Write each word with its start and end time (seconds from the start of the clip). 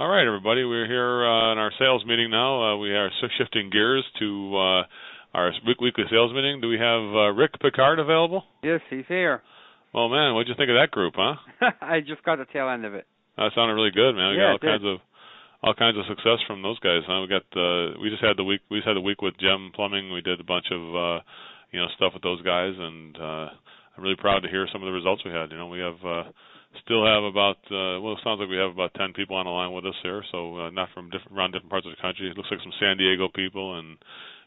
All 0.00 0.08
right, 0.08 0.26
everybody. 0.26 0.64
We're 0.64 0.88
here 0.88 1.20
uh, 1.20 1.52
in 1.52 1.58
our 1.58 1.70
sales 1.78 2.02
meeting 2.06 2.30
now. 2.30 2.72
Uh, 2.72 2.76
we 2.78 2.90
are 2.96 3.10
shifting 3.36 3.68
gears 3.68 4.02
to 4.20 4.56
uh, 4.56 4.82
our 5.34 5.52
weekly 5.68 6.04
sales 6.10 6.32
meeting. 6.32 6.62
Do 6.62 6.68
we 6.68 6.78
have 6.78 7.02
uh, 7.12 7.28
Rick 7.36 7.60
Picard 7.60 7.98
available? 7.98 8.42
Yes, 8.62 8.80
he's 8.88 9.04
here. 9.06 9.42
Well, 9.92 10.08
man, 10.08 10.32
what'd 10.32 10.48
you 10.48 10.54
think 10.56 10.70
of 10.70 10.80
that 10.80 10.90
group, 10.90 11.12
huh? 11.14 11.36
I 11.82 12.00
just 12.00 12.24
got 12.24 12.38
the 12.38 12.46
tail 12.50 12.70
end 12.70 12.86
of 12.86 12.94
it. 12.94 13.06
That 13.36 13.52
sounded 13.54 13.74
really 13.74 13.92
good, 13.92 14.16
man. 14.16 14.32
We 14.32 14.40
yeah, 14.40 14.56
got 14.56 14.64
all 14.64 14.72
kinds 14.72 14.84
of 14.88 14.96
all 15.62 15.74
kinds 15.74 15.98
of 16.00 16.08
success 16.08 16.40
from 16.48 16.62
those 16.62 16.80
guys. 16.80 17.04
Huh? 17.06 17.20
We 17.20 17.28
got 17.28 17.44
uh, 17.52 18.00
we 18.00 18.08
just 18.08 18.24
had 18.24 18.40
the 18.40 18.44
week 18.44 18.62
we 18.70 18.78
just 18.78 18.88
had 18.88 18.96
the 18.96 19.04
week 19.04 19.20
with 19.20 19.36
Gem 19.36 19.72
Plumbing. 19.76 20.10
We 20.10 20.22
did 20.24 20.40
a 20.40 20.48
bunch 20.48 20.72
of 20.72 20.80
uh, 20.80 21.20
you 21.70 21.78
know 21.78 21.86
stuff 22.00 22.16
with 22.16 22.24
those 22.24 22.40
guys, 22.40 22.72
and 22.80 23.12
uh, 23.20 23.48
I'm 23.92 24.02
really 24.02 24.16
proud 24.16 24.40
to 24.40 24.48
hear 24.48 24.66
some 24.72 24.80
of 24.80 24.86
the 24.88 24.96
results 24.96 25.20
we 25.22 25.36
had. 25.36 25.52
You 25.52 25.60
know, 25.60 25.68
we 25.68 25.84
have 25.84 26.00
uh, 26.00 26.24
still 26.84 27.04
have 27.04 27.24
about 27.24 27.60
uh, 27.70 28.00
well, 28.00 28.14
it 28.14 28.24
sounds 28.24 28.40
like 28.40 28.48
we 28.48 28.56
have 28.56 28.70
about 28.70 28.94
10 28.94 29.12
people 29.12 29.36
on 29.36 29.44
the 29.44 29.52
line 29.52 29.72
with 29.72 29.84
us 29.84 29.98
here. 30.02 30.24
So 30.32 30.56
uh, 30.58 30.70
not 30.70 30.88
from 30.94 31.10
different 31.10 31.36
around 31.36 31.52
different 31.52 31.70
parts 31.70 31.86
of 31.86 31.92
the 31.92 32.00
country. 32.00 32.30
It 32.30 32.36
looks 32.36 32.48
like 32.50 32.60
some 32.62 32.72
San 32.80 32.96
Diego 32.96 33.28
people 33.28 33.78
and 33.78 33.98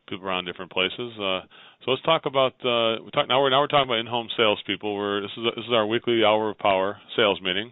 people 0.08 0.26
around 0.26 0.46
different 0.46 0.72
places. 0.72 1.14
Uh, 1.18 1.42
so 1.84 1.92
let's 1.92 2.02
talk 2.04 2.26
about 2.26 2.54
uh, 2.66 3.02
we 3.04 3.12
talk 3.12 3.28
now. 3.28 3.42
We're 3.42 3.50
now 3.50 3.62
we're 3.62 3.68
talking 3.68 3.90
about 3.90 4.00
in-home 4.00 4.30
salespeople. 4.38 4.96
We're 4.96 5.22
this 5.22 5.32
is 5.38 5.44
this 5.56 5.66
is 5.66 5.74
our 5.74 5.86
weekly 5.86 6.24
hour 6.26 6.50
of 6.50 6.58
power 6.58 6.98
sales 7.16 7.42
meeting 7.42 7.72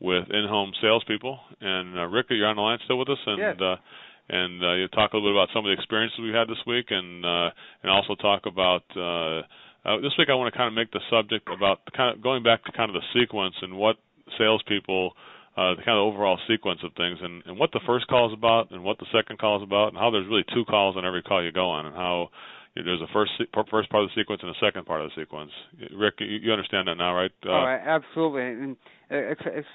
with 0.00 0.28
in-home 0.30 0.72
salespeople. 0.80 1.38
And 1.60 1.98
uh, 1.98 2.06
Rick, 2.08 2.26
you're 2.30 2.48
on 2.48 2.56
the 2.56 2.62
line 2.62 2.78
still 2.84 2.98
with 2.98 3.08
us, 3.08 3.22
and 3.26 3.38
yes. 3.38 3.56
uh, 3.60 3.76
and 4.28 4.62
uh, 4.62 4.72
you 4.74 4.88
talk 4.88 5.12
a 5.12 5.16
little 5.16 5.32
bit 5.32 5.36
about 5.36 5.48
some 5.54 5.64
of 5.64 5.70
the 5.70 5.76
experiences 5.76 6.18
we 6.20 6.30
had 6.30 6.48
this 6.48 6.60
week, 6.66 6.86
and 6.90 7.24
uh, 7.24 7.50
and 7.82 7.90
also 7.90 8.14
talk 8.16 8.46
about. 8.46 8.84
Uh, 8.96 9.46
uh, 9.84 9.96
this 10.00 10.12
week, 10.18 10.28
I 10.30 10.34
want 10.34 10.52
to 10.52 10.56
kind 10.56 10.68
of 10.68 10.74
make 10.74 10.90
the 10.92 11.00
subject 11.10 11.48
about 11.48 11.80
kind 11.96 12.14
of 12.14 12.22
going 12.22 12.42
back 12.42 12.64
to 12.64 12.72
kind 12.72 12.88
of 12.88 12.94
the 12.94 13.20
sequence 13.20 13.54
and 13.62 13.76
what 13.76 13.96
salespeople 14.38 15.12
uh, 15.56 15.74
the 15.76 15.82
kind 15.84 15.98
of 15.98 16.08
overall 16.08 16.38
sequence 16.48 16.80
of 16.82 16.92
things, 16.96 17.18
and, 17.20 17.42
and 17.44 17.58
what 17.58 17.70
the 17.72 17.80
first 17.86 18.06
call 18.06 18.26
is 18.26 18.32
about, 18.32 18.70
and 18.70 18.82
what 18.82 18.98
the 18.98 19.06
second 19.12 19.38
call 19.38 19.58
is 19.58 19.62
about, 19.62 19.88
and 19.88 19.98
how 19.98 20.10
there's 20.10 20.26
really 20.26 20.44
two 20.54 20.64
calls 20.64 20.96
on 20.96 21.04
every 21.04 21.22
call 21.22 21.44
you 21.44 21.52
go 21.52 21.68
on, 21.68 21.84
and 21.84 21.94
how 21.94 22.30
you 22.74 22.82
know, 22.82 22.86
there's 22.86 23.02
a 23.02 23.12
first 23.12 23.32
first 23.70 23.90
part 23.90 24.02
of 24.02 24.08
the 24.08 24.20
sequence 24.20 24.40
and 24.42 24.50
a 24.50 24.58
second 24.64 24.86
part 24.86 25.02
of 25.02 25.10
the 25.10 25.22
sequence. 25.22 25.50
Rick, 25.94 26.14
you, 26.20 26.38
you 26.40 26.52
understand 26.52 26.88
that 26.88 26.94
now, 26.94 27.14
right? 27.14 27.30
Uh, 27.44 27.50
oh, 27.50 27.66
absolutely, 27.66 28.42
and 28.42 28.76
it's, 29.10 29.42
it's 29.44 29.68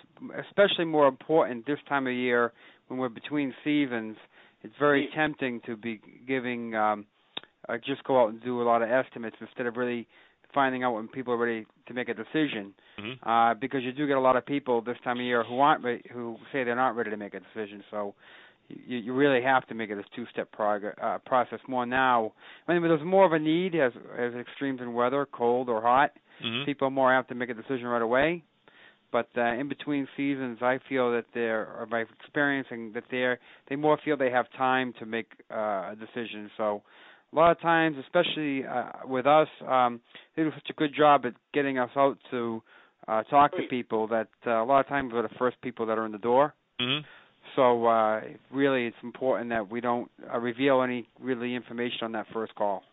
especially 0.49 0.85
more 0.85 1.07
important 1.07 1.67
this 1.67 1.77
time 1.87 2.07
of 2.07 2.13
year 2.13 2.53
when 2.87 2.99
we're 2.99 3.09
between 3.09 3.53
seasons. 3.63 4.17
It's 4.63 4.73
very 4.79 5.09
tempting 5.15 5.61
to 5.67 5.77
be 5.77 6.01
giving 6.27 6.73
um, 6.73 7.05
uh, 7.67 7.77
just 7.85 8.03
go 8.03 8.21
out 8.21 8.29
and 8.29 8.41
do 8.43 8.61
a 8.61 8.63
lot 8.63 8.81
of 8.81 8.89
estimates 8.89 9.35
instead 9.41 9.65
of 9.65 9.77
really 9.77 10.07
finding 10.53 10.83
out 10.83 10.93
when 10.93 11.07
people 11.07 11.33
are 11.33 11.37
ready 11.37 11.65
to 11.87 11.93
make 11.93 12.09
a 12.09 12.13
decision, 12.13 12.73
mm-hmm. 12.99 13.29
uh, 13.29 13.53
because 13.55 13.83
you 13.83 13.91
do 13.91 14.07
get 14.07 14.17
a 14.17 14.19
lot 14.19 14.35
of 14.35 14.45
people 14.45 14.81
this 14.81 14.97
time 15.03 15.17
of 15.17 15.25
year 15.25 15.43
who 15.43 15.59
aren't 15.59 15.83
ready, 15.83 16.01
who 16.13 16.37
say 16.51 16.63
they're 16.63 16.75
not 16.75 16.95
ready 16.95 17.09
to 17.09 17.17
make 17.17 17.33
a 17.33 17.39
decision. 17.39 17.83
So 17.91 18.15
you, 18.69 18.97
you 18.97 19.13
really 19.13 19.41
have 19.43 19.67
to 19.67 19.75
make 19.75 19.89
it 19.89 19.97
a 19.97 20.03
two-step 20.15 20.51
prog- 20.51 20.95
uh, 21.01 21.17
process 21.25 21.59
more 21.67 21.85
now. 21.85 22.33
I 22.67 22.73
mean, 22.73 22.81
there's 22.83 23.03
more 23.03 23.25
of 23.25 23.33
a 23.33 23.39
need 23.39 23.75
as 23.75 23.91
as 24.17 24.33
extremes 24.33 24.81
in 24.81 24.93
weather, 24.93 25.27
cold 25.31 25.69
or 25.69 25.81
hot. 25.81 26.11
Mm-hmm. 26.43 26.65
People 26.65 26.89
more 26.89 27.11
have 27.11 27.27
to 27.27 27.35
make 27.35 27.49
a 27.49 27.53
decision 27.53 27.85
right 27.85 28.01
away. 28.01 28.43
But 29.11 29.29
uh, 29.37 29.53
in 29.53 29.69
between 29.69 30.07
seasons, 30.17 30.59
I 30.61 30.79
feel 30.89 31.11
that 31.11 31.25
they're, 31.33 31.73
or 31.79 31.85
by 31.85 32.03
experiencing 32.21 32.91
that 32.93 33.05
they're, 33.09 33.39
they 33.69 33.77
more 33.77 33.97
feel 34.03 34.17
they 34.17 34.31
have 34.31 34.47
time 34.57 34.93
to 34.99 35.05
make 35.05 35.27
uh, 35.49 35.91
a 35.91 35.95
decision. 35.97 36.51
So 36.57 36.81
a 37.33 37.35
lot 37.35 37.51
of 37.51 37.59
times, 37.61 37.97
especially 38.03 38.65
uh, 38.65 38.91
with 39.05 39.25
us, 39.25 39.47
um, 39.67 39.99
they 40.35 40.43
do 40.43 40.51
such 40.55 40.69
a 40.69 40.73
good 40.73 40.91
job 40.95 41.25
at 41.25 41.33
getting 41.53 41.77
us 41.77 41.89
out 41.95 42.17
to 42.31 42.61
uh, 43.07 43.23
talk 43.23 43.51
to 43.51 43.63
people 43.69 44.07
that 44.07 44.27
uh, 44.45 44.63
a 44.63 44.65
lot 44.65 44.79
of 44.79 44.87
times 44.87 45.11
we're 45.13 45.21
the 45.21 45.29
first 45.37 45.59
people 45.61 45.85
that 45.85 45.97
are 45.97 46.05
in 46.05 46.11
the 46.11 46.17
door. 46.17 46.53
Mm-hmm. 46.81 47.05
So 47.55 47.85
uh, 47.85 48.21
really, 48.51 48.85
it's 48.85 48.97
important 49.03 49.49
that 49.49 49.69
we 49.69 49.81
don't 49.81 50.11
uh, 50.31 50.37
reveal 50.37 50.81
any 50.81 51.07
really 51.19 51.55
information 51.55 51.99
on 52.03 52.11
that 52.13 52.27
first 52.33 52.53
call. 52.55 52.83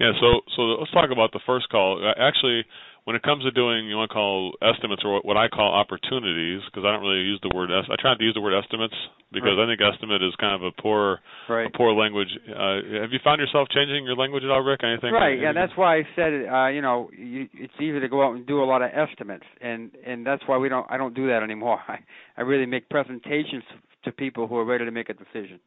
Yeah. 0.00 0.12
So 0.20 0.40
so 0.56 0.62
let's 0.62 0.90
talk 0.92 1.10
about 1.12 1.32
the 1.32 1.40
first 1.46 1.68
call. 1.68 2.00
Actually, 2.18 2.64
when 3.04 3.16
it 3.16 3.22
comes 3.22 3.42
to 3.42 3.50
doing 3.50 3.88
you 3.90 3.96
want 3.96 4.10
to 4.10 4.14
call 4.14 4.54
estimates 4.62 5.02
or 5.04 5.20
what 5.22 5.36
I 5.36 5.48
call 5.48 5.74
opportunities, 5.74 6.62
because 6.70 6.86
I 6.86 6.94
don't 6.94 7.02
really 7.02 7.26
use 7.26 7.40
the 7.42 7.50
word 7.54 7.70
est- 7.70 7.90
I 7.90 7.96
try 7.98 8.12
not 8.14 8.18
to 8.18 8.24
use 8.24 8.34
the 8.34 8.40
word 8.40 8.54
estimates 8.54 8.94
because 9.32 9.58
right. 9.58 9.66
I 9.66 9.66
think 9.66 9.82
estimate 9.82 10.22
is 10.22 10.34
kind 10.38 10.54
of 10.54 10.62
a 10.62 10.70
poor 10.80 11.18
right. 11.48 11.66
a 11.66 11.76
poor 11.76 11.92
language. 11.92 12.30
Uh, 12.46 13.02
have 13.02 13.10
you 13.10 13.18
found 13.24 13.40
yourself 13.40 13.66
changing 13.74 14.06
your 14.06 14.14
language 14.14 14.44
at 14.44 14.50
all, 14.50 14.62
Rick? 14.62 14.80
Anything? 14.84 15.12
Right. 15.12 15.38
Yeah, 15.40 15.52
that's 15.52 15.72
why 15.74 15.98
I 15.98 16.02
said 16.14 16.32
uh, 16.46 16.68
you 16.68 16.82
know 16.82 17.10
you, 17.10 17.48
it's 17.54 17.74
easy 17.82 17.98
to 17.98 18.08
go 18.08 18.22
out 18.22 18.36
and 18.36 18.46
do 18.46 18.62
a 18.62 18.66
lot 18.66 18.82
of 18.82 18.90
estimates, 18.94 19.46
and 19.60 19.90
and 20.06 20.24
that's 20.24 20.42
why 20.46 20.56
we 20.58 20.68
don't 20.68 20.86
I 20.88 20.96
don't 20.96 21.14
do 21.14 21.26
that 21.26 21.42
anymore. 21.42 21.80
I 21.88 21.98
I 22.36 22.42
really 22.42 22.66
make 22.66 22.88
presentations 22.88 23.64
to 24.04 24.12
people 24.12 24.46
who 24.46 24.56
are 24.56 24.64
ready 24.64 24.84
to 24.84 24.90
make 24.90 25.08
a 25.10 25.14
decision. 25.14 25.58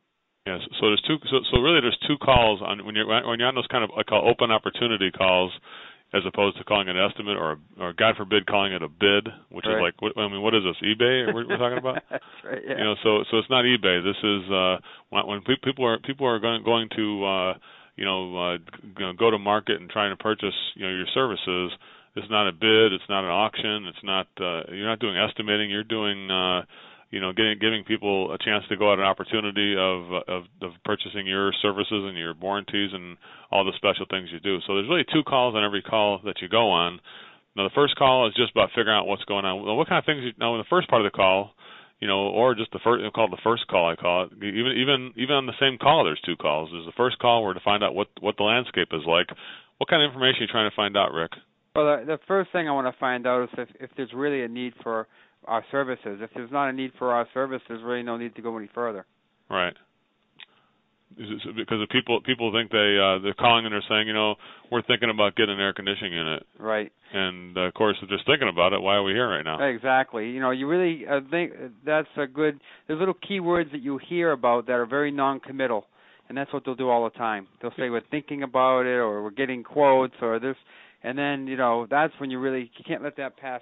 Yes. 0.46 0.62
So 0.80 0.94
there's 0.94 1.02
two. 1.08 1.18
So, 1.26 1.42
so 1.52 1.60
really, 1.60 1.82
there's 1.82 1.98
two 2.08 2.18
calls 2.22 2.62
on 2.62 2.86
when 2.86 2.96
you're 2.96 3.08
when 3.08 3.40
you're 3.40 3.48
on 3.48 3.56
those 3.56 3.68
kind 3.68 3.84
of 3.84 3.90
I 3.98 4.04
call 4.04 4.30
open 4.30 4.52
opportunity 4.52 5.10
calls 5.12 5.52
as 6.16 6.24
opposed 6.26 6.58
to 6.58 6.64
calling 6.64 6.88
it 6.88 6.96
an 6.96 7.04
estimate 7.04 7.36
or 7.36 7.60
or 7.80 7.92
God 7.92 8.16
forbid 8.16 8.48
calling 8.48 8.72
it 8.72 8.82
a 8.82 8.88
bid, 8.88 9.28
which 9.52 9.66
right. 9.68 9.76
is 9.76 9.82
like 9.82 10.02
what, 10.02 10.18
I 10.18 10.30
mean, 10.30 10.42
what 10.42 10.56
is 10.56 10.64
this 10.64 10.80
eBay 10.80 11.34
we're, 11.34 11.48
we're 11.48 11.58
talking 11.58 11.78
about? 11.78 12.00
That's 12.10 12.24
right. 12.44 12.62
Yeah. 12.64 12.78
You 12.78 12.84
know, 12.84 12.96
so 13.04 13.24
so 13.30 13.38
it's 13.38 13.50
not 13.50 13.66
eBay. 13.66 14.00
This 14.00 14.16
is 14.24 14.52
uh 14.52 14.78
when, 15.10 15.28
when 15.28 15.42
people 15.64 15.86
are 15.86 16.00
people 16.00 16.26
are 16.26 16.40
going 16.40 16.64
going 16.64 16.88
to 16.96 17.26
uh 17.26 17.54
you 17.98 18.06
know 18.06 18.32
uh 18.32 18.58
go 19.20 19.30
to 19.30 19.38
market 19.38 19.82
and 19.82 19.90
trying 19.90 20.16
to 20.16 20.24
purchase 20.24 20.56
you 20.76 20.88
know 20.88 20.94
your 20.96 21.08
services. 21.14 21.76
It's 22.16 22.32
not 22.32 22.48
a 22.48 22.54
bid. 22.54 22.94
It's 22.96 23.10
not 23.10 23.26
an 23.26 23.32
auction. 23.32 23.92
It's 23.92 24.04
not 24.04 24.28
uh 24.40 24.72
you're 24.72 24.88
not 24.88 25.00
doing 25.00 25.18
estimating. 25.18 25.70
You're 25.70 25.84
doing 25.84 26.32
uh 26.32 26.64
you 27.16 27.22
know, 27.22 27.32
getting 27.32 27.56
giving 27.64 27.86
people 27.88 28.36
a 28.36 28.38
chance 28.38 28.68
to 28.68 28.76
go 28.76 28.92
at 28.92 29.00
an 29.00 29.06
opportunity 29.06 29.72
of, 29.72 30.12
of 30.28 30.44
of 30.60 30.72
purchasing 30.84 31.26
your 31.26 31.56
services 31.62 32.04
and 32.12 32.18
your 32.18 32.36
warranties 32.36 32.92
and 32.92 33.16
all 33.50 33.64
the 33.64 33.72
special 33.78 34.06
things 34.12 34.28
you 34.36 34.42
do. 34.44 34.60
So 34.68 34.76
there's 34.76 34.90
really 34.92 35.08
two 35.08 35.24
calls 35.24 35.56
on 35.56 35.64
every 35.64 35.82
call 35.82 36.20
that 36.26 36.42
you 36.42 36.50
go 36.50 36.68
on. 36.68 37.00
Now 37.56 37.64
the 37.64 37.74
first 37.74 37.96
call 37.96 38.28
is 38.28 38.36
just 38.36 38.52
about 38.52 38.76
figuring 38.76 39.00
out 39.00 39.08
what's 39.08 39.24
going 39.24 39.46
on. 39.46 39.64
Well, 39.64 39.78
what 39.78 39.88
kind 39.88 39.98
of 39.98 40.04
things 40.04 40.28
you 40.28 40.36
know 40.38 40.56
in 40.56 40.60
the 40.60 40.68
first 40.70 40.90
part 40.90 41.06
of 41.06 41.10
the 41.10 41.16
call, 41.16 41.56
you 42.02 42.08
know, 42.10 42.28
or 42.36 42.54
just 42.54 42.74
the 42.74 42.84
first 42.84 43.00
called 43.16 43.32
the 43.32 43.46
first 43.48 43.66
call 43.68 43.88
I 43.88 43.96
call 43.96 44.28
it. 44.28 44.36
Even 44.36 44.76
even 44.76 45.14
even 45.16 45.40
on 45.40 45.46
the 45.48 45.56
same 45.56 45.80
call 45.80 46.04
there's 46.04 46.20
two 46.28 46.36
calls. 46.36 46.68
There's 46.76 46.86
the 46.86 47.00
first 47.00 47.18
call 47.20 47.46
where 47.46 47.54
to 47.54 47.64
find 47.64 47.82
out 47.82 47.96
what 47.96 48.12
what 48.20 48.36
the 48.36 48.44
landscape 48.44 48.92
is 48.92 49.08
like. 49.08 49.32
What 49.80 49.88
kind 49.88 50.04
of 50.04 50.12
information 50.12 50.44
are 50.44 50.48
you 50.48 50.52
trying 50.52 50.70
to 50.70 50.76
find 50.76 51.00
out, 51.00 51.16
Rick? 51.16 51.32
Well, 51.76 51.96
the, 51.96 52.20
the 52.20 52.20
first 52.28 52.52
thing 52.52 52.68
I 52.68 52.76
want 52.76 52.92
to 52.92 53.00
find 53.00 53.26
out 53.26 53.44
is 53.44 53.50
if 53.58 53.70
if 53.80 53.90
there's 53.96 54.12
really 54.12 54.44
a 54.44 54.50
need 54.50 54.74
for 54.84 55.08
our 55.48 55.64
services. 55.72 56.20
If 56.22 56.30
there's 56.36 56.52
not 56.52 56.70
a 56.70 56.74
need 56.74 56.92
for 56.98 57.12
our 57.12 57.28
service, 57.34 57.62
there's 57.68 57.84
really 57.84 58.04
no 58.04 58.18
need 58.18 58.36
to 58.36 58.42
go 58.42 58.58
any 58.58 58.70
further. 58.74 59.06
Right. 59.50 59.74
because 61.18 61.88
people 61.92 62.20
people 62.26 62.52
think 62.52 62.72
they 62.72 62.98
uh, 63.00 63.20
they're 63.20 63.36
calling 63.38 63.66
and 63.66 63.74
they're 63.74 63.84
saying, 63.88 64.08
you 64.08 64.14
know, 64.14 64.36
we're 64.72 64.82
thinking 64.82 65.10
about 65.10 65.36
getting 65.36 65.56
an 65.56 65.62
air 65.62 65.74
conditioning 65.74 66.14
unit. 66.14 66.46
Right. 66.60 66.92
And 67.14 67.58
uh, 67.58 67.62
of 67.62 67.74
course, 67.74 67.96
if 68.02 68.10
they're 68.10 68.18
just 68.18 68.28
thinking 68.28 68.50
about 68.50 68.74
it, 68.74 68.82
why 68.82 68.96
are 68.96 69.04
we 69.04 69.14
here 69.14 69.30
right 69.30 69.44
now? 69.44 69.64
Exactly. 69.64 70.30
You 70.30 70.42
know, 70.42 70.52
you 70.52 70.68
really 70.68 71.06
uh, 71.08 71.22
think 71.30 71.54
that's 71.86 72.08
a 72.18 72.28
good. 72.28 72.60
There's 72.88 73.00
little 73.00 73.14
keywords 73.14 73.72
that 73.72 73.82
you 73.82 74.00
hear 74.10 74.32
about 74.32 74.66
that 74.68 74.74
are 74.74 74.86
very 74.86 75.12
non-committal, 75.12 75.86
and 76.28 76.38
that's 76.38 76.52
what 76.52 76.66
they'll 76.66 76.76
do 76.76 76.90
all 76.90 77.04
the 77.06 77.18
time. 77.18 77.48
They'll 77.62 77.72
say 77.78 77.90
we're 77.90 78.02
thinking 78.12 78.44
about 78.44 78.82
it, 78.82 78.98
or 78.98 79.24
we're 79.24 79.32
getting 79.32 79.64
quotes, 79.64 80.16
or 80.22 80.40
this, 80.40 80.58
and 81.04 81.18
then 81.18 81.48
you 81.48 81.56
know 81.56 81.88
that's 81.90 82.14
when 82.20 82.32
you 82.32 82.40
really 82.40 82.72
you 82.78 82.84
can't 82.86 83.04
let 83.04 83.16
that 83.18 83.38
pass 83.38 83.62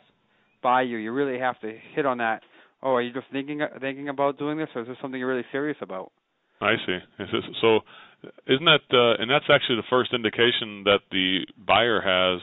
by 0.63 0.81
you. 0.81 0.97
You 0.97 1.11
really 1.11 1.39
have 1.39 1.59
to 1.61 1.71
hit 1.93 2.05
on 2.05 2.17
that. 2.17 2.41
Oh, 2.81 2.93
are 2.93 3.01
you 3.01 3.13
just 3.13 3.27
thinking 3.31 3.61
thinking 3.79 4.09
about 4.09 4.39
doing 4.39 4.57
this, 4.57 4.69
or 4.75 4.81
is 4.81 4.87
this 4.87 4.97
something 5.01 5.19
you're 5.19 5.29
really 5.29 5.45
serious 5.51 5.77
about? 5.81 6.11
I 6.61 6.75
see. 6.85 6.97
So, 7.61 7.79
isn't 8.47 8.65
that 8.65 8.87
uh, 8.91 9.21
and 9.21 9.29
that's 9.29 9.45
actually 9.49 9.77
the 9.77 9.89
first 9.89 10.13
indication 10.13 10.83
that 10.85 10.99
the 11.11 11.45
buyer 11.57 12.01
has 12.01 12.41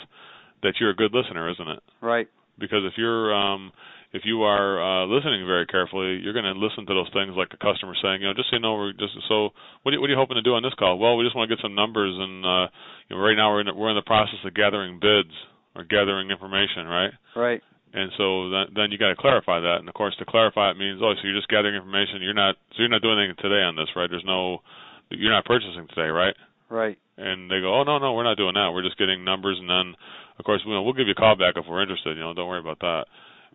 that 0.62 0.74
you're 0.78 0.90
a 0.90 0.96
good 0.96 1.12
listener, 1.12 1.50
isn't 1.50 1.68
it? 1.68 1.82
Right. 2.00 2.28
Because 2.58 2.84
if 2.84 2.94
you're 2.96 3.34
um, 3.34 3.72
if 4.12 4.22
you 4.24 4.42
are 4.42 4.82
uh, 4.82 5.06
listening 5.06 5.46
very 5.46 5.66
carefully, 5.66 6.18
you're 6.22 6.32
going 6.34 6.44
to 6.44 6.58
listen 6.58 6.84
to 6.86 6.94
those 6.94 7.08
things 7.14 7.32
like 7.36 7.48
a 7.54 7.60
customer 7.62 7.94
saying, 8.02 8.20
you 8.20 8.26
know, 8.26 8.34
just 8.34 8.50
so 8.50 8.56
you 8.56 8.62
know, 8.62 8.74
we're 8.74 8.92
just 8.92 9.14
so. 9.28 9.50
What 9.82 9.92
are, 9.92 9.94
you, 9.94 10.00
what 10.00 10.10
are 10.10 10.12
you 10.12 10.18
hoping 10.18 10.34
to 10.34 10.42
do 10.42 10.54
on 10.54 10.62
this 10.62 10.74
call? 10.74 10.98
Well, 10.98 11.16
we 11.16 11.24
just 11.24 11.36
want 11.36 11.48
to 11.48 11.54
get 11.54 11.62
some 11.62 11.74
numbers, 11.74 12.12
and 12.18 12.44
uh, 12.44 12.66
you 13.08 13.16
know, 13.16 13.22
right 13.22 13.36
now 13.36 13.54
we're 13.54 13.62
in, 13.62 13.70
we're 13.76 13.90
in 13.90 13.96
the 13.96 14.06
process 14.06 14.42
of 14.44 14.54
gathering 14.54 14.98
bids 15.00 15.32
or 15.76 15.84
gathering 15.84 16.30
information, 16.30 16.86
right? 16.90 17.14
Right. 17.36 17.62
And 17.92 18.10
so 18.14 18.50
then, 18.50 18.66
then 18.74 18.88
you 18.94 18.98
got 18.98 19.10
to 19.10 19.18
clarify 19.18 19.58
that. 19.58 19.82
And 19.82 19.88
of 19.88 19.94
course, 19.94 20.14
to 20.18 20.24
clarify 20.24 20.70
it 20.70 20.78
means, 20.78 21.02
oh, 21.02 21.10
so 21.14 21.26
you're 21.26 21.36
just 21.36 21.50
gathering 21.50 21.74
information. 21.74 22.22
You're 22.22 22.38
not, 22.38 22.54
so 22.72 22.86
you're 22.86 22.92
not 22.92 23.02
doing 23.02 23.18
anything 23.18 23.42
today 23.42 23.66
on 23.66 23.74
this, 23.74 23.90
right? 23.98 24.06
There's 24.06 24.26
no, 24.26 24.62
you're 25.10 25.34
not 25.34 25.44
purchasing 25.44 25.90
today, 25.90 26.06
right? 26.06 26.34
Right. 26.70 26.98
And 27.18 27.50
they 27.50 27.58
go, 27.58 27.74
oh 27.74 27.82
no, 27.82 27.98
no, 27.98 28.14
we're 28.14 28.28
not 28.28 28.38
doing 28.38 28.54
that. 28.54 28.70
We're 28.70 28.86
just 28.86 28.96
getting 28.96 29.26
numbers, 29.26 29.58
and 29.58 29.68
then, 29.68 29.98
of 30.38 30.44
course, 30.46 30.62
you 30.64 30.72
know, 30.72 30.82
we'll 30.86 30.94
give 30.94 31.10
you 31.10 31.18
a 31.18 31.20
call 31.20 31.34
back 31.34 31.58
if 31.58 31.66
we're 31.68 31.82
interested. 31.82 32.16
You 32.16 32.22
know, 32.22 32.32
don't 32.32 32.48
worry 32.48 32.62
about 32.62 32.78
that. 32.80 33.04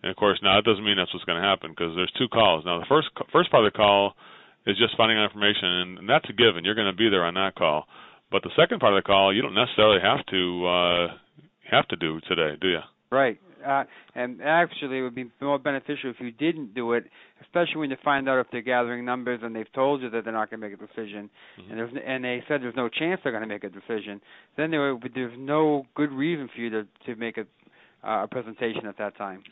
And 0.04 0.12
of 0.12 0.18
course, 0.20 0.38
now 0.44 0.60
it 0.60 0.68
doesn't 0.68 0.84
mean 0.84 1.00
that's 1.00 1.14
what's 1.16 1.26
going 1.26 1.42
to 1.42 1.48
happen 1.48 1.72
because 1.72 1.96
there's 1.96 2.12
two 2.20 2.28
calls. 2.28 2.68
Now, 2.68 2.78
the 2.78 2.86
first 2.92 3.08
first 3.32 3.50
part 3.50 3.66
of 3.66 3.72
the 3.72 3.78
call 3.78 4.14
is 4.68 4.78
just 4.78 5.00
finding 5.00 5.18
out 5.18 5.32
information, 5.32 6.04
and 6.04 6.10
that's 6.10 6.30
a 6.30 6.36
given. 6.36 6.68
You're 6.68 6.76
going 6.76 6.92
to 6.92 6.98
be 6.98 7.10
there 7.10 7.24
on 7.24 7.34
that 7.40 7.56
call. 7.56 7.88
But 8.30 8.44
the 8.44 8.52
second 8.60 8.84
part 8.84 8.94
of 8.94 9.02
the 9.02 9.08
call, 9.08 9.34
you 9.34 9.42
don't 9.42 9.56
necessarily 9.56 10.04
have 10.04 10.26
to 10.28 10.68
uh, 10.68 11.08
have 11.72 11.88
to 11.88 11.96
do 11.96 12.20
today, 12.28 12.60
do 12.60 12.68
you? 12.68 12.84
Right 13.10 13.40
uh, 13.66 13.84
and 14.14 14.42
actually, 14.42 15.00
it 15.00 15.02
would 15.02 15.16
be 15.16 15.30
more 15.42 15.60
beneficial 15.60 16.12
if 16.12 16.18
you 16.20 16.32
didn't 16.32 16.74
do 16.74 16.94
it, 16.94 17.06
especially 17.42 17.78
when 17.78 17.90
you 17.90 17.98
find 18.04 18.30
out 18.30 18.40
if 18.40 18.48
they're 18.52 18.62
gathering 18.62 19.06
numbers 19.06 19.40
and 19.44 19.56
they've 19.56 19.72
told 19.74 20.02
you 20.02 20.10
that 20.10 20.24
they're 20.24 20.34
not 20.34 20.50
going 20.50 20.62
to 20.62 20.70
make 20.70 20.80
a 20.80 20.86
decision, 20.88 21.30
Mhm. 21.60 21.70
and 21.70 21.80
there's 21.80 21.92
and 22.06 22.24
they 22.24 22.44
said 22.48 22.62
there's 22.62 22.76
no 22.76 22.90
chance 22.90 23.22
they're 23.24 23.32
going 23.32 23.44
to 23.44 23.50
make 23.50 23.64
a 23.64 23.70
decision. 23.70 24.22
Then 24.58 24.72
there 24.72 24.96
would, 24.96 25.12
there's 25.14 25.38
no 25.38 25.86
good 25.96 26.12
reason 26.12 26.48
for 26.54 26.62
you 26.62 26.70
to 26.70 26.88
to 27.06 27.16
make 27.16 27.38
a 27.38 27.46
uh, 28.04 28.24
a 28.24 28.28
presentation 28.28 28.86
at 28.86 28.98
that 28.98 29.18
time. 29.18 29.44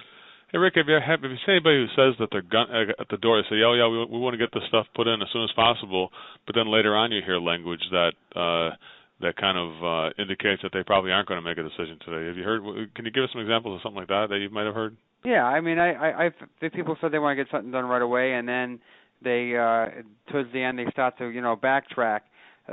Hey 0.51 0.59
Rick, 0.59 0.75
have 0.75 0.87
you 0.87 0.93
have, 0.93 1.21
have 1.21 1.31
you 1.31 1.37
seen 1.45 1.55
anybody 1.55 1.77
who 1.77 1.87
says 1.97 2.13
that 2.19 2.29
they're 2.31 2.43
gun, 2.43 2.67
uh, 2.69 3.01
at 3.01 3.07
the 3.09 3.17
door? 3.17 3.41
They 3.41 3.49
say, 3.49 3.63
"Oh 3.63 3.73
yeah, 3.73 3.87
we, 3.87 4.05
we 4.05 4.19
want 4.19 4.35
to 4.35 4.37
get 4.37 4.53
this 4.53 4.61
stuff 4.67 4.85
put 4.95 5.07
in 5.07 5.19
as 5.19 5.27
soon 5.33 5.43
as 5.43 5.51
possible," 5.55 6.11
but 6.45 6.53
then 6.53 6.67
later 6.67 6.95
on 6.95 7.11
you 7.11 7.21
hear 7.25 7.39
language 7.39 7.81
that 7.89 8.13
uh, 8.35 8.75
that 9.23 9.35
kind 9.37 9.57
of 9.57 9.71
uh, 9.83 10.21
indicates 10.21 10.61
that 10.61 10.71
they 10.73 10.83
probably 10.83 11.11
aren't 11.11 11.27
going 11.27 11.41
to 11.41 11.47
make 11.47 11.57
a 11.57 11.63
decision 11.63 11.97
today. 12.05 12.27
Have 12.27 12.37
you 12.37 12.43
heard? 12.43 12.61
Can 12.95 13.05
you 13.05 13.11
give 13.11 13.23
us 13.23 13.29
some 13.33 13.41
examples 13.41 13.75
of 13.75 13.81
something 13.81 13.99
like 13.99 14.09
that 14.09 14.27
that 14.29 14.37
you 14.37 14.49
might 14.49 14.65
have 14.65 14.75
heard? 14.75 14.95
Yeah, 15.25 15.45
I 15.45 15.61
mean, 15.61 15.79
I, 15.79 16.25
I, 16.25 16.29
the 16.61 16.69
people 16.69 16.97
said 16.99 17.11
they 17.11 17.19
want 17.19 17.37
to 17.37 17.43
get 17.43 17.51
something 17.51 17.71
done 17.71 17.85
right 17.85 18.01
away, 18.01 18.33
and 18.33 18.47
then 18.47 18.79
they, 19.23 19.55
uh 19.55 20.03
towards 20.31 20.51
the 20.51 20.61
end, 20.61 20.77
they 20.77 20.85
start 20.91 21.17
to, 21.19 21.27
you 21.27 21.41
know, 21.41 21.55
backtrack. 21.55 22.21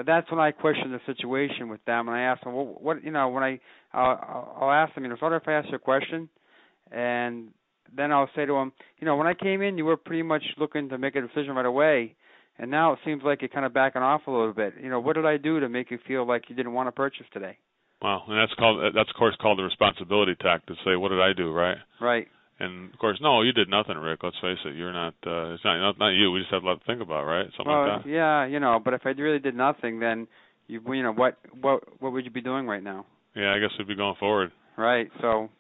That's 0.07 0.31
when 0.31 0.41
I 0.41 0.51
question 0.51 0.93
the 0.93 1.01
situation 1.07 1.69
with 1.69 1.85
them, 1.85 2.09
and 2.09 2.17
I 2.17 2.23
ask 2.23 2.43
them, 2.45 2.55
well, 2.55 2.77
what, 2.81 3.03
you 3.03 3.11
know, 3.11 3.29
when 3.29 3.43
I, 3.43 3.61
I'll, 3.93 4.57
I'll 4.61 4.71
ask 4.71 4.95
them, 4.95 5.05
you 5.05 5.11
know, 5.11 5.17
what 5.19 5.33
if 5.33 5.47
I 5.47 5.53
ask 5.53 5.69
you 5.69 5.77
a 5.77 5.79
question, 5.81 6.29
and 6.93 7.49
then 7.97 8.13
I'll 8.13 8.31
say 8.37 8.47
to 8.47 8.53
them, 8.53 8.73
you 8.99 9.05
know, 9.05 9.17
when 9.17 9.27
I 9.27 9.35
came 9.35 9.63
in, 9.63 9.79
you 9.79 9.85
were 9.85 9.97
pretty 9.97 10.23
much 10.23 10.43
looking 10.59 10.89
to 10.91 10.99
make 10.99 11.17
a 11.17 11.21
decision 11.21 11.55
right 11.55 11.67
away, 11.67 12.15
and 12.61 12.71
now 12.71 12.93
it 12.93 12.99
seems 13.05 13.23
like 13.25 13.41
you're 13.43 13.49
kind 13.49 13.67
of 13.67 13.75
backing 13.75 14.03
off 14.03 14.23
a 14.27 14.31
little 14.31 14.53
bit. 14.53 14.75
You 14.81 14.91
know, 14.91 15.01
what 15.01 15.17
did 15.17 15.27
I 15.27 15.39
do 15.39 15.59
to 15.61 15.69
make 15.69 15.91
you 15.91 15.99
feel 16.07 16.27
like 16.27 16.45
you 16.49 16.55
didn't 16.55 16.75
want 16.75 16.87
to 16.89 16.93
purchase 16.93 17.27
today? 17.33 17.57
Wow, 18.03 18.23
and 18.29 18.39
that's 18.39 18.55
called 18.59 18.95
that's 18.95 19.11
of 19.11 19.17
course 19.17 19.35
called 19.41 19.59
the 19.59 19.63
responsibility 19.63 20.35
tact 20.41 20.69
to 20.69 20.75
say, 20.85 20.97
"What 20.97 21.09
did 21.09 21.21
I 21.21 21.33
do?" 21.37 21.53
Right. 21.53 21.77
Right. 22.01 22.29
And 22.61 22.93
of 22.93 22.99
course, 22.99 23.19
no, 23.23 23.41
you 23.41 23.53
did 23.53 23.69
nothing, 23.69 23.97
Rick. 23.97 24.21
Let's 24.23 24.37
face 24.41 24.59
it. 24.67 24.77
You're 24.77 24.93
not. 24.93 25.15
uh 25.27 25.55
It's 25.55 25.65
not 25.65 25.81
not, 25.81 25.99
not 25.99 26.11
you. 26.11 26.31
We 26.31 26.41
just 26.41 26.53
have 26.53 26.63
a 26.63 26.67
lot 26.67 26.81
to 26.81 26.87
think 26.87 27.01
about, 27.03 27.25
right? 27.25 27.47
Something 27.57 27.73
well, 27.73 27.89
like 27.89 28.05
that. 28.05 28.11
yeah, 28.11 28.47
you 28.47 28.61
know, 28.61 28.79
but 28.83 28.95
if 28.95 29.03
I 29.05 29.11
really 29.11 29.39
did 29.39 29.55
nothing, 29.55 30.01
then 30.01 30.29
you, 30.71 30.81
you 30.95 31.03
know, 31.03 31.13
what, 31.13 31.37
what, 31.61 31.83
what 32.01 32.13
would 32.13 32.25
you 32.25 32.31
be 32.31 32.41
doing 32.41 32.67
right 32.67 32.83
now? 32.83 33.05
Yeah, 33.35 33.53
I 33.55 33.59
guess 33.59 33.71
we'd 33.79 33.89
be 33.89 33.97
going 33.97 34.15
forward. 34.21 34.53
Right. 34.81 35.13
So, 35.21 35.51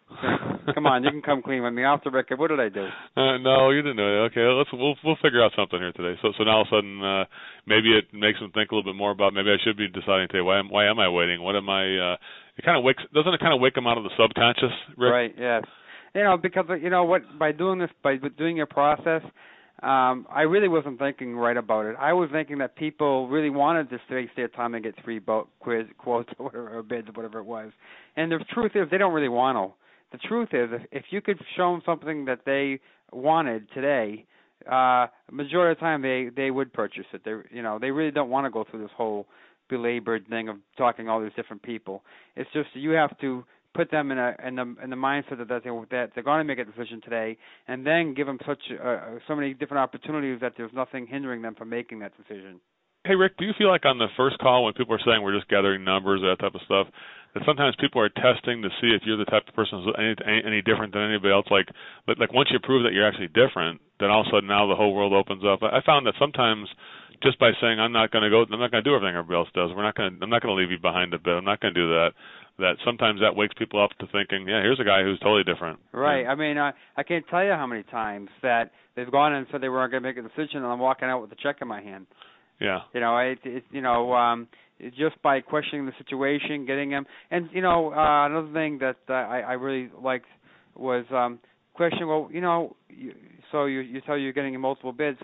come 0.74 0.86
on, 0.86 1.04
you 1.04 1.10
can 1.10 1.20
come 1.20 1.42
clean 1.42 1.62
with 1.62 1.74
me 1.74 1.84
off 1.84 2.00
the 2.02 2.10
record. 2.10 2.38
What 2.38 2.48
did 2.48 2.58
I 2.58 2.70
do? 2.70 2.88
Uh, 3.16 3.36
no, 3.36 3.68
you 3.68 3.82
didn't 3.82 4.00
do 4.00 4.08
it. 4.08 4.32
Okay, 4.32 4.40
let's 4.40 4.72
we'll 4.72 4.96
we'll 5.04 5.20
figure 5.20 5.44
out 5.44 5.52
something 5.54 5.78
here 5.78 5.92
today. 5.92 6.18
So 6.22 6.32
so 6.38 6.44
now 6.44 6.56
all 6.56 6.62
of 6.62 6.68
a 6.72 6.76
sudden, 6.76 7.04
uh, 7.04 7.24
maybe 7.66 7.92
it 7.92 8.08
makes 8.16 8.40
them 8.40 8.50
think 8.50 8.70
a 8.70 8.74
little 8.74 8.90
bit 8.90 8.96
more 8.96 9.10
about 9.10 9.34
maybe 9.34 9.50
I 9.50 9.60
should 9.62 9.76
be 9.76 9.88
deciding 9.88 10.28
today. 10.28 10.40
Why 10.40 10.58
am 10.58 10.70
why 10.70 10.88
am 10.88 10.98
I 10.98 11.08
waiting? 11.10 11.42
What 11.42 11.54
am 11.54 11.68
I? 11.68 11.84
uh 11.84 12.16
It 12.56 12.64
kind 12.64 12.78
of 12.78 12.82
wakes 12.82 13.02
doesn't 13.12 13.34
it 13.34 13.40
kind 13.40 13.52
of 13.52 13.60
wake 13.60 13.74
them 13.74 13.86
out 13.86 13.98
of 13.98 14.04
the 14.04 14.10
subconscious, 14.16 14.72
Rick? 14.96 15.12
Right. 15.12 15.34
Yes. 15.36 15.64
You 16.14 16.24
know, 16.24 16.36
because 16.36 16.64
you 16.82 16.90
know 16.90 17.04
what, 17.04 17.22
by 17.38 17.52
doing 17.52 17.78
this, 17.78 17.90
by 18.02 18.16
doing 18.36 18.56
your 18.56 18.66
process, 18.66 19.22
um, 19.82 20.26
I 20.30 20.42
really 20.42 20.68
wasn't 20.68 20.98
thinking 20.98 21.36
right 21.36 21.56
about 21.56 21.86
it. 21.86 21.96
I 21.98 22.12
was 22.12 22.28
thinking 22.30 22.58
that 22.58 22.76
people 22.76 23.28
really 23.28 23.48
wanted 23.48 23.88
to 23.90 23.98
waste 24.10 24.32
their 24.36 24.48
time 24.48 24.74
and 24.74 24.84
get 24.84 24.94
free 25.02 25.18
boat 25.18 25.48
quiz 25.60 25.86
quotes 25.98 26.30
or 26.38 26.46
whatever 26.46 26.78
or 26.78 26.82
bids 26.82 27.08
or 27.08 27.12
whatever 27.12 27.38
it 27.38 27.46
was. 27.46 27.72
And 28.16 28.30
the 28.30 28.44
truth 28.52 28.72
is, 28.74 28.88
they 28.90 28.98
don't 28.98 29.14
really 29.14 29.28
want 29.28 29.56
to. 29.56 29.74
The 30.12 30.18
truth 30.28 30.48
is, 30.52 30.68
if, 30.72 30.82
if 30.92 31.04
you 31.10 31.20
could 31.20 31.38
show 31.56 31.72
them 31.72 31.82
something 31.86 32.26
that 32.26 32.40
they 32.44 32.80
wanted 33.12 33.68
today, 33.72 34.26
uh, 34.70 35.06
majority 35.30 35.72
of 35.72 35.78
the 35.78 35.80
time 35.80 36.02
they 36.02 36.28
they 36.36 36.50
would 36.50 36.72
purchase 36.72 37.06
it. 37.14 37.22
They 37.24 37.32
you 37.50 37.62
know 37.62 37.78
they 37.78 37.90
really 37.90 38.10
don't 38.10 38.28
want 38.28 38.44
to 38.46 38.50
go 38.50 38.64
through 38.70 38.82
this 38.82 38.90
whole 38.96 39.26
belabored 39.70 40.28
thing 40.28 40.48
of 40.48 40.56
talking 40.76 41.06
to 41.06 41.10
all 41.10 41.22
these 41.22 41.32
different 41.36 41.62
people. 41.62 42.02
It's 42.36 42.50
just 42.52 42.68
you 42.74 42.90
have 42.90 43.16
to 43.20 43.44
put 43.74 43.90
them 43.90 44.10
in 44.10 44.18
a 44.18 44.34
in 44.46 44.56
the 44.56 44.74
in 44.82 44.90
the 44.90 44.96
mindset 44.96 45.38
that 45.38 45.48
that, 45.48 45.64
they, 45.64 45.70
that 45.90 46.10
they're 46.14 46.24
going 46.24 46.40
to 46.40 46.44
make 46.44 46.58
a 46.58 46.64
decision 46.64 47.00
today, 47.02 47.36
and 47.68 47.86
then 47.86 48.14
give 48.14 48.26
them 48.26 48.38
such 48.46 48.60
uh, 48.82 49.18
so 49.28 49.36
many 49.36 49.54
different 49.54 49.80
opportunities 49.80 50.40
that 50.40 50.54
there's 50.56 50.72
nothing 50.72 51.06
hindering 51.06 51.42
them 51.42 51.54
from 51.54 51.68
making 51.68 51.98
that 52.00 52.12
decision. 52.16 52.60
Hey 53.04 53.14
Rick, 53.14 53.38
do 53.38 53.46
you 53.46 53.52
feel 53.56 53.68
like 53.68 53.86
on 53.86 53.96
the 53.96 54.08
first 54.14 54.36
call 54.38 54.64
when 54.64 54.74
people 54.74 54.94
are 54.94 55.00
saying 55.06 55.22
we're 55.22 55.34
just 55.34 55.48
gathering 55.48 55.84
numbers 55.84 56.20
that 56.20 56.36
type 56.38 56.54
of 56.54 56.60
stuff, 56.66 56.86
that 57.32 57.42
sometimes 57.46 57.74
people 57.80 58.02
are 58.02 58.10
testing 58.10 58.60
to 58.60 58.68
see 58.80 58.92
if 58.92 59.00
you're 59.06 59.16
the 59.16 59.24
type 59.24 59.48
of 59.48 59.54
person 59.54 59.80
who's 59.80 59.94
any 59.96 60.14
any, 60.26 60.42
any 60.44 60.62
different 60.62 60.92
than 60.92 61.08
anybody 61.08 61.32
else? 61.32 61.46
Like, 61.50 61.68
but 62.06 62.18
like 62.18 62.34
once 62.34 62.50
you 62.52 62.58
prove 62.60 62.84
that 62.84 62.92
you're 62.92 63.08
actually 63.08 63.28
different, 63.32 63.80
then 64.00 64.10
all 64.10 64.20
of 64.20 64.26
a 64.26 64.30
sudden 64.36 64.48
now 64.48 64.68
the 64.68 64.76
whole 64.76 64.92
world 64.92 65.14
opens 65.14 65.44
up. 65.48 65.62
I 65.62 65.80
found 65.80 66.06
that 66.06 66.14
sometimes 66.18 66.68
just 67.22 67.38
by 67.38 67.50
saying 67.60 67.78
I'm 67.78 67.92
not 67.92 68.10
going 68.10 68.24
to 68.24 68.30
go, 68.30 68.42
I'm 68.42 68.60
not 68.60 68.70
going 68.70 68.82
to 68.82 68.88
do 68.88 68.94
everything 68.94 69.16
everybody 69.16 69.38
else 69.38 69.48
does. 69.54 69.70
We're 69.74 69.82
not 69.82 69.94
going. 69.94 70.18
to 70.18 70.24
I'm 70.24 70.30
not 70.30 70.42
going 70.42 70.54
to 70.56 70.60
leave 70.60 70.70
you 70.70 70.78
behind 70.78 71.14
a 71.14 71.18
bit. 71.18 71.34
I'm 71.34 71.44
not 71.44 71.60
going 71.60 71.74
to 71.74 71.80
do 71.80 71.88
that. 71.88 72.10
That 72.58 72.74
sometimes 72.84 73.20
that 73.20 73.36
wakes 73.36 73.54
people 73.56 73.82
up 73.82 73.90
to 74.00 74.06
thinking, 74.12 74.46
yeah, 74.46 74.60
here's 74.60 74.80
a 74.80 74.84
guy 74.84 75.02
who's 75.02 75.18
totally 75.20 75.44
different. 75.44 75.80
Right. 75.92 76.26
I 76.26 76.34
mean, 76.34 76.58
I 76.58 76.72
I 76.96 77.02
can't 77.02 77.24
tell 77.30 77.44
you 77.44 77.52
how 77.52 77.66
many 77.66 77.84
times 77.84 78.28
that 78.42 78.72
they've 78.96 79.10
gone 79.10 79.32
and 79.32 79.46
said 79.50 79.62
they 79.62 79.68
weren't 79.68 79.90
going 79.92 80.02
to 80.02 80.08
make 80.08 80.18
a 80.18 80.22
decision, 80.22 80.58
and 80.58 80.66
I'm 80.66 80.78
walking 80.78 81.08
out 81.08 81.22
with 81.22 81.32
a 81.32 81.36
check 81.42 81.56
in 81.62 81.68
my 81.68 81.80
hand. 81.80 82.06
Yeah. 82.60 82.80
You 82.92 83.00
know, 83.00 83.16
it, 83.18 83.38
it 83.44 83.64
you 83.70 83.80
know, 83.80 84.12
um 84.12 84.48
just 84.98 85.20
by 85.22 85.40
questioning 85.40 85.86
the 85.86 85.92
situation, 85.98 86.64
getting 86.66 86.90
them, 86.90 87.06
and 87.30 87.48
you 87.52 87.60
know, 87.60 87.92
uh, 87.92 88.26
another 88.26 88.52
thing 88.52 88.78
that 88.78 88.96
uh, 89.08 89.12
I 89.12 89.40
I 89.40 89.52
really 89.54 89.90
liked 90.02 90.26
was 90.74 91.04
um 91.10 91.38
question. 91.74 92.08
Well, 92.08 92.28
you 92.32 92.40
know, 92.40 92.76
you, 92.88 93.14
so 93.52 93.64
you 93.66 93.80
you 93.80 94.00
tell 94.02 94.18
you're 94.18 94.32
getting 94.32 94.58
multiple 94.60 94.92
bids. 94.92 95.18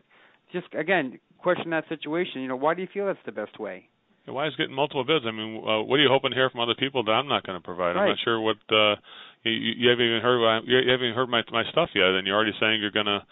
Just 0.52 0.69
again, 0.78 1.19
question 1.38 1.70
that 1.70 1.84
situation. 1.88 2.42
You 2.42 2.48
know, 2.48 2.56
why 2.56 2.74
do 2.74 2.82
you 2.82 2.88
feel 2.92 3.06
that's 3.06 3.18
the 3.26 3.32
best 3.32 3.58
way? 3.58 3.88
Yeah, 4.26 4.34
Why 4.34 4.46
is 4.48 4.56
getting 4.56 4.74
multiple 4.74 5.04
bids? 5.04 5.24
I 5.26 5.30
mean, 5.30 5.62
uh, 5.62 5.82
what 5.82 5.96
are 5.96 6.02
you 6.02 6.08
hoping 6.10 6.30
to 6.30 6.36
hear 6.36 6.50
from 6.50 6.60
other 6.60 6.74
people 6.74 7.04
that 7.04 7.12
I'm 7.12 7.28
not 7.28 7.46
going 7.46 7.58
to 7.58 7.64
provide? 7.64 7.96
I'm 7.96 8.08
not 8.08 8.18
sure 8.24 8.40
what 8.40 8.56
uh, 8.70 8.96
you, 9.44 9.52
you 9.52 9.88
haven't 9.88 10.04
even 10.04 10.20
heard. 10.20 10.40
What 10.40 10.66
you 10.66 10.76
haven't 10.90 11.06
even 11.06 11.14
heard 11.14 11.28
my 11.28 11.42
my 11.52 11.62
stuff 11.70 11.90
yet, 11.94 12.06
and 12.18 12.26
you're 12.26 12.36
already 12.36 12.54
saying 12.58 12.80
you're 12.80 12.90
going 12.90 13.06
to 13.06 13.22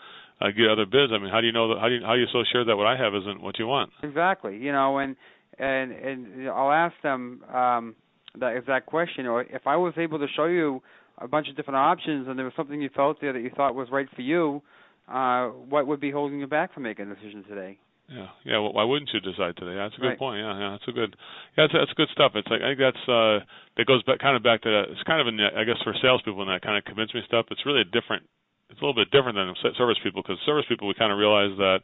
uh, 0.41 0.51
get 0.51 0.71
other 0.71 0.87
bids. 0.87 1.13
I 1.13 1.19
mean, 1.19 1.31
how 1.31 1.41
do 1.41 1.47
you 1.47 1.53
know 1.53 1.75
that? 1.75 1.81
How 1.81 1.89
do 1.89 1.95
you 1.95 2.01
how 2.03 2.13
are 2.13 2.19
you 2.19 2.27
so 2.33 2.45
sure 2.53 2.65
that 2.65 2.77
what 2.77 2.87
I 2.87 2.97
have 2.97 3.15
isn't 3.15 3.43
what 3.43 3.59
you 3.59 3.67
want? 3.67 3.91
Exactly. 4.03 4.57
You 4.57 4.73
know, 4.73 4.99
and 4.99 5.17
and 5.59 5.93
and 5.93 6.49
I'll 6.49 6.73
ask 6.73 6.95
them 7.03 7.43
um 7.53 7.97
that 8.39 8.57
exact 8.57 8.87
question. 8.87 9.27
Or 9.27 9.43
if 9.43 9.67
I 9.67 9.77
was 9.77 9.95
able 9.97 10.19
to 10.19 10.27
show 10.37 10.47
you 10.47 10.83
a 11.19 11.29
bunch 11.29 11.49
of 11.49 11.57
different 11.57 11.77
options, 11.79 12.29
and 12.29 12.39
there 12.39 12.45
was 12.45 12.55
something 12.57 12.81
you 12.81 12.91
felt 12.95 13.21
there 13.21 13.33
that 13.33 13.41
you 13.41 13.51
thought 13.57 13.75
was 13.75 13.89
right 13.91 14.07
for 14.15 14.23
you, 14.23 14.63
uh, 15.09 15.49
what 15.49 15.87
would 15.87 16.01
be 16.01 16.11
holding 16.11 16.41
you 16.41 16.47
back 16.47 16.75
from 16.75 16.83
making 16.83 17.11
a 17.11 17.15
decision 17.15 17.45
today? 17.49 17.79
Yeah, 18.09 18.29
yeah. 18.45 18.59
Well, 18.61 18.73
why 18.73 18.85
wouldn't 18.85 19.11
you 19.15 19.21
decide 19.21 19.57
today? 19.57 19.75
That's 19.77 19.97
a 19.97 20.01
good 20.01 20.09
Right. 20.15 20.19
point. 20.19 20.39
Yeah, 20.45 20.59
yeah. 20.59 20.71
That's 20.77 20.89
a 20.89 20.93
good. 20.93 21.17
Yeah, 21.57 21.65
that's, 21.65 21.73
that's 21.73 21.93
good 21.97 22.09
stuff. 22.13 22.33
It's 22.37 22.49
like 22.53 22.61
I 22.61 22.77
think 22.77 22.81
that's 22.85 23.05
uh 23.09 23.41
that 23.81 23.87
goes 23.89 24.03
back 24.05 24.19
kind 24.21 24.37
of 24.37 24.43
back 24.43 24.61
to 24.63 24.71
that. 24.71 24.93
It's 24.93 25.03
kind 25.09 25.21
of 25.21 25.27
in 25.27 25.37
the, 25.41 25.49
I 25.57 25.65
guess 25.65 25.81
for 25.83 25.95
salespeople 26.03 26.43
and 26.43 26.51
that 26.53 26.61
kind 26.61 26.77
of 26.77 26.85
convince 26.85 27.15
me 27.15 27.23
stuff. 27.25 27.47
It's 27.51 27.65
really 27.65 27.81
a 27.81 27.89
different. 27.89 28.29
It's 28.69 28.81
a 28.81 28.85
little 28.85 28.97
bit 28.97 29.11
different 29.11 29.37
than 29.41 29.49
service 29.77 29.99
people 30.03 30.21
because 30.23 30.37
service 30.45 30.65
people 30.69 30.89
we 30.89 30.95
kind 30.95 31.13
of 31.13 31.19
realize 31.19 31.57
that 31.57 31.81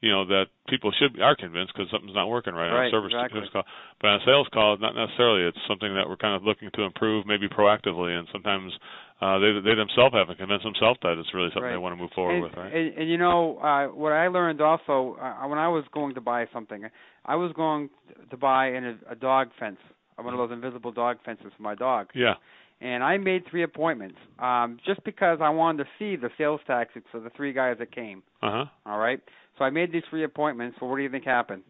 you 0.00 0.10
know 0.10 0.24
that 0.26 0.46
people 0.68 0.92
should 0.98 1.14
be, 1.14 1.22
are 1.22 1.36
convinced 1.36 1.72
because 1.74 1.90
something's 1.90 2.14
not 2.14 2.28
working 2.28 2.54
right, 2.54 2.70
on 2.70 2.86
a 2.86 2.90
service 2.90 3.12
exactly. 3.12 3.42
call. 3.52 3.64
But 4.00 4.08
on 4.08 4.20
a 4.20 4.24
sales 4.24 4.48
call, 4.52 4.78
not 4.78 4.96
necessarily. 4.96 5.46
It's 5.48 5.58
something 5.68 5.92
that 5.94 6.08
we're 6.08 6.16
kind 6.16 6.34
of 6.34 6.42
looking 6.42 6.70
to 6.74 6.82
improve, 6.82 7.26
maybe 7.26 7.48
proactively, 7.48 8.18
and 8.18 8.26
sometimes 8.32 8.72
uh, 9.20 9.38
they 9.38 9.52
they 9.60 9.74
themselves 9.76 10.14
haven't 10.14 10.38
convinced 10.38 10.64
themselves 10.64 10.98
that 11.02 11.18
it's 11.18 11.28
really 11.34 11.50
something 11.52 11.68
Right. 11.68 11.72
they 11.72 11.78
want 11.78 11.92
to 11.92 12.00
move 12.00 12.10
forward 12.14 12.34
and, 12.34 12.42
with, 12.42 12.52
right? 12.56 12.72
And, 12.72 12.96
and 12.96 13.10
you 13.10 13.18
know 13.18 13.58
uh, 13.58 13.88
what 13.88 14.12
I 14.12 14.28
learned 14.28 14.60
also 14.60 15.16
uh, 15.20 15.46
when 15.46 15.58
I 15.58 15.68
was 15.68 15.84
going 15.92 16.14
to 16.14 16.20
buy 16.20 16.46
something, 16.52 16.84
I 17.26 17.36
was 17.36 17.52
going 17.52 17.90
to 18.30 18.36
buy 18.36 18.68
an, 18.68 18.98
a 19.08 19.14
dog 19.14 19.48
fence, 19.58 19.76
one 20.16 20.32
of 20.32 20.38
those 20.38 20.52
invisible 20.52 20.92
dog 20.92 21.18
fences 21.24 21.52
for 21.54 21.62
my 21.62 21.74
dog, 21.74 22.08
yeah. 22.14 22.34
and 22.80 23.04
I 23.04 23.18
made 23.18 23.42
three 23.50 23.62
appointments 23.62 24.16
um, 24.38 24.78
just 24.86 25.04
because 25.04 25.40
I 25.42 25.50
wanted 25.50 25.84
to 25.84 25.90
see 25.98 26.16
the 26.16 26.30
sales 26.38 26.60
tactics 26.66 27.08
of 27.12 27.22
the 27.22 27.30
three 27.36 27.52
guys 27.52 27.76
that 27.78 27.94
came. 27.94 28.22
Uh 28.42 28.50
huh. 28.50 28.64
All 28.86 28.98
right, 28.98 29.20
so 29.60 29.64
I 29.66 29.70
made 29.70 29.92
these 29.92 30.02
three 30.08 30.24
appointments. 30.24 30.78
Well, 30.80 30.88
what 30.88 30.96
do 30.96 31.02
you 31.02 31.10
think 31.10 31.24
happened? 31.26 31.62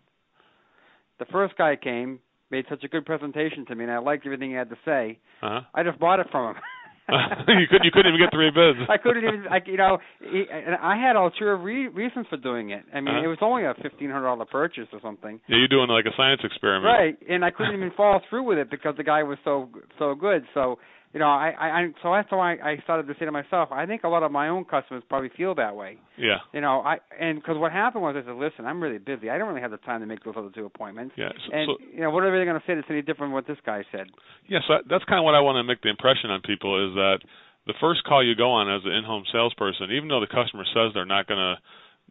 The 1.19 1.25
first 1.27 1.59
guy 1.59 1.75
came, 1.75 2.21
made 2.51 2.65
such 2.71 2.85
a 2.85 2.89
good 2.89 3.05
presentation 3.05 3.67
to 3.67 3.75
me, 3.75 3.83
and 3.85 3.93
I 3.93 3.99
liked 3.99 4.25
everything 4.25 4.51
he 4.51 4.57
had 4.57 4.71
to 4.71 4.77
say. 4.85 5.19
Uh 5.43 5.49
huh. 5.49 5.61
I 5.75 5.83
just 5.83 5.99
bought 5.99 6.21
it 6.21 6.29
from 6.31 6.55
him. 6.55 6.63
you 7.11 7.67
couldn't 7.69 7.85
you 7.85 7.91
couldn't 7.93 8.15
even 8.15 8.21
get 8.21 8.31
three 8.33 8.51
bids. 8.55 8.79
I 8.89 8.97
couldn't 8.97 9.25
even, 9.25 9.45
I, 9.51 9.59
you 9.67 9.77
know, 9.77 9.99
he, 10.21 10.45
and 10.49 10.77
I 10.77 10.95
had 10.97 11.17
ulterior 11.17 11.57
re- 11.57 11.89
reasons 11.89 12.27
for 12.31 12.37
doing 12.37 12.71
it. 12.71 12.85
I 12.95 13.01
mean, 13.01 13.17
Uh-huh. 13.17 13.25
it 13.25 13.27
was 13.27 13.39
only 13.43 13.65
a 13.65 13.75
fifteen 13.83 14.11
hundred 14.11 14.27
dollar 14.27 14.45
purchase 14.45 14.87
or 14.93 15.01
something, 15.03 15.41
Yeah, 15.49 15.57
you're 15.59 15.67
doing 15.69 15.89
like 15.91 16.07
a 16.07 16.15
science 16.17 16.41
experiment. 16.45 16.85
right? 16.87 17.19
And 17.29 17.45
I 17.45 17.51
couldn't 17.51 17.75
even 17.75 17.91
follow 17.97 18.21
through 18.31 18.45
with 18.45 18.59
it 18.59 18.71
because 18.71 18.95
the 18.97 19.03
guy 19.03 19.25
was 19.25 19.39
so 19.45 19.69
so 19.99 20.15
good. 20.15 20.45
So, 20.55 20.79
you 21.13 21.19
know, 21.19 21.27
I, 21.27 21.51
I, 21.59 21.67
I 21.67 21.87
so 22.03 22.13
that's 22.13 22.31
why 22.31 22.55
I 22.55 22.79
started 22.85 23.09
to 23.09 23.15
say 23.19 23.25
to 23.25 23.33
myself, 23.33 23.71
I 23.73 23.85
think 23.87 24.05
a 24.05 24.09
lot 24.09 24.23
of 24.23 24.31
my 24.31 24.49
own 24.49 24.65
customers 24.65 25.03
probably 25.09 25.31
feel 25.37 25.57
that 25.57 25.75
way. 25.75 25.99
Yeah. 26.17 26.39
You 26.55 26.61
know, 26.61 26.81
I 26.81 26.99
and 27.19 27.39
because 27.39 27.59
what 27.59 27.73
happened 27.73 28.03
was 28.03 28.15
I 28.17 28.25
said, 28.25 28.37
listen, 28.37 28.65
I'm 28.65 28.81
really 28.81 28.99
busy. 28.99 29.29
I 29.29 29.37
don't 29.37 29.49
really 29.49 29.61
have 29.61 29.73
the 29.73 29.79
time 29.79 30.01
to 30.01 30.07
make 30.07 30.23
those 30.23 30.35
other 30.37 30.51
two 30.55 30.67
appointments. 30.67 31.15
Yeah. 31.19 31.31
So, 31.47 31.53
And 31.53 31.67
so 31.67 31.85
you 31.93 32.01
know, 32.03 32.11
what 32.11 32.23
are 32.23 32.31
they 32.31 32.45
going 32.45 32.61
to 32.61 32.67
say 32.67 32.77
that's 32.77 32.87
any 32.91 33.03
different 33.03 33.31
than 33.31 33.33
what 33.33 33.47
this 33.47 33.59
guy 33.67 33.83
said? 33.91 34.07
yeah, 34.47 34.61
so 34.69 34.75
that's 34.89 35.05
kind 35.05 35.19
of 35.19 35.25
what 35.25 35.35
I 35.35 35.41
want 35.41 35.57
to 35.57 35.65
make 35.65 35.83
the 35.83 35.91
impression 35.91 36.31
on 36.31 36.43
people 36.43 36.79
is 36.79 36.95
that 36.95 37.19
the 37.67 37.75
first 37.81 38.05
call 38.05 38.25
you 38.25 38.35
go 38.35 38.51
on 38.51 38.71
as 38.71 38.83
an 38.85 38.93
in-home 38.93 39.25
salesperson, 39.33 39.91
even 39.91 40.09
though 40.09 40.21
the 40.21 40.31
customer 40.31 40.65
says 40.75 40.95
they're 40.95 41.05
not 41.05 41.27
going 41.27 41.39
to 41.43 41.57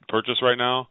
purchase 0.07 0.41
right 0.41 0.57
now, 0.57 0.87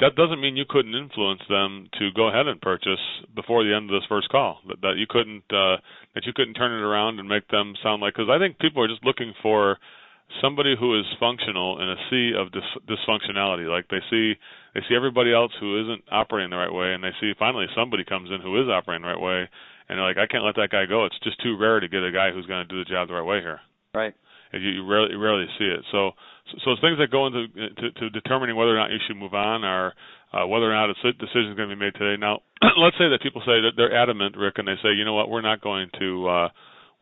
that 0.00 0.16
doesn't 0.16 0.40
mean 0.40 0.56
you 0.56 0.64
couldn't 0.68 0.94
influence 0.94 1.42
them 1.48 1.88
to 1.98 2.10
go 2.16 2.28
ahead 2.28 2.46
and 2.46 2.60
purchase 2.60 3.00
before 3.34 3.64
the 3.64 3.74
end 3.74 3.90
of 3.90 4.00
this 4.00 4.08
first 4.08 4.28
call. 4.28 4.58
That, 4.68 4.80
that 4.80 4.94
you 4.96 5.06
couldn't 5.08 5.44
uh, 5.52 5.76
that 6.14 6.24
you 6.24 6.32
couldn't 6.34 6.54
turn 6.54 6.72
it 6.72 6.82
around 6.82 7.18
and 7.18 7.28
make 7.28 7.48
them 7.48 7.74
sound 7.82 8.00
like 8.00 8.14
because 8.14 8.32
I 8.32 8.38
think 8.38 8.58
people 8.58 8.82
are 8.82 8.88
just 8.88 9.04
looking 9.04 9.34
for 9.42 9.78
somebody 10.40 10.74
who 10.78 10.98
is 10.98 11.04
functional 11.18 11.82
in 11.82 11.88
a 11.90 11.98
sea 12.08 12.32
of 12.38 12.52
dis- 12.52 12.80
dysfunctionality. 12.86 13.68
Like 13.68 13.88
they 13.88 14.00
see 14.10 14.34
they 14.74 14.80
see 14.88 14.94
everybody 14.94 15.34
else 15.34 15.52
who 15.58 15.80
isn't 15.82 16.04
operating 16.10 16.50
the 16.50 16.56
right 16.56 16.72
way, 16.72 16.94
and 16.94 17.02
they 17.02 17.12
see 17.20 17.32
finally 17.38 17.66
somebody 17.76 18.04
comes 18.04 18.30
in 18.30 18.40
who 18.40 18.56
is 18.62 18.68
operating 18.68 19.02
the 19.02 19.12
right 19.12 19.20
way, 19.20 19.48
and 19.88 19.98
they're 19.98 20.06
like, 20.06 20.18
I 20.18 20.26
can't 20.26 20.44
let 20.44 20.56
that 20.56 20.70
guy 20.70 20.86
go. 20.86 21.04
It's 21.04 21.18
just 21.24 21.42
too 21.42 21.58
rare 21.58 21.80
to 21.80 21.88
get 21.88 22.04
a 22.04 22.12
guy 22.12 22.30
who's 22.32 22.46
going 22.46 22.66
to 22.66 22.72
do 22.72 22.78
the 22.78 22.88
job 22.88 23.08
the 23.08 23.14
right 23.14 23.26
way 23.26 23.40
here. 23.40 23.60
Right. 23.92 24.14
And 24.52 24.62
you, 24.62 24.70
you 24.70 24.86
rarely 24.86 25.12
you 25.12 25.18
rarely 25.18 25.46
see 25.58 25.66
it. 25.66 25.84
So 25.90 26.12
so 26.64 26.74
things 26.80 26.98
that 26.98 27.10
go 27.10 27.26
into 27.26 27.48
to, 27.48 27.90
to 27.92 28.10
determining 28.10 28.56
whether 28.56 28.74
or 28.74 28.78
not 28.78 28.90
you 28.90 28.98
should 29.06 29.16
move 29.16 29.34
on 29.34 29.64
are 29.64 29.94
uh, 30.32 30.46
whether 30.46 30.70
or 30.70 30.74
not 30.74 30.90
a 30.90 30.94
decision 30.94 31.50
is 31.50 31.56
going 31.56 31.68
to 31.68 31.76
be 31.76 31.80
made 31.80 31.94
today. 31.94 32.18
Now, 32.18 32.40
let's 32.78 32.96
say 32.98 33.08
that 33.10 33.22
people 33.22 33.42
say 33.42 33.60
that 33.62 33.72
they're 33.76 33.94
adamant, 33.94 34.36
Rick, 34.36 34.58
and 34.58 34.68
they 34.68 34.78
say, 34.82 34.94
you 34.94 35.04
know 35.04 35.14
what, 35.14 35.30
we're 35.30 35.42
not 35.42 35.60
going 35.60 35.88
to. 35.98 36.28
uh 36.28 36.48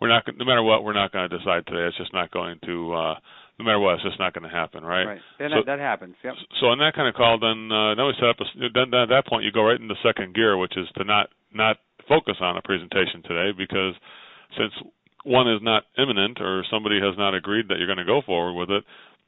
we're 0.00 0.06
not 0.06 0.22
no 0.30 0.44
matter 0.44 0.62
what 0.62 0.84
we're 0.84 0.94
not 0.94 1.10
going 1.10 1.28
to 1.28 1.38
decide 1.38 1.66
today. 1.66 1.82
It's 1.88 1.98
just 1.98 2.14
not 2.14 2.30
going 2.30 2.60
to 2.66 2.94
uh 2.94 3.14
no 3.58 3.64
matter 3.64 3.80
what, 3.80 3.94
it's 3.94 4.04
just 4.04 4.20
not 4.20 4.32
going 4.32 4.48
to 4.48 4.54
happen, 4.54 4.84
right? 4.84 5.18
Right. 5.18 5.20
Then 5.38 5.50
so, 5.50 5.56
that, 5.66 5.66
that 5.66 5.78
happens. 5.82 6.14
Yep. 6.22 6.34
So 6.60 6.66
on 6.70 6.78
that 6.78 6.94
kind 6.94 7.08
of 7.10 7.14
call, 7.18 7.42
then 7.42 7.66
uh, 7.66 7.98
then 7.98 8.06
we 8.06 8.14
set 8.14 8.30
up. 8.30 8.38
A, 8.38 8.46
then, 8.70 8.94
then 8.94 9.10
at 9.10 9.10
that 9.10 9.26
point, 9.26 9.42
you 9.42 9.50
go 9.50 9.66
right 9.66 9.80
into 9.80 9.94
second 9.98 10.34
gear, 10.34 10.56
which 10.56 10.78
is 10.78 10.86
to 10.96 11.02
not 11.02 11.34
not 11.52 11.82
focus 12.06 12.36
on 12.40 12.56
a 12.56 12.62
presentation 12.62 13.20
today 13.26 13.50
because 13.50 13.98
since 14.56 14.72
one 15.24 15.50
is 15.50 15.60
not 15.60 15.84
imminent 15.98 16.40
or 16.40 16.64
somebody 16.70 17.02
has 17.02 17.18
not 17.18 17.34
agreed 17.34 17.66
that 17.68 17.76
you're 17.78 17.90
going 17.90 18.00
to 18.00 18.06
go 18.06 18.22
forward 18.24 18.54
with 18.54 18.70
it, 18.70 18.84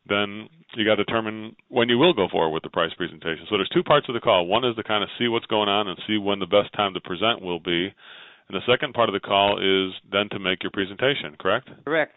then 0.08 0.48
you 0.74 0.84
got 0.84 0.96
to 0.96 1.04
determine 1.04 1.56
when 1.68 1.88
you 1.88 1.98
will 1.98 2.14
go 2.14 2.28
forward 2.30 2.54
with 2.54 2.62
the 2.62 2.70
price 2.70 2.92
presentation. 2.96 3.46
So 3.48 3.56
there's 3.56 3.68
two 3.68 3.82
parts 3.82 4.08
of 4.08 4.14
the 4.14 4.20
call. 4.20 4.46
One 4.46 4.64
is 4.64 4.76
to 4.76 4.82
kind 4.82 5.02
of 5.02 5.10
see 5.18 5.28
what's 5.28 5.46
going 5.46 5.68
on 5.68 5.88
and 5.88 5.98
see 6.06 6.18
when 6.18 6.38
the 6.38 6.46
best 6.46 6.72
time 6.74 6.94
to 6.94 7.00
present 7.00 7.42
will 7.42 7.60
be. 7.60 7.92
And 8.48 8.54
the 8.56 8.66
second 8.66 8.94
part 8.94 9.08
of 9.08 9.12
the 9.12 9.20
call 9.20 9.58
is 9.58 9.94
then 10.10 10.28
to 10.30 10.38
make 10.38 10.62
your 10.62 10.72
presentation, 10.72 11.36
correct? 11.38 11.70
Correct. 11.84 12.14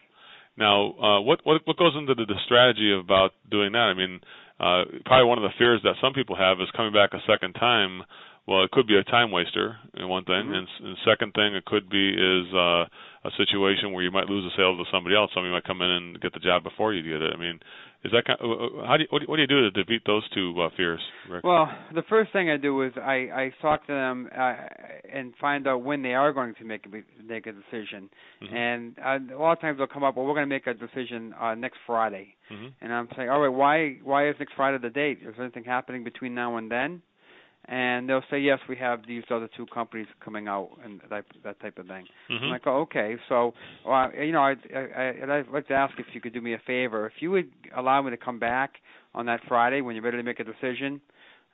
Now, 0.58 0.94
uh, 0.94 1.22
what, 1.22 1.40
what 1.44 1.62
what 1.66 1.78
goes 1.78 1.94
into 1.98 2.14
the, 2.14 2.26
the 2.26 2.40
strategy 2.46 2.94
about 2.94 3.32
doing 3.50 3.72
that? 3.74 3.90
I 3.90 3.94
mean, 3.94 4.22
uh, 4.60 4.84
probably 5.06 5.26
one 5.26 5.38
of 5.38 5.44
the 5.44 5.58
fears 5.58 5.82
that 5.84 5.96
some 6.02 6.14
people 6.14 6.36
have 6.36 6.62
is 6.62 6.70
coming 6.76 6.94
back 6.94 7.14
a 7.14 7.22
second 7.26 7.54
time. 7.54 8.04
Well, 8.46 8.64
it 8.64 8.72
could 8.72 8.88
be 8.88 8.98
a 8.98 9.04
time 9.04 9.32
waster, 9.32 9.78
and 9.94 10.10
one 10.10 10.26
thing, 10.26 10.36
mm-hmm. 10.36 10.54
and, 10.54 10.68
and 10.84 10.98
second 11.08 11.32
thing 11.34 11.56
it 11.56 11.64
could 11.64 11.90
be 11.90 12.10
is 12.10 12.54
uh, 12.54 12.84
a 13.24 13.32
situation 13.38 13.94
where 13.94 14.04
you 14.04 14.12
might 14.12 14.28
lose 14.28 14.44
a 14.44 14.56
sale 14.58 14.76
to 14.76 14.84
somebody 14.92 15.16
else. 15.16 15.32
Somebody 15.34 15.54
might 15.54 15.64
come 15.64 15.82
in 15.82 15.90
and 15.90 16.20
get 16.20 16.34
the 16.34 16.42
job 16.42 16.62
before 16.62 16.94
you 16.94 17.04
get 17.04 17.22
it. 17.22 17.32
I 17.34 17.40
mean, 17.40 17.60
is 18.04 18.12
that 18.12 18.26
kind 18.26 18.38
of, 18.42 18.52
uh, 18.52 18.54
uh, 18.82 18.86
how 18.86 18.98
do 18.98 19.04
you, 19.04 19.08
what, 19.12 19.20
do 19.20 19.24
you, 19.24 19.30
what 19.30 19.36
do 19.38 19.42
you 19.44 19.48
do 19.48 19.62
to 19.62 19.72
defeat 19.72 20.02
those 20.06 20.28
two 20.36 20.54
uh, 20.60 20.68
fears? 20.76 21.00
Rick? 21.30 21.46
Well, 21.46 21.72
the 21.96 22.04
first 22.10 22.34
thing 22.34 22.50
I 22.50 22.58
do 22.58 22.82
is 22.82 22.92
I 22.98 23.32
I 23.32 23.54
talk 23.62 23.88
to 23.88 23.94
them 23.94 24.28
uh, 24.38 24.56
and 25.10 25.34
find 25.40 25.66
out 25.66 25.82
when 25.84 26.02
they 26.02 26.14
are 26.14 26.34
going 26.34 26.54
to 26.56 26.66
make 26.66 26.86
a 26.86 26.90
make 27.24 27.48
a 27.48 27.54
decision. 27.54 28.10
Mm-hmm. 28.44 28.56
And 28.56 28.96
uh, 29.00 29.38
a 29.38 29.40
lot 29.40 29.54
of 29.54 29.62
times 29.62 29.78
they'll 29.78 29.88
come 29.88 30.04
up, 30.04 30.18
well, 30.18 30.26
we're 30.26 30.36
going 30.36 30.50
to 30.50 30.54
make 30.54 30.68
a 30.68 30.74
decision 30.74 31.34
uh, 31.40 31.56
next 31.56 31.78
Friday. 31.88 32.36
Mm-hmm. 32.52 32.68
And 32.82 32.92
I'm 32.92 33.08
saying, 33.16 33.30
all 33.30 33.40
right, 33.40 33.48
why 33.48 34.00
why 34.04 34.28
is 34.28 34.36
next 34.38 34.52
Friday 34.58 34.80
the 34.82 34.90
date? 34.90 35.20
Is 35.22 35.36
there 35.38 35.46
anything 35.46 35.64
happening 35.64 36.04
between 36.04 36.36
now 36.36 36.58
and 36.58 36.70
then? 36.70 37.02
And 37.66 38.10
they'll 38.10 38.24
say 38.30 38.40
yes 38.40 38.60
we 38.68 38.76
have 38.76 39.02
these 39.08 39.24
other 39.30 39.50
two 39.56 39.66
companies 39.68 40.08
coming 40.24 40.48
out 40.48 40.70
and 40.84 41.02
that 41.10 41.24
that 41.44 41.60
type 41.62 41.78
of 41.78 41.88
thing 41.88 42.06
mm-hmm. 42.30 42.44
i'm 42.44 42.50
like 42.50 42.64
oh 42.66 42.82
okay 42.82 43.16
so 43.30 43.54
well, 43.86 44.12
you 44.14 44.32
know 44.32 44.42
I, 44.42 44.56
I 44.76 45.38
i'd 45.38 45.48
like 45.52 45.68
to 45.68 45.74
ask 45.74 45.94
if 45.98 46.08
you 46.14 46.22
could 46.22 46.34
do 46.34 46.42
me 46.42 46.54
a 46.54 46.62
favor 46.66 47.06
if 47.08 47.14
you 47.20 47.32
would 47.32 47.50
allow 47.76 48.02
me 48.02 48.12
to 48.12 48.18
come 48.18 48.40
back 48.40 48.74
on 49.14 49.26
that 49.28 49.42
friday 49.48 49.82
when 49.82 49.96
you're 49.96 50.04
ready 50.04 50.18
to 50.18 50.24
make 50.24 50.40
a 50.40 50.44
decision 50.44 51.02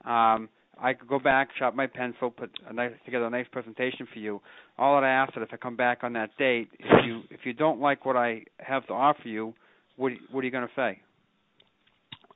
um 0.05 0.49
I 0.81 0.93
could 0.93 1.07
go 1.07 1.19
back, 1.19 1.49
sharpen 1.57 1.77
my 1.77 1.87
pencil, 1.87 2.31
put 2.31 2.51
a 2.67 2.73
nice 2.73 2.93
together 3.05 3.25
a 3.25 3.29
nice 3.29 3.47
presentation 3.51 4.07
for 4.11 4.19
you. 4.19 4.41
All 4.77 4.95
that 4.95 5.05
I 5.05 5.09
ask 5.09 5.35
is 5.35 5.43
if 5.43 5.53
I 5.53 5.57
come 5.57 5.75
back 5.75 6.03
on 6.03 6.13
that 6.13 6.29
date, 6.37 6.69
if 6.79 7.05
you 7.05 7.21
if 7.29 7.41
you 7.43 7.53
don't 7.53 7.79
like 7.79 8.05
what 8.05 8.15
I 8.15 8.43
have 8.59 8.87
to 8.87 8.93
offer 8.93 9.27
you, 9.27 9.53
what 9.97 10.13
what 10.31 10.41
are 10.41 10.45
you 10.45 10.51
going 10.51 10.67
to 10.67 10.73
say? 10.75 11.01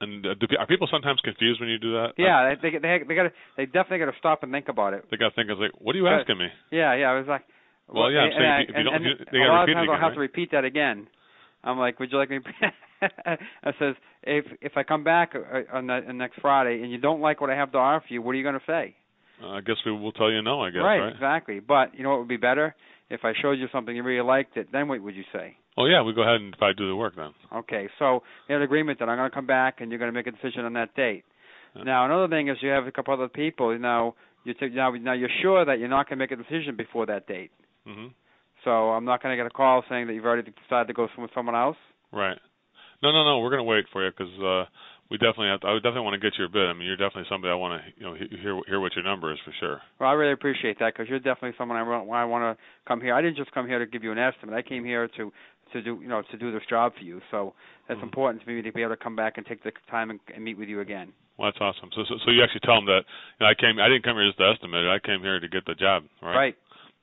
And 0.03 0.25
uh, 0.25 0.33
do, 0.35 0.47
are 0.59 0.67
people 0.67 0.87
sometimes 0.91 1.19
confused 1.21 1.59
when 1.59 1.69
you 1.69 1.79
do 1.79 1.93
that? 1.93 2.13
Yeah, 2.17 2.53
they 2.61 2.69
they 2.69 2.77
they, 2.77 2.99
they 3.07 3.15
got 3.15 3.31
they 3.57 3.65
definitely 3.65 3.99
got 3.99 4.11
to 4.11 4.17
stop 4.19 4.43
and 4.43 4.51
think 4.51 4.67
about 4.69 4.93
it. 4.93 5.05
They 5.09 5.17
got 5.17 5.29
to 5.29 5.35
think, 5.35 5.49
I 5.49 5.53
was 5.53 5.61
like, 5.61 5.81
what 5.81 5.95
are 5.95 5.99
you 5.99 6.07
asking 6.07 6.37
me? 6.37 6.47
Yeah, 6.71 6.95
yeah. 6.95 7.07
I 7.07 7.17
was 7.17 7.27
like, 7.27 7.43
well, 7.87 8.11
yeah, 8.11 8.27
I'm 8.27 8.31
saying 8.37 8.51
I, 8.51 8.61
if 8.61 8.67
you, 8.69 8.73
if 8.73 8.77
you 8.77 8.83
don't, 8.83 8.95
and, 8.95 9.05
if 9.05 9.19
you, 9.19 9.25
they 9.31 9.37
a 9.39 9.47
got 9.47 9.53
lot 9.53 9.65
to 9.65 9.71
of 9.71 9.75
repeat 9.75 9.75
times 9.75 9.87
it 9.87 9.89
again, 9.89 9.95
I'll 9.95 10.01
have 10.01 10.09
right? 10.09 10.13
to 10.13 10.19
repeat 10.19 10.51
that 10.51 10.65
again. 10.65 11.07
I'm 11.63 11.79
like, 11.79 11.99
would 11.99 12.11
you 12.11 12.17
like 12.17 12.29
me? 12.29 12.39
I 13.27 13.71
says, 13.79 13.95
if 14.23 14.45
if 14.61 14.73
I 14.75 14.83
come 14.83 15.03
back 15.03 15.33
uh, 15.35 15.75
on 15.75 15.87
the 15.87 15.99
next 16.13 16.39
Friday 16.41 16.81
and 16.81 16.91
you 16.91 16.97
don't 16.97 17.21
like 17.21 17.41
what 17.41 17.49
I 17.49 17.55
have 17.55 17.71
to 17.71 17.77
offer 17.77 18.05
you, 18.09 18.21
what 18.21 18.31
are 18.31 18.37
you 18.37 18.43
going 18.43 18.55
to 18.55 18.67
say? 18.67 18.95
Uh, 19.41 19.49
I 19.49 19.61
guess 19.61 19.75
we 19.85 19.91
will 19.91 20.11
tell 20.11 20.31
you 20.31 20.41
no. 20.41 20.61
I 20.61 20.69
guess 20.69 20.81
right, 20.83 20.99
right, 20.99 21.13
exactly. 21.13 21.59
But 21.59 21.95
you 21.95 22.03
know 22.03 22.11
what 22.11 22.19
would 22.19 22.27
be 22.27 22.37
better 22.37 22.75
if 23.09 23.21
I 23.23 23.33
showed 23.41 23.53
you 23.53 23.67
something 23.71 23.95
you 23.95 24.03
really 24.03 24.25
liked 24.25 24.57
it. 24.57 24.67
Then 24.71 24.87
what 24.87 25.01
would 25.01 25.15
you 25.15 25.23
say? 25.33 25.57
Oh 25.77 25.85
yeah, 25.85 26.03
we 26.03 26.13
go 26.13 26.21
ahead 26.21 26.41
and 26.41 26.55
probably 26.57 26.75
do 26.75 26.87
the 26.87 26.95
work 26.95 27.15
then. 27.15 27.31
Okay, 27.53 27.89
so 27.97 28.21
we 28.47 28.53
have 28.53 28.61
an 28.61 28.63
agreement 28.63 28.99
that 28.99 29.09
I'm 29.09 29.17
going 29.17 29.29
to 29.29 29.35
come 29.35 29.47
back 29.47 29.81
and 29.81 29.89
you're 29.89 29.99
going 29.99 30.11
to 30.11 30.17
make 30.17 30.27
a 30.27 30.31
decision 30.31 30.65
on 30.65 30.73
that 30.73 30.95
date. 30.95 31.23
Yeah. 31.75 31.83
Now 31.83 32.05
another 32.05 32.27
thing 32.27 32.49
is 32.49 32.57
you 32.61 32.69
have 32.69 32.85
a 32.85 32.91
couple 32.91 33.13
other 33.13 33.27
people. 33.27 33.77
Now 33.79 34.15
you 34.43 34.53
t- 34.53 34.69
now 34.69 34.91
now 34.91 35.13
you're 35.13 35.29
sure 35.41 35.65
that 35.65 35.79
you're 35.79 35.89
not 35.89 36.07
going 36.07 36.19
to 36.19 36.23
make 36.23 36.31
a 36.31 36.35
decision 36.35 36.75
before 36.77 37.05
that 37.07 37.27
date. 37.27 37.51
Mm-hmm. 37.87 38.07
So 38.63 38.71
I'm 38.71 39.05
not 39.05 39.21
going 39.21 39.35
to 39.35 39.43
get 39.43 39.47
a 39.47 39.53
call 39.53 39.83
saying 39.89 40.07
that 40.07 40.13
you've 40.13 40.25
already 40.25 40.51
decided 40.51 40.87
to 40.87 40.93
go 40.93 41.07
with 41.17 41.31
someone 41.35 41.55
else. 41.55 41.77
Right. 42.11 42.37
No, 43.01 43.11
no, 43.11 43.23
no. 43.25 43.39
We're 43.39 43.49
going 43.49 43.59
to 43.59 43.67
wait 43.67 43.85
for 43.91 44.05
you 44.05 44.11
because 44.11 44.31
uh, 44.39 44.63
we 45.11 45.17
definitely 45.17 45.47
have. 45.47 45.61
To, 45.61 45.67
I 45.67 45.73
would 45.73 45.83
definitely 45.83 46.07
want 46.07 46.21
to 46.21 46.29
get 46.29 46.37
your 46.37 46.47
bid. 46.47 46.69
I 46.69 46.73
mean, 46.73 46.87
you're 46.87 46.95
definitely 46.97 47.27
somebody 47.29 47.51
I 47.51 47.55
want 47.55 47.81
to 47.81 47.89
you 47.99 48.05
know 48.05 48.15
hear 48.15 48.59
hear 48.65 48.79
what 48.79 48.95
your 48.95 49.03
number 49.03 49.33
is 49.33 49.39
for 49.43 49.53
sure. 49.59 49.81
Well, 49.99 50.09
I 50.09 50.13
really 50.13 50.31
appreciate 50.31 50.79
that 50.79 50.93
because 50.93 51.09
you're 51.09 51.19
definitely 51.19 51.53
someone 51.57 51.77
I 51.77 51.83
want. 51.83 52.09
I 52.09 52.25
want 52.25 52.57
to 52.57 52.63
come 52.87 53.01
here. 53.01 53.13
I 53.13 53.21
didn't 53.21 53.37
just 53.37 53.51
come 53.51 53.67
here 53.67 53.79
to 53.79 53.85
give 53.85 54.03
you 54.03 54.11
an 54.11 54.17
estimate. 54.17 54.55
I 54.55 54.61
came 54.61 54.85
here 54.85 55.09
to 55.17 55.31
to 55.73 55.81
do 55.81 55.99
you 56.01 56.07
know 56.07 56.23
to 56.31 56.37
do 56.37 56.51
this 56.51 56.63
job 56.69 56.93
for 56.97 57.03
you. 57.03 57.21
So 57.31 57.53
that's 57.87 57.97
mm-hmm. 57.97 58.05
important 58.05 58.43
to 58.43 58.47
me 58.47 58.61
to 58.61 58.71
be 58.71 58.81
able 58.81 58.95
to 58.95 59.03
come 59.03 59.15
back 59.15 59.37
and 59.37 59.45
take 59.45 59.63
the 59.63 59.71
time 59.89 60.09
and, 60.09 60.19
and 60.33 60.43
meet 60.43 60.57
with 60.57 60.69
you 60.69 60.79
again. 60.79 61.11
Well, 61.37 61.49
that's 61.51 61.61
awesome. 61.61 61.89
So, 61.95 62.05
so, 62.07 62.15
so 62.23 62.31
you 62.31 62.43
actually 62.43 62.61
tell 62.61 62.77
them 62.77 62.85
that 62.85 63.03
you 63.39 63.41
know, 63.41 63.49
I 63.49 63.55
came. 63.57 63.81
I 63.81 63.89
didn't 63.89 64.05
come 64.05 64.17
here 64.17 64.29
just 64.29 64.37
to 64.37 64.47
estimate. 64.53 64.85
I 64.85 65.01
came 65.01 65.21
here 65.21 65.39
to 65.39 65.49
get 65.49 65.65
the 65.65 65.73
job, 65.73 66.05
right? 66.21 66.53
Right. 66.53 66.55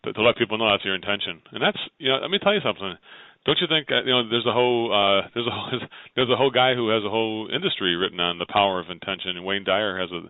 To, 0.04 0.12
to 0.14 0.22
let 0.22 0.38
people 0.38 0.56
know 0.56 0.70
that's 0.70 0.84
your 0.84 0.94
intention, 0.94 1.42
and 1.52 1.60
that's 1.60 1.78
you 1.98 2.08
know. 2.08 2.22
Let 2.22 2.30
me 2.30 2.38
tell 2.38 2.54
you 2.54 2.62
something. 2.62 2.94
Don't 3.44 3.58
you 3.58 3.66
think 3.66 3.90
uh, 3.90 4.06
you 4.06 4.14
know? 4.14 4.28
There's 4.28 4.46
a 4.46 4.54
whole 4.54 4.94
uh, 4.94 5.26
there's 5.34 5.46
a 5.46 5.50
whole, 5.50 5.70
there's 6.16 6.30
a 6.30 6.38
whole 6.38 6.50
guy 6.54 6.74
who 6.74 6.94
has 6.94 7.02
a 7.02 7.10
whole 7.10 7.50
industry 7.52 7.96
written 7.96 8.20
on 8.20 8.38
the 8.38 8.46
power 8.46 8.78
of 8.78 8.88
intention, 8.88 9.34
and 9.34 9.44
Wayne 9.44 9.64
Dyer 9.64 9.98
has 9.98 10.10
a, 10.14 10.22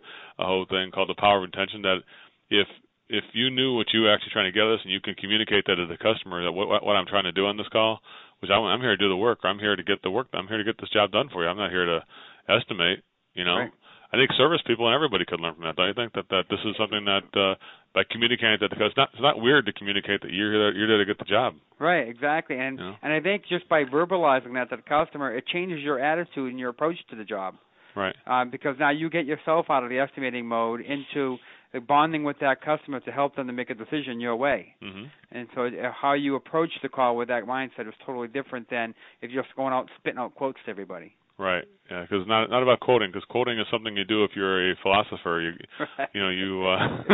a 0.42 0.46
whole 0.46 0.64
thing 0.64 0.90
called 0.90 1.08
the 1.12 1.20
power 1.20 1.38
of 1.38 1.44
intention. 1.44 1.82
That 1.82 2.00
if 2.48 2.66
if 3.10 3.24
you 3.34 3.50
knew 3.50 3.74
what 3.74 3.92
you 3.92 4.02
were 4.02 4.14
actually 4.14 4.32
trying 4.32 4.50
to 4.50 4.56
get 4.56 4.64
us, 4.64 4.80
and 4.82 4.92
you 4.92 5.00
can 5.00 5.14
communicate 5.14 5.66
that 5.66 5.76
to 5.76 5.86
the 5.86 5.98
customer 5.98 6.42
that 6.44 6.52
what, 6.52 6.68
what 6.84 6.96
I'm 6.96 7.06
trying 7.06 7.24
to 7.24 7.32
do 7.32 7.46
on 7.46 7.56
this 7.56 7.68
call, 7.68 8.00
which 8.40 8.50
I, 8.50 8.56
I'm 8.56 8.80
here 8.80 8.96
to 8.96 8.96
do 8.96 9.08
the 9.08 9.16
work. 9.16 9.40
I'm 9.44 9.58
here 9.58 9.76
to 9.76 9.82
get 9.82 10.02
the 10.02 10.10
work. 10.10 10.28
I'm 10.32 10.48
here 10.48 10.58
to 10.58 10.64
get 10.64 10.80
this 10.80 10.90
job 10.90 11.12
done 11.12 11.28
for 11.32 11.42
you. 11.42 11.48
I'm 11.48 11.56
not 11.56 11.70
here 11.70 11.86
to 11.86 12.00
estimate. 12.48 13.04
You 13.34 13.44
know, 13.44 13.56
right. 13.56 13.70
I 14.12 14.16
think 14.16 14.30
service 14.36 14.60
people 14.66 14.86
and 14.88 14.94
everybody 14.94 15.24
could 15.24 15.40
learn 15.40 15.54
from 15.54 15.64
that. 15.64 15.76
Don't 15.76 15.86
you 15.86 15.94
think 15.94 16.12
that 16.14 16.26
that 16.30 16.44
this 16.50 16.58
is 16.64 16.74
something 16.76 17.04
that 17.04 17.30
uh, 17.38 17.54
by 17.94 18.02
communicating 18.10 18.58
that 18.60 18.70
because 18.70 18.90
it's 18.90 18.96
not 18.96 19.10
it's 19.12 19.22
not 19.22 19.40
weird 19.40 19.66
to 19.66 19.72
communicate 19.72 20.22
that 20.22 20.32
you're 20.32 20.50
there, 20.50 20.74
you're 20.74 20.88
there 20.88 20.98
to 20.98 21.06
get 21.06 21.18
the 21.18 21.30
job. 21.30 21.54
Right, 21.78 22.08
exactly, 22.08 22.58
and 22.58 22.78
you 22.78 22.84
know? 22.84 22.94
and 23.02 23.12
I 23.12 23.20
think 23.20 23.44
just 23.48 23.68
by 23.68 23.84
verbalizing 23.84 24.54
that 24.54 24.70
to 24.70 24.76
the 24.76 24.82
customer, 24.82 25.34
it 25.36 25.46
changes 25.46 25.80
your 25.80 26.00
attitude 26.00 26.50
and 26.50 26.58
your 26.58 26.70
approach 26.70 26.96
to 27.10 27.16
the 27.16 27.24
job. 27.24 27.54
Right. 27.94 28.14
Um, 28.26 28.50
because 28.50 28.76
now 28.78 28.90
you 28.90 29.10
get 29.10 29.26
yourself 29.26 29.66
out 29.68 29.84
of 29.84 29.90
the 29.90 29.98
estimating 29.98 30.46
mode 30.46 30.80
into 30.80 31.38
bonding 31.78 32.24
with 32.24 32.38
that 32.40 32.60
customer 32.62 33.00
to 33.00 33.12
help 33.12 33.36
them 33.36 33.46
to 33.46 33.52
make 33.52 33.70
a 33.70 33.74
decision 33.74 34.20
your 34.20 34.34
way. 34.34 34.74
Mm-hmm. 34.82 35.04
And 35.30 35.48
so 35.54 35.66
uh, 35.66 35.92
how 35.92 36.14
you 36.14 36.34
approach 36.34 36.70
the 36.82 36.88
call 36.88 37.16
with 37.16 37.28
that 37.28 37.44
mindset 37.44 37.86
is 37.86 37.94
totally 38.04 38.28
different 38.28 38.68
than 38.70 38.94
if 39.22 39.30
you're 39.30 39.42
just 39.42 39.54
going 39.54 39.72
out 39.72 39.88
spitting 39.98 40.18
out 40.18 40.34
quotes 40.34 40.58
to 40.64 40.70
everybody. 40.70 41.14
Right. 41.38 41.64
Yeah, 41.90 42.02
because 42.02 42.26
not 42.28 42.50
not 42.50 42.62
about 42.62 42.80
quoting, 42.80 43.10
because 43.10 43.24
quoting 43.30 43.58
is 43.58 43.66
something 43.70 43.96
you 43.96 44.04
do 44.04 44.24
if 44.24 44.32
you're 44.36 44.72
a 44.72 44.74
philosopher. 44.82 45.40
You 45.40 45.52
right. 45.98 46.08
you 46.14 46.20
know 46.20 46.28
you 46.28 46.66
uh 46.66 47.04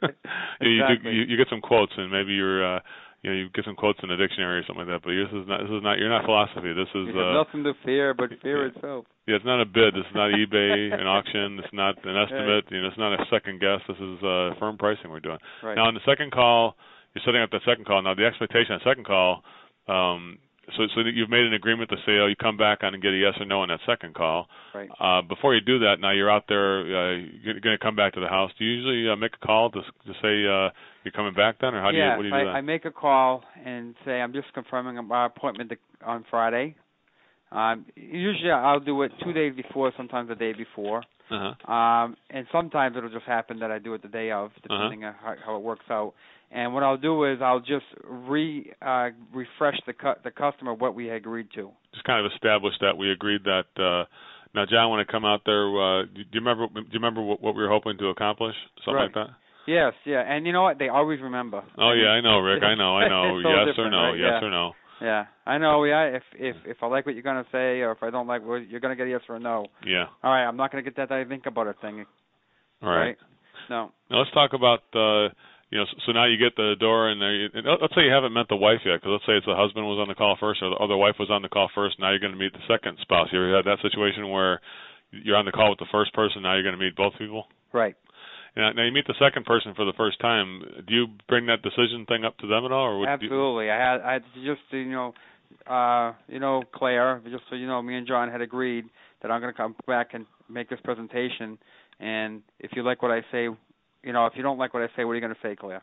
you, 0.62 0.82
you, 1.04 1.22
you 1.28 1.36
get 1.36 1.48
some 1.50 1.60
quotes 1.60 1.92
and 1.96 2.10
maybe 2.10 2.32
you're 2.32 2.76
uh 2.76 2.80
you 3.26 3.32
know 3.34 3.38
you 3.42 3.50
get 3.50 3.64
some 3.64 3.74
quotes 3.74 3.98
in 4.06 4.10
a 4.10 4.16
dictionary 4.16 4.62
or 4.62 4.64
something 4.70 4.86
like 4.86 4.94
that. 4.94 5.02
But 5.02 5.18
this 5.18 5.34
is 5.34 5.50
not 5.50 5.58
this 5.66 5.74
is 5.74 5.82
not 5.82 5.98
you're 5.98 6.14
not 6.14 6.22
philosophy. 6.22 6.70
This 6.70 6.86
is 6.94 7.10
uh, 7.10 7.42
nothing 7.42 7.66
to 7.66 7.74
fear 7.82 8.14
but 8.14 8.30
fear 8.38 8.62
yeah. 8.62 8.70
itself. 8.70 9.04
Yeah, 9.26 9.34
it's 9.34 9.44
not 9.44 9.58
a 9.58 9.66
bid. 9.66 9.98
This 9.98 10.06
is 10.06 10.14
not 10.14 10.30
eBay, 10.30 10.94
an 10.94 11.10
auction. 11.10 11.58
It's 11.58 11.74
not 11.74 11.98
an 12.06 12.14
estimate. 12.14 12.70
You 12.70 12.86
know, 12.86 12.86
it's 12.86 13.02
not 13.02 13.18
a 13.18 13.26
second 13.26 13.58
guess. 13.58 13.82
This 13.90 13.98
is 13.98 14.22
uh, 14.22 14.54
firm 14.62 14.78
pricing 14.78 15.10
we're 15.10 15.18
doing. 15.18 15.42
Right. 15.58 15.74
Now, 15.74 15.90
on 15.90 15.98
the 15.98 16.06
second 16.06 16.30
call, 16.30 16.78
you're 17.18 17.26
setting 17.26 17.42
up 17.42 17.50
the 17.50 17.58
second 17.66 17.90
call. 17.90 17.98
Now, 17.98 18.14
the 18.14 18.30
expectation 18.30 18.78
on 18.78 18.80
second 18.86 19.02
call, 19.10 19.42
um, 19.90 20.38
so 20.76 20.86
so 20.94 21.00
you've 21.02 21.30
made 21.30 21.44
an 21.44 21.54
agreement 21.54 21.90
to 21.90 21.96
say, 22.06 22.18
oh, 22.20 22.26
you 22.26 22.36
come 22.36 22.56
back 22.56 22.82
on 22.82 22.94
and 22.94 23.02
get 23.02 23.12
a 23.12 23.16
yes 23.16 23.34
or 23.38 23.46
no 23.46 23.62
on 23.62 23.68
that 23.68 23.80
second 23.86 24.14
call. 24.14 24.48
Right. 24.74 24.88
Uh, 25.00 25.22
before 25.22 25.54
you 25.54 25.60
do 25.60 25.78
that, 25.80 25.96
now 26.00 26.12
you're 26.12 26.30
out 26.30 26.44
there, 26.48 26.80
uh, 26.80 27.16
you're 27.42 27.60
going 27.60 27.76
to 27.76 27.82
come 27.82 27.96
back 27.96 28.14
to 28.14 28.20
the 28.20 28.28
house. 28.28 28.50
Do 28.58 28.64
you 28.64 28.72
usually 28.72 29.10
uh, 29.10 29.16
make 29.16 29.32
a 29.40 29.46
call 29.46 29.70
to 29.70 29.80
to 29.80 30.12
say 30.22 30.46
uh, 30.46 30.70
you're 31.04 31.12
coming 31.14 31.34
back 31.34 31.56
then, 31.60 31.74
or 31.74 31.82
how 31.82 31.90
do 31.90 31.96
yeah, 31.96 32.12
you 32.12 32.16
what 32.16 32.22
do 32.22 32.28
you 32.28 32.34
I, 32.34 32.40
do 32.40 32.46
that? 32.46 32.52
I 32.52 32.60
make 32.62 32.84
a 32.84 32.90
call 32.90 33.44
and 33.64 33.94
say 34.04 34.20
I'm 34.20 34.32
just 34.32 34.52
confirming 34.54 35.04
my 35.06 35.26
appointment 35.26 35.70
to, 35.70 35.76
on 36.04 36.24
Friday. 36.30 36.74
Um, 37.52 37.86
usually 37.94 38.50
I'll 38.50 38.80
do 38.80 39.02
it 39.02 39.12
two 39.22 39.32
days 39.32 39.54
before, 39.54 39.92
sometimes 39.96 40.28
the 40.28 40.34
day 40.34 40.52
before. 40.52 41.02
Uh-huh. 41.30 41.72
Um, 41.72 42.16
and 42.30 42.46
sometimes 42.52 42.96
it'll 42.96 43.10
just 43.10 43.24
happen 43.24 43.58
that 43.60 43.70
I 43.70 43.78
do 43.78 43.94
it 43.94 44.02
the 44.02 44.08
day 44.08 44.30
of, 44.30 44.50
depending 44.62 45.04
on 45.04 45.14
how, 45.14 45.34
how 45.44 45.56
it 45.56 45.62
works 45.62 45.84
out. 45.90 46.14
And 46.50 46.72
what 46.72 46.82
I'll 46.82 46.96
do 46.96 47.24
is 47.24 47.38
I'll 47.42 47.60
just 47.60 47.84
re 48.04 48.72
uh, 48.80 49.08
refresh 49.34 49.78
the 49.86 49.92
cu- 49.92 50.20
the 50.24 50.30
customer 50.30 50.72
what 50.74 50.94
we 50.94 51.10
agreed 51.10 51.48
to. 51.54 51.70
Just 51.92 52.04
kind 52.04 52.24
of 52.24 52.30
establish 52.32 52.74
that 52.80 52.96
we 52.96 53.10
agreed 53.10 53.42
that. 53.44 53.66
uh 53.82 54.04
now, 54.54 54.64
John, 54.64 54.90
when 54.90 55.00
I 55.00 55.04
come 55.04 55.26
out 55.26 55.42
there, 55.44 55.66
uh, 55.68 56.04
do 56.04 56.20
you 56.20 56.24
remember? 56.40 56.66
Do 56.72 56.80
you 56.80 56.94
remember 56.94 57.20
what, 57.20 57.42
what 57.42 57.54
we 57.54 57.62
were 57.62 57.68
hoping 57.68 57.98
to 57.98 58.06
accomplish? 58.08 58.54
Something 58.84 58.94
Right. 58.94 59.02
like 59.04 59.14
that. 59.14 59.28
Yes, 59.66 59.92
yeah, 60.06 60.20
and 60.20 60.46
you 60.46 60.52
know 60.52 60.62
what? 60.62 60.78
They 60.78 60.88
always 60.88 61.20
remember. 61.20 61.62
Oh 61.76 61.92
yeah, 61.92 62.08
I 62.10 62.20
know, 62.22 62.38
Rick. 62.38 62.62
I 62.62 62.74
know, 62.76 62.96
I 62.96 63.08
know. 63.12 63.40
So 63.42 63.48
yes 63.50 63.74
or 63.76 63.90
no? 63.90 63.96
right? 63.98 64.18
Yes 64.18 64.38
Yeah. 64.40 64.46
or 64.46 64.50
no? 64.50 64.72
Yeah, 65.02 65.24
I 65.44 65.58
know. 65.58 65.84
Yeah, 65.84 66.04
if 66.04 66.22
if 66.38 66.56
if 66.64 66.76
I 66.82 66.86
like 66.86 67.04
what 67.04 67.14
you're 67.16 67.24
gonna 67.24 67.44
say, 67.52 67.80
or 67.80 67.90
if 67.92 68.02
I 68.02 68.08
don't 68.10 68.28
like 68.28 68.46
what 68.46 68.66
you're 68.70 68.80
gonna 68.80 68.96
get 68.96 69.08
a 69.08 69.10
yes 69.10 69.20
or 69.28 69.36
a 69.36 69.40
no. 69.40 69.66
Yeah. 69.84 70.04
All 70.22 70.30
right, 70.32 70.46
I'm 70.46 70.56
not 70.56 70.70
gonna 70.70 70.84
get 70.84 70.96
that. 70.96 71.10
I 71.12 71.24
think 71.24 71.44
about 71.46 71.66
it 71.66 71.76
thing. 71.82 72.06
All 72.82 72.88
right. 72.90 73.16
No. 73.68 73.90
Now 74.08 74.18
let's 74.20 74.30
talk 74.30 74.52
about 74.54 74.80
uh 74.94 75.28
you 75.70 75.78
know 75.78 75.84
so, 75.90 75.96
so 76.06 76.12
now 76.12 76.26
you 76.26 76.36
get 76.36 76.56
the 76.56 76.74
door 76.78 77.08
and 77.08 77.20
you, 77.20 77.48
and 77.54 77.66
let's 77.80 77.94
say 77.94 78.04
you 78.04 78.12
haven't 78.12 78.32
met 78.32 78.46
the 78.48 78.56
wife 78.56 78.80
yet 78.84 79.00
because 79.00 79.18
let's 79.18 79.26
say 79.26 79.34
it's 79.34 79.46
the 79.46 79.54
husband 79.54 79.86
was 79.86 79.98
on 80.00 80.08
the 80.08 80.14
call 80.14 80.36
first 80.38 80.62
or 80.62 80.70
the 80.70 80.76
other 80.76 80.96
wife 80.96 81.16
was 81.18 81.30
on 81.30 81.42
the 81.42 81.48
call 81.48 81.68
first 81.74 81.98
now 81.98 82.10
you're 82.10 82.22
going 82.22 82.32
to 82.32 82.38
meet 82.38 82.52
the 82.52 82.66
second 82.68 82.98
spouse 83.02 83.28
you 83.32 83.38
ever 83.38 83.56
had 83.56 83.66
that 83.66 83.82
situation 83.82 84.28
where 84.30 84.60
you're 85.10 85.36
on 85.36 85.44
the 85.44 85.52
call 85.52 85.70
with 85.70 85.78
the 85.78 85.90
first 85.90 86.12
person 86.14 86.42
now 86.42 86.54
you're 86.54 86.66
going 86.66 86.76
to 86.76 86.82
meet 86.82 86.96
both 86.96 87.12
people 87.18 87.46
Right. 87.72 87.94
now, 88.56 88.72
now 88.72 88.84
you 88.84 88.92
meet 88.92 89.06
the 89.06 89.18
second 89.18 89.44
person 89.44 89.74
for 89.74 89.84
the 89.84 89.96
first 89.96 90.20
time 90.20 90.62
do 90.86 90.94
you 90.94 91.06
bring 91.28 91.46
that 91.46 91.62
decision 91.62 92.06
thing 92.06 92.24
up 92.24 92.38
to 92.38 92.46
them 92.46 92.64
at 92.64 92.72
all 92.72 92.86
or 92.86 92.98
would 93.00 93.08
you, 93.20 93.28
Absolutely. 93.28 93.70
I 93.70 93.76
had 93.76 94.00
I 94.00 94.12
had 94.14 94.22
to 94.34 94.40
just 94.44 94.62
you 94.70 94.90
know, 94.90 95.14
uh, 95.66 96.12
you 96.28 96.38
know, 96.38 96.62
Claire, 96.74 97.22
just 97.30 97.44
so 97.50 97.56
you 97.56 97.66
know, 97.66 97.82
me 97.82 97.96
and 97.96 98.06
John 98.06 98.30
had 98.30 98.40
agreed 98.40 98.84
that 99.22 99.30
I'm 99.30 99.40
going 99.40 99.52
to 99.52 99.56
come 99.56 99.74
back 99.86 100.14
and 100.14 100.26
make 100.48 100.68
this 100.68 100.78
presentation. 100.84 101.58
And 101.98 102.42
if 102.60 102.72
you 102.74 102.82
like 102.82 103.02
what 103.02 103.10
I 103.10 103.22
say, 103.32 103.48
you 104.06 104.12
know, 104.14 104.24
if 104.26 104.32
you 104.36 104.42
don't 104.42 104.56
like 104.58 104.72
what 104.72 104.82
I 104.82 104.86
say, 104.96 105.04
what 105.04 105.12
are 105.12 105.16
you 105.16 105.20
going 105.20 105.34
to 105.34 105.40
say, 105.42 105.56
Claire? 105.56 105.82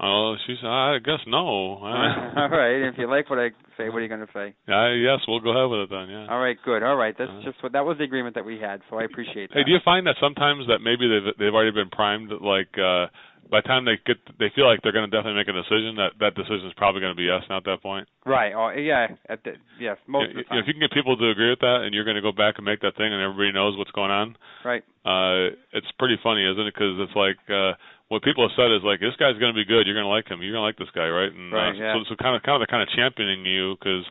oh 0.00 0.34
she 0.46 0.56
said 0.60 0.66
i 0.68 0.98
guess 1.04 1.20
no 1.28 1.38
All 1.84 2.48
right. 2.48 2.88
If 2.88 2.94
you 2.98 3.06
like 3.08 3.28
what 3.30 3.38
I 3.38 3.50
say, 3.76 3.88
what 3.88 3.96
are 3.98 4.00
you 4.00 4.08
going 4.08 4.26
to 4.26 4.32
say? 4.34 4.54
I, 4.66 4.92
yes 4.94 5.20
we'll 5.28 5.38
go 5.40 5.50
ahead 5.50 5.70
with 5.70 5.80
it 5.86 5.90
then 5.90 6.08
yeah 6.08 6.26
All 6.32 6.40
right. 6.40 6.56
Good. 6.64 6.82
All 6.82 6.96
right. 6.96 7.14
That's 7.16 7.30
Uh-huh. 7.30 7.42
just 7.44 7.62
what 7.62 7.72
that 7.72 7.84
was 7.84 7.98
the 7.98 8.04
agreement 8.04 8.34
that 8.34 8.44
we 8.44 8.58
had. 8.58 8.80
So 8.90 8.96
I 8.98 9.04
appreciate 9.04 9.50
that. 9.50 9.58
Hey, 9.58 9.64
do 9.64 9.70
you 9.70 9.78
find 9.84 10.06
that 10.06 10.16
sometimes 10.20 10.66
that 10.68 10.80
maybe 10.80 11.06
they've 11.06 11.30
they've 11.38 11.54
already 11.54 11.70
been 11.72 11.90
primed 11.90 12.32
like 12.40 12.72
uh 12.78 13.06
by 13.50 13.60
the 13.60 13.68
time 13.68 13.84
they 13.84 13.98
get 14.06 14.16
they 14.38 14.48
feel 14.54 14.64
like 14.66 14.80
they're 14.82 14.92
going 14.96 15.08
to 15.08 15.12
definitely 15.14 15.38
make 15.40 15.48
a 15.48 15.56
decision 15.56 15.96
that 15.96 16.16
that 16.20 16.34
decision 16.34 16.66
is 16.66 16.72
probably 16.76 17.00
going 17.00 17.12
to 17.12 17.18
be 17.18 17.28
yes 17.28 17.42
now 17.48 17.58
at 17.58 17.64
that 17.68 17.82
point. 17.82 18.08
Right. 18.24 18.52
Oh, 18.56 18.70
yeah. 18.72 19.08
At 19.28 19.44
the, 19.44 19.58
yes. 19.78 19.98
Most 20.06 20.30
of 20.30 20.34
the 20.36 20.40
If-. 20.48 20.64
If 20.64 20.64
you 20.68 20.72
can 20.74 20.80
get 20.80 20.92
people 20.96 21.16
to 21.16 21.26
agree 21.30 21.50
with 21.50 21.60
that, 21.60 21.84
and 21.84 21.92
you're 21.92 22.04
going 22.08 22.16
to 22.20 22.24
go 22.24 22.32
back 22.32 22.56
and 22.56 22.64
make 22.64 22.80
that 22.80 22.96
thing, 22.96 23.12
and 23.12 23.20
everybody 23.20 23.52
knows 23.52 23.76
what's 23.76 23.92
going 23.92 24.10
on, 24.10 24.36
Right. 24.64 24.82
uh, 25.04 25.52
it's 25.76 25.90
pretty 25.98 26.16
funny, 26.22 26.44
isn't 26.48 26.64
it? 26.66 26.72
Because 26.72 26.96
it's 27.02 27.16
like 27.18 27.36
uh, 27.52 27.76
what 28.08 28.22
people 28.24 28.46
have 28.48 28.56
said 28.56 28.72
is 28.72 28.80
like 28.84 29.00
this 29.04 29.16
guy's 29.20 29.36
going 29.36 29.52
to 29.52 29.58
be 29.58 29.68
good. 29.68 29.84
You're 29.84 29.96
going 29.98 30.08
to 30.08 30.14
like 30.14 30.28
him. 30.28 30.40
You're 30.40 30.56
going 30.56 30.64
to 30.64 30.70
like 30.72 30.80
this 30.80 30.92
guy, 30.96 31.08
right? 31.12 31.32
And 31.32 31.52
Right, 31.52 31.76
uh, 31.76 31.80
yeah. 31.80 31.92
so, 31.98 32.08
so 32.08 32.16
kind 32.16 32.32
of 32.36 32.40
kind 32.46 32.56
of 32.56 32.64
they're 32.64 32.72
kind 32.72 32.84
of 32.86 32.92
championing 32.96 33.44
you 33.44 33.76
because 33.76 34.04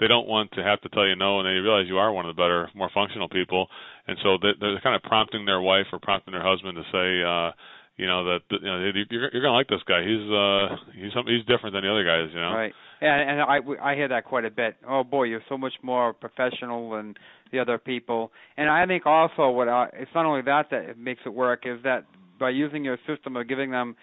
they 0.00 0.08
don't 0.08 0.28
want 0.28 0.52
to 0.52 0.62
have 0.64 0.80
to 0.84 0.88
tell 0.92 1.04
you 1.08 1.16
no, 1.16 1.40
and 1.40 1.48
they 1.48 1.56
realize 1.60 1.88
you 1.88 1.96
are 2.00 2.12
one 2.12 2.24
of 2.28 2.32
the 2.36 2.40
better, 2.40 2.68
more 2.76 2.90
functional 2.92 3.28
people, 3.28 3.68
and 4.06 4.16
so 4.22 4.36
they, 4.40 4.52
they're 4.60 4.80
kind 4.80 4.96
of 4.96 5.02
prompting 5.04 5.44
their 5.44 5.60
wife 5.60 5.88
or 5.92 5.98
prompting 6.00 6.32
their 6.32 6.44
husband 6.44 6.76
to 6.80 6.84
say. 6.92 7.08
uh 7.20 7.52
you 7.96 8.06
know 8.06 8.24
that 8.24 8.40
you 8.50 8.60
know 8.60 8.78
you're 9.10 9.30
you're 9.32 9.42
gonna 9.42 9.54
like 9.54 9.68
this 9.68 9.82
guy. 9.86 10.02
He's 10.02 10.30
uh 10.30 10.76
he's 10.94 11.12
some, 11.12 11.26
he's 11.26 11.44
different 11.46 11.74
than 11.74 11.82
the 11.82 11.90
other 11.90 12.04
guys. 12.04 12.28
You 12.32 12.40
know. 12.40 12.52
Right. 12.52 12.72
And 13.00 13.30
and 13.30 13.40
I 13.42 13.58
I 13.82 13.94
hear 13.94 14.08
that 14.08 14.24
quite 14.24 14.44
a 14.44 14.50
bit. 14.50 14.76
Oh 14.88 15.04
boy, 15.04 15.24
you're 15.24 15.44
so 15.48 15.58
much 15.58 15.74
more 15.82 16.12
professional 16.12 16.90
than 16.90 17.14
the 17.52 17.58
other 17.58 17.78
people. 17.78 18.32
And 18.56 18.68
I 18.68 18.86
think 18.86 19.06
also 19.06 19.50
what 19.50 19.68
I, 19.68 19.88
it's 19.94 20.10
not 20.14 20.26
only 20.26 20.42
that 20.42 20.66
that 20.70 20.84
it 20.90 20.98
makes 20.98 21.20
it 21.24 21.30
work 21.30 21.64
is 21.64 21.82
that 21.84 22.04
by 22.38 22.50
using 22.50 22.84
your 22.84 22.98
system 23.06 23.36
of 23.36 23.48
giving 23.48 23.70
them 23.70 23.96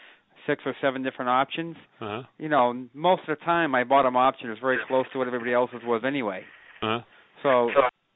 six 0.48 0.64
or 0.66 0.76
seven 0.82 1.04
different 1.04 1.30
options, 1.30 1.76
Uh-huh. 2.02 2.24
you 2.38 2.50
know, 2.50 2.88
most 2.94 3.22
of 3.28 3.38
the 3.38 3.46
time 3.46 3.72
my 3.72 3.84
bottom 3.84 4.18
option 4.18 4.52
is 4.52 4.58
very 4.60 4.78
close 4.88 5.06
to 5.14 5.18
what 5.18 5.28
everybody 5.28 5.54
else's 5.54 5.82
was 5.86 6.02
anyway. 6.06 6.44
Uh-huh. 6.82 7.00
So, 7.44 7.70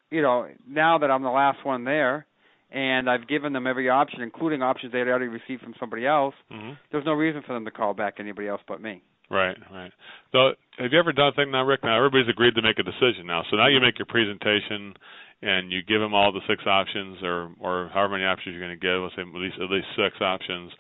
you 0.10 0.22
know, 0.22 0.48
now 0.68 0.98
that 0.98 1.12
I'm 1.12 1.24
the 1.24 1.30
last 1.30 1.64
one 1.64 1.84
there 1.86 2.26
and 2.72 3.10
I've 3.10 3.28
given 3.28 3.54
them 3.54 3.68
every 3.68 3.90
option, 3.90 4.22
including 4.22 4.62
options 4.62 4.92
they'd 4.92 5.08
already 5.08 5.28
received 5.28 5.62
from 5.62 5.74
somebody 5.80 6.06
else, 6.06 6.36
hmm 6.52 6.72
there's 6.92 7.06
no 7.06 7.14
reason 7.14 7.42
for 7.46 7.54
them 7.54 7.66
to 7.66 7.72
call 7.72 7.94
back 7.94 8.16
anybody 8.20 8.48
else 8.48 8.62
but 8.68 8.82
me. 8.82 9.02
Right, 9.30 9.58
right. 9.72 9.92
So, 10.32 10.52
have 10.78 10.92
you 10.94 11.00
ever 11.00 11.12
done 11.12 11.28
a 11.28 11.32
thing 11.34 11.52
now, 11.52 11.64
Rick? 11.64 11.82
Now 11.84 11.98
everybody's 11.98 12.30
agreed 12.30 12.56
to 12.56 12.62
make 12.62 12.80
a 12.80 12.84
decision 12.84 13.28
now. 13.28 13.44
So 13.52 13.58
now 13.58 13.68
you 13.68 13.82
make 13.82 14.00
your 14.00 14.06
presentation, 14.06 14.94
and 15.42 15.72
you 15.72 15.84
give 15.84 16.00
them 16.00 16.14
all 16.14 16.32
the 16.32 16.40
six 16.48 16.66
options, 16.66 17.18
or 17.24 17.52
or 17.60 17.90
however 17.94 18.14
many 18.14 18.24
options 18.24 18.56
you're 18.56 18.66
going 18.66 18.80
to 18.80 18.86
give. 18.86 19.02
Let's 19.02 19.16
say 19.16 19.24
at 19.24 19.42
least 19.42 19.58
at 19.62 19.70
least 19.70 19.88
six 19.98 20.22
options. 20.22 20.72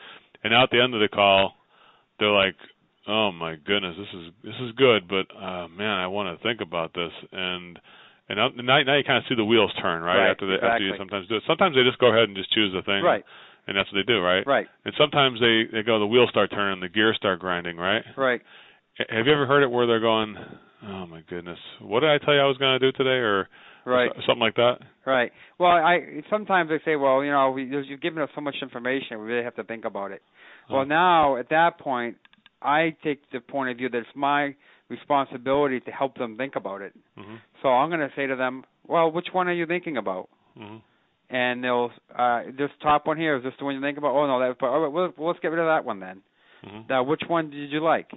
And 0.43 0.51
now 0.51 0.63
at 0.63 0.69
the 0.71 0.81
end 0.81 0.93
of 0.93 1.01
the 1.01 1.09
call, 1.09 1.55
they're 2.19 2.31
like, 2.31 2.55
"Oh 3.07 3.31
my 3.31 3.55
goodness, 3.55 3.95
this 3.97 4.13
is 4.13 4.33
this 4.43 4.55
is 4.61 4.71
good, 4.77 5.07
but 5.09 5.27
uh 5.35 5.67
man, 5.67 5.99
I 5.99 6.07
want 6.07 6.31
to 6.31 6.43
think 6.43 6.61
about 6.61 6.93
this." 6.93 7.11
And 7.33 7.79
and 8.29 8.37
now 8.37 8.49
now 8.55 8.81
now 8.83 8.95
you 8.97 9.03
kind 9.03 9.17
of 9.17 9.23
see 9.29 9.35
the 9.35 9.45
wheels 9.45 9.71
turn, 9.81 10.01
right? 10.03 10.17
Right, 10.17 10.31
after 10.31 10.47
they 10.47 10.59
after 10.65 10.83
you 10.83 10.93
sometimes 10.97 11.27
do 11.27 11.35
it. 11.37 11.43
Sometimes 11.47 11.75
they 11.75 11.83
just 11.83 11.99
go 11.99 12.07
ahead 12.07 12.29
and 12.29 12.35
just 12.35 12.51
choose 12.51 12.73
the 12.73 12.81
thing, 12.81 13.03
Right. 13.03 13.23
And 13.67 13.75
that's 13.75 13.91
what 13.91 13.99
they 13.99 14.07
do, 14.07 14.21
right? 14.21 14.47
Right. 14.47 14.65
And 14.85 14.93
sometimes 14.97 15.39
they 15.39 15.63
they 15.71 15.83
go, 15.83 15.99
the 15.99 16.07
wheels 16.07 16.29
start 16.29 16.51
turning, 16.51 16.79
the 16.79 16.87
gears 16.89 17.17
start 17.17 17.39
grinding, 17.39 17.75
right? 17.77 18.03
Right. 18.15 18.41
Have 19.09 19.27
you 19.27 19.33
ever 19.33 19.45
heard 19.45 19.63
it 19.63 19.69
where 19.69 19.85
they're 19.85 19.99
going, 19.99 20.35
"Oh 20.83 21.05
my 21.05 21.21
goodness, 21.29 21.59
what 21.81 21.99
did 21.99 22.09
I 22.09 22.17
tell 22.17 22.33
you 22.33 22.39
I 22.41 22.45
was 22.45 22.57
going 22.57 22.79
to 22.79 22.91
do 22.91 22.97
today?" 22.97 23.19
or 23.19 23.47
Right. 23.85 24.11
something 24.25 24.39
like 24.39 24.55
that? 24.55 24.79
Right. 25.05 25.31
Well, 25.59 25.71
I 25.71 26.21
sometimes 26.29 26.69
they 26.69 26.79
say, 26.83 26.95
well, 26.97 27.23
you 27.23 27.31
know, 27.31 27.51
we, 27.51 27.63
you've 27.63 28.01
given 28.01 28.21
us 28.21 28.29
so 28.35 28.41
much 28.41 28.55
information, 28.61 29.19
we 29.19 29.27
really 29.27 29.43
have 29.45 29.55
to 29.55 29.63
think 29.63 29.85
about 29.85 30.11
it. 30.11 30.21
Well, 30.69 30.81
Oh. 30.81 30.83
now 30.83 31.37
at 31.37 31.47
that 31.49 31.79
point, 31.79 32.17
I 32.61 32.95
take 33.03 33.21
the 33.31 33.39
point 33.39 33.69
of 33.69 33.77
view 33.77 33.87
that 33.89 33.99
it's 33.99 34.09
my 34.15 34.55
responsibility 34.89 35.79
to 35.81 35.91
help 35.91 36.17
them 36.17 36.37
think 36.37 36.55
about 36.55 36.81
it. 36.81 36.93
Mhm. 37.17 37.39
So 37.61 37.69
I'm 37.69 37.89
going 37.89 38.07
to 38.07 38.11
say 38.15 38.27
to 38.27 38.35
them, 38.35 38.63
well, 38.87 39.11
which 39.11 39.27
one 39.33 39.47
are 39.47 39.53
you 39.53 39.65
thinking 39.65 39.97
about? 39.97 40.29
Mhm. 40.57 40.81
And 41.29 41.63
they'll, 41.63 41.91
uh, 42.15 42.43
this 42.57 42.71
top 42.81 43.05
one 43.05 43.17
here 43.17 43.35
is 43.35 43.43
this 43.43 43.53
the 43.57 43.65
one 43.65 43.75
you 43.75 43.81
think 43.81 43.97
about? 43.97 44.15
Oh 44.15 44.25
no, 44.27 44.39
that. 44.39 44.57
But 44.59 44.67
all 44.67 44.79
right, 44.79 44.91
well, 44.91 45.13
let's 45.17 45.39
get 45.39 45.51
rid 45.51 45.59
of 45.59 45.67
that 45.67 45.83
one 45.83 45.99
then. 45.99 46.21
Mhm. 46.65 46.87
Now, 46.89 47.03
which 47.03 47.21
one 47.27 47.49
did 47.49 47.69
you 47.69 47.81
like? 47.81 48.09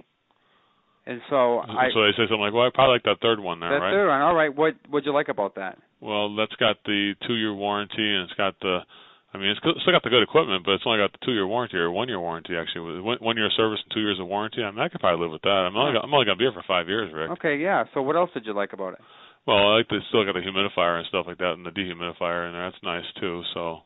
And 1.05 1.21
so 1.29 1.59
I. 1.59 1.89
so 1.91 2.03
they 2.03 2.11
say 2.13 2.23
something 2.29 2.39
like, 2.39 2.53
"Well, 2.53 2.67
I 2.67 2.69
probably 2.69 2.93
like 2.93 3.03
that 3.03 3.19
third 3.19 3.39
one 3.39 3.59
there, 3.59 3.69
that 3.71 3.81
right?" 3.81 3.91
third 3.91 4.07
one. 4.07 4.21
All 4.21 4.35
right. 4.35 4.53
What 4.55 4.75
what'd 4.87 5.05
you 5.05 5.11
like 5.13 5.29
about 5.29 5.55
that? 5.55 5.77
Well, 5.99 6.33
that's 6.35 6.55
got 6.55 6.77
the 6.85 7.15
two-year 7.27 7.53
warranty, 7.53 8.15
and 8.15 8.23
it's 8.23 8.33
got 8.33 8.57
the. 8.61 8.85
I 9.33 9.37
mean, 9.39 9.47
it's 9.49 9.59
still 9.63 9.93
got 9.95 10.03
the 10.03 10.11
good 10.11 10.23
equipment, 10.23 10.65
but 10.65 10.75
it's 10.75 10.83
only 10.85 10.99
got 10.99 11.11
the 11.15 11.23
two-year 11.23 11.47
warranty 11.47 11.77
or 11.77 11.89
one-year 11.89 12.19
warranty 12.19 12.55
actually. 12.57 12.83
With 12.91 12.99
One, 13.03 13.17
one 13.23 13.37
year 13.37 13.47
of 13.47 13.53
service 13.55 13.79
and 13.79 13.91
two 13.93 14.01
years 14.03 14.19
of 14.19 14.27
warranty. 14.27 14.61
I 14.61 14.71
mean, 14.71 14.79
I 14.83 14.89
could 14.89 14.99
probably 14.99 15.23
live 15.23 15.31
with 15.31 15.41
that. 15.43 15.71
I'm 15.71 15.75
only, 15.77 15.95
I'm 15.97 16.13
only 16.13 16.25
gonna 16.25 16.35
be 16.35 16.43
here 16.43 16.51
for 16.51 16.63
five 16.67 16.87
years, 16.87 17.13
Rick. 17.13 17.31
Okay. 17.39 17.55
Yeah. 17.57 17.85
So 17.93 18.01
what 18.01 18.15
else 18.15 18.29
did 18.33 18.45
you 18.45 18.53
like 18.53 18.73
about 18.73 18.93
it? 18.93 18.99
Well, 19.47 19.57
I 19.57 19.77
like 19.77 19.87
the 19.87 19.99
still 20.09 20.25
got 20.25 20.33
the 20.35 20.43
humidifier 20.45 20.99
and 20.99 21.07
stuff 21.07 21.25
like 21.27 21.37
that, 21.39 21.53
and 21.55 21.65
the 21.65 21.71
dehumidifier 21.71 22.47
in 22.47 22.53
there. 22.53 22.69
That's 22.69 22.83
nice 22.83 23.05
too. 23.19 23.41
So, 23.55 23.79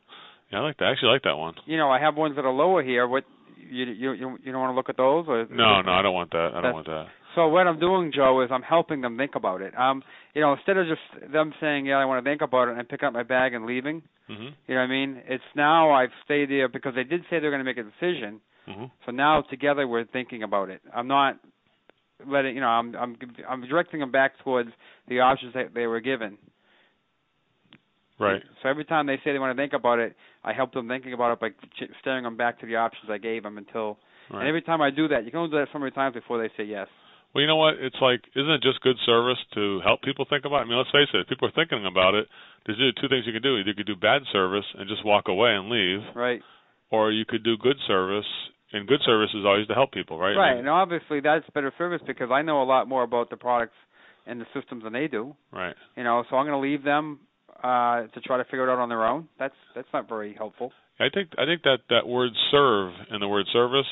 yeah, 0.51 0.59
I 0.59 0.61
like 0.63 0.77
that. 0.77 0.85
I 0.85 0.91
actually 0.91 1.09
like 1.13 1.23
that 1.23 1.37
one. 1.37 1.53
you 1.65 1.77
know, 1.77 1.89
I 1.89 1.99
have 2.01 2.15
ones 2.17 2.35
that 2.35 2.43
are 2.43 2.51
lower 2.51 2.83
here. 2.83 3.07
What 3.07 3.23
you 3.57 3.85
you 3.85 4.11
you, 4.13 4.37
you 4.43 4.51
don't 4.51 4.61
want 4.61 4.71
to 4.71 4.75
look 4.75 4.89
at 4.89 4.97
those? 4.97 5.25
Or 5.27 5.45
No, 5.49 5.81
no, 5.81 5.91
I 5.91 6.01
don't 6.01 6.13
want 6.13 6.31
that. 6.31 6.51
I 6.55 6.61
don't 6.61 6.73
want 6.73 6.87
that. 6.87 7.05
So 7.35 7.47
what 7.49 7.67
I'm 7.67 7.79
doing, 7.79 8.11
Joe, 8.15 8.41
is 8.41 8.49
I'm 8.51 8.61
helping 8.61 9.01
them 9.01 9.17
think 9.17 9.35
about 9.35 9.61
it. 9.61 9.77
Um, 9.77 10.01
you 10.33 10.41
know, 10.41 10.53
instead 10.53 10.77
of 10.77 10.87
just 10.87 11.31
them 11.31 11.53
saying, 11.59 11.85
"Yeah, 11.85 11.97
I 11.97 12.05
want 12.05 12.23
to 12.23 12.29
think 12.29 12.41
about 12.41 12.69
it," 12.69 12.77
and 12.77 12.87
picking 12.87 13.07
up 13.07 13.13
my 13.13 13.23
bag 13.23 13.53
and 13.53 13.65
leaving. 13.65 14.01
Mhm. 14.29 14.53
You 14.67 14.75
know 14.75 14.81
what 14.81 14.85
I 14.85 14.87
mean? 14.87 15.21
It's 15.27 15.43
now 15.53 15.91
I've 15.91 16.13
stayed 16.23 16.49
there 16.49 16.67
because 16.67 16.95
they 16.95 17.03
did 17.03 17.23
say 17.29 17.39
they're 17.39 17.51
going 17.51 17.63
to 17.63 17.65
make 17.65 17.77
a 17.77 17.83
decision. 17.83 18.41
Mhm. 18.67 18.89
So 19.05 19.11
now 19.11 19.41
together 19.41 19.87
we're 19.87 20.05
thinking 20.05 20.43
about 20.43 20.69
it. 20.69 20.81
I'm 20.93 21.07
not 21.07 21.37
letting 22.25 22.55
you 22.55 22.61
know. 22.61 22.69
I'm 22.69 22.95
I'm 22.95 23.17
I'm 23.47 23.61
directing 23.67 23.99
them 23.99 24.11
back 24.11 24.37
towards 24.39 24.71
the 25.07 25.19
options 25.19 25.53
that 25.53 25.73
they 25.73 25.87
were 25.87 25.99
given. 25.99 26.37
Right. 28.17 28.41
So 28.63 28.69
every 28.69 28.85
time 28.85 29.07
they 29.07 29.17
say 29.17 29.33
they 29.33 29.39
want 29.39 29.55
to 29.55 29.61
think 29.61 29.73
about 29.73 29.99
it, 29.99 30.15
I 30.43 30.53
help 30.53 30.71
them 30.71 30.87
thinking 30.87 31.11
about 31.11 31.33
it 31.33 31.39
by 31.41 31.49
steering 31.99 32.23
them 32.23 32.37
back 32.37 32.59
to 32.59 32.65
the 32.65 32.77
options 32.77 33.09
I 33.09 33.17
gave 33.17 33.43
them 33.43 33.57
until. 33.57 33.99
Right. 34.29 34.39
And 34.39 34.47
every 34.47 34.61
time 34.61 34.81
I 34.81 34.89
do 34.89 35.09
that, 35.09 35.25
you 35.25 35.31
can 35.31 35.39
only 35.41 35.51
do 35.51 35.57
that 35.57 35.67
so 35.73 35.79
many 35.79 35.91
times 35.91 36.13
before 36.13 36.37
they 36.37 36.49
say 36.55 36.63
yes. 36.63 36.87
Well, 37.35 37.41
you 37.43 37.47
know 37.51 37.57
what? 37.59 37.75
It's 37.83 37.99
like, 37.99 38.23
isn't 38.33 38.49
it 38.49 38.63
just 38.63 38.79
good 38.79 38.95
service 39.05 39.37
to 39.55 39.81
help 39.83 40.01
people 40.01 40.23
think 40.29 40.45
about 40.45 40.63
it? 40.63 40.65
I 40.65 40.65
mean, 40.71 40.77
let's 40.77 40.89
face 40.95 41.11
it. 41.13 41.19
If 41.19 41.27
people 41.27 41.49
are 41.49 41.51
thinking 41.51 41.83
about 41.85 42.15
it, 42.15 42.31
there's 42.65 42.79
either 42.79 42.95
two 42.95 43.09
things 43.11 43.27
you 43.27 43.33
can 43.35 43.41
do. 43.43 43.57
Either 43.59 43.67
you 43.69 43.75
could 43.75 43.85
do 43.91 43.97
bad 43.99 44.21
service 44.31 44.63
and 44.79 44.87
just 44.87 45.03
walk 45.03 45.27
away 45.27 45.51
and 45.51 45.67
leave, 45.67 45.99
Right. 46.15 46.41
or 46.91 47.11
you 47.11 47.25
could 47.27 47.43
do 47.43 47.57
good 47.57 47.75
service. 47.85 48.25
And 48.71 48.87
good 48.87 49.01
service 49.05 49.29
is 49.35 49.43
always 49.45 49.67
to 49.67 49.73
help 49.75 49.91
people, 49.91 50.17
right? 50.17 50.31
I 50.35 50.39
Right. 50.39 50.49
mean, 50.51 50.59
And 50.59 50.69
obviously 50.69 51.19
that's 51.19 51.47
better 51.51 51.71
service 51.77 52.01
because 52.07 52.31
I 52.31 52.41
know 52.41 52.63
a 52.63 52.67
lot 52.67 52.87
more 52.87 53.03
about 53.03 53.29
the 53.29 53.37
products 53.37 53.75
and 54.25 54.39
the 54.39 54.47
systems 54.53 54.83
than 54.83 54.93
they 54.93 55.07
do. 55.07 55.35
right. 55.51 55.75
You 55.97 56.03
know, 56.03 56.23
so 56.29 56.37
I'm 56.37 56.45
going 56.47 56.55
to 56.55 56.63
leave 56.65 56.83
them 56.83 57.19
uh 57.63 58.07
to 58.07 58.19
try 58.21 58.35
to 58.37 58.43
figure 58.45 58.67
it 58.67 58.71
out 58.71 58.79
on 58.79 58.89
their 58.89 59.05
own. 59.05 59.27
That's 59.39 59.55
that's 59.75 59.87
not 59.93 60.09
very 60.09 60.33
helpful. 60.33 60.73
I 60.99 61.07
think 61.09 61.29
I 61.37 61.45
think 61.45 61.63
that 61.63 61.79
that 61.89 62.05
word 62.07 62.31
serve 62.51 62.91
and 63.11 63.21
the 63.21 63.27
word 63.29 63.45
service 63.53 63.87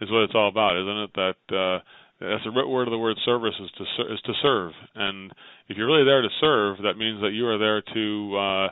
is 0.00 0.08
what 0.10 0.22
it's 0.22 0.34
all 0.34 0.48
about, 0.48 0.76
isn't 0.76 0.98
it? 1.06 1.10
That 1.14 1.56
uh 1.56 1.78
that's 2.20 2.44
the 2.44 2.52
root 2.52 2.68
word 2.68 2.86
of 2.86 2.92
the 2.92 3.00
word 3.00 3.16
service 3.24 3.54
is 3.58 3.70
to 3.78 3.84
ser- 3.96 4.12
is 4.12 4.20
to 4.28 4.32
serve. 4.42 4.72
And 4.94 5.32
if 5.68 5.76
you're 5.76 5.86
really 5.86 6.04
there 6.04 6.22
to 6.22 6.28
serve, 6.40 6.78
that 6.84 7.00
means 7.00 7.20
that 7.22 7.32
you 7.32 7.48
are 7.48 7.58
there 7.58 7.80
to 7.80 8.36
uh, 8.36 8.68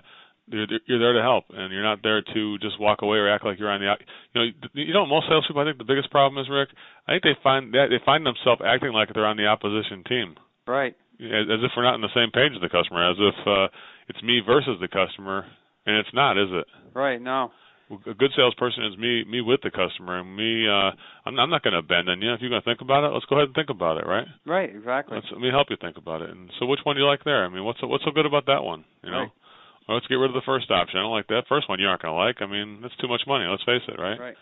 you're, 0.48 0.66
you're 0.86 1.00
there 1.00 1.12
to 1.14 1.22
help, 1.22 1.44
and 1.50 1.72
you're 1.72 1.82
not 1.82 2.00
there 2.02 2.22
to 2.22 2.58
just 2.58 2.80
walk 2.80 3.00
away 3.02 3.18
or 3.18 3.28
act 3.28 3.44
like 3.44 3.58
you're 3.58 3.70
on 3.70 3.80
the. 3.80 3.88
You 4.32 4.40
know, 4.40 4.46
you 4.74 4.94
know, 4.94 5.06
most 5.06 5.26
salespeople. 5.28 5.62
I 5.62 5.64
think 5.64 5.78
the 5.78 5.88
biggest 5.88 6.10
problem 6.10 6.40
is 6.42 6.50
Rick. 6.50 6.68
I 7.06 7.12
think 7.12 7.22
they 7.24 7.36
find 7.42 7.72
that 7.74 7.88
they 7.90 8.04
find 8.04 8.24
themselves 8.24 8.60
acting 8.64 8.92
like 8.92 9.08
they're 9.12 9.26
on 9.26 9.36
the 9.36 9.46
opposition 9.46 10.04
team. 10.04 10.36
Right. 10.66 10.94
As, 11.18 11.48
as 11.50 11.60
if 11.64 11.72
we're 11.76 11.84
not 11.84 11.94
on 11.94 12.04
the 12.04 12.14
same 12.14 12.30
page 12.30 12.52
as 12.54 12.60
the 12.60 12.68
customer, 12.68 13.10
as 13.10 13.16
if 13.18 13.38
uh, 13.46 13.68
it's 14.08 14.22
me 14.22 14.40
versus 14.44 14.78
the 14.80 14.88
customer, 14.88 15.44
and 15.86 15.96
it's 15.96 16.12
not, 16.14 16.38
is 16.38 16.52
it? 16.52 16.66
Right. 16.94 17.20
No 17.20 17.50
a 17.90 18.14
good 18.14 18.30
salesperson 18.36 18.84
is 18.84 18.98
me 18.98 19.24
me 19.24 19.40
with 19.40 19.60
the 19.62 19.70
customer 19.70 20.20
and 20.20 20.36
me 20.36 20.68
uh 20.68 20.92
i'm, 21.24 21.38
I'm 21.38 21.50
not 21.50 21.62
going 21.62 21.72
to 21.72 21.80
abandon 21.80 22.20
you. 22.20 22.32
If 22.32 22.40
you're 22.40 22.50
going 22.50 22.62
to 22.62 22.68
think 22.68 22.80
about 22.80 23.04
it 23.04 23.12
let's 23.14 23.26
go 23.26 23.36
ahead 23.36 23.48
and 23.48 23.54
think 23.54 23.70
about 23.70 23.98
it 23.98 24.06
right? 24.06 24.26
Right 24.46 24.68
exactly. 24.68 25.16
Let's, 25.16 25.28
let 25.32 25.40
me 25.40 25.48
help 25.50 25.68
you 25.70 25.76
think 25.80 25.96
about 25.96 26.22
it. 26.22 26.30
And 26.30 26.50
so 26.58 26.66
which 26.66 26.80
one 26.84 26.96
do 26.96 27.02
you 27.02 27.08
like 27.08 27.24
there? 27.24 27.44
I 27.44 27.48
mean 27.48 27.64
what's 27.64 27.80
so, 27.80 27.86
what's 27.86 28.04
so 28.04 28.10
good 28.10 28.26
about 28.26 28.46
that 28.46 28.62
one 28.62 28.84
you 29.02 29.10
know? 29.10 29.28
Right. 29.28 29.32
well, 29.88 29.96
let's 29.96 30.06
get 30.06 30.16
rid 30.16 30.30
of 30.30 30.34
the 30.34 30.46
first 30.46 30.70
option. 30.70 30.98
I 30.98 31.02
don't 31.02 31.16
like 31.16 31.28
that 31.28 31.48
first 31.48 31.68
one 31.68 31.80
you 31.80 31.86
aren't 31.86 32.02
going 32.02 32.14
to 32.14 32.18
like. 32.18 32.40
I 32.40 32.46
mean 32.46 32.80
that's 32.82 32.96
too 32.96 33.08
much 33.08 33.22
money 33.26 33.46
let's 33.48 33.64
face 33.64 33.82
it 33.88 34.00
right? 34.00 34.20
Right 34.20 34.36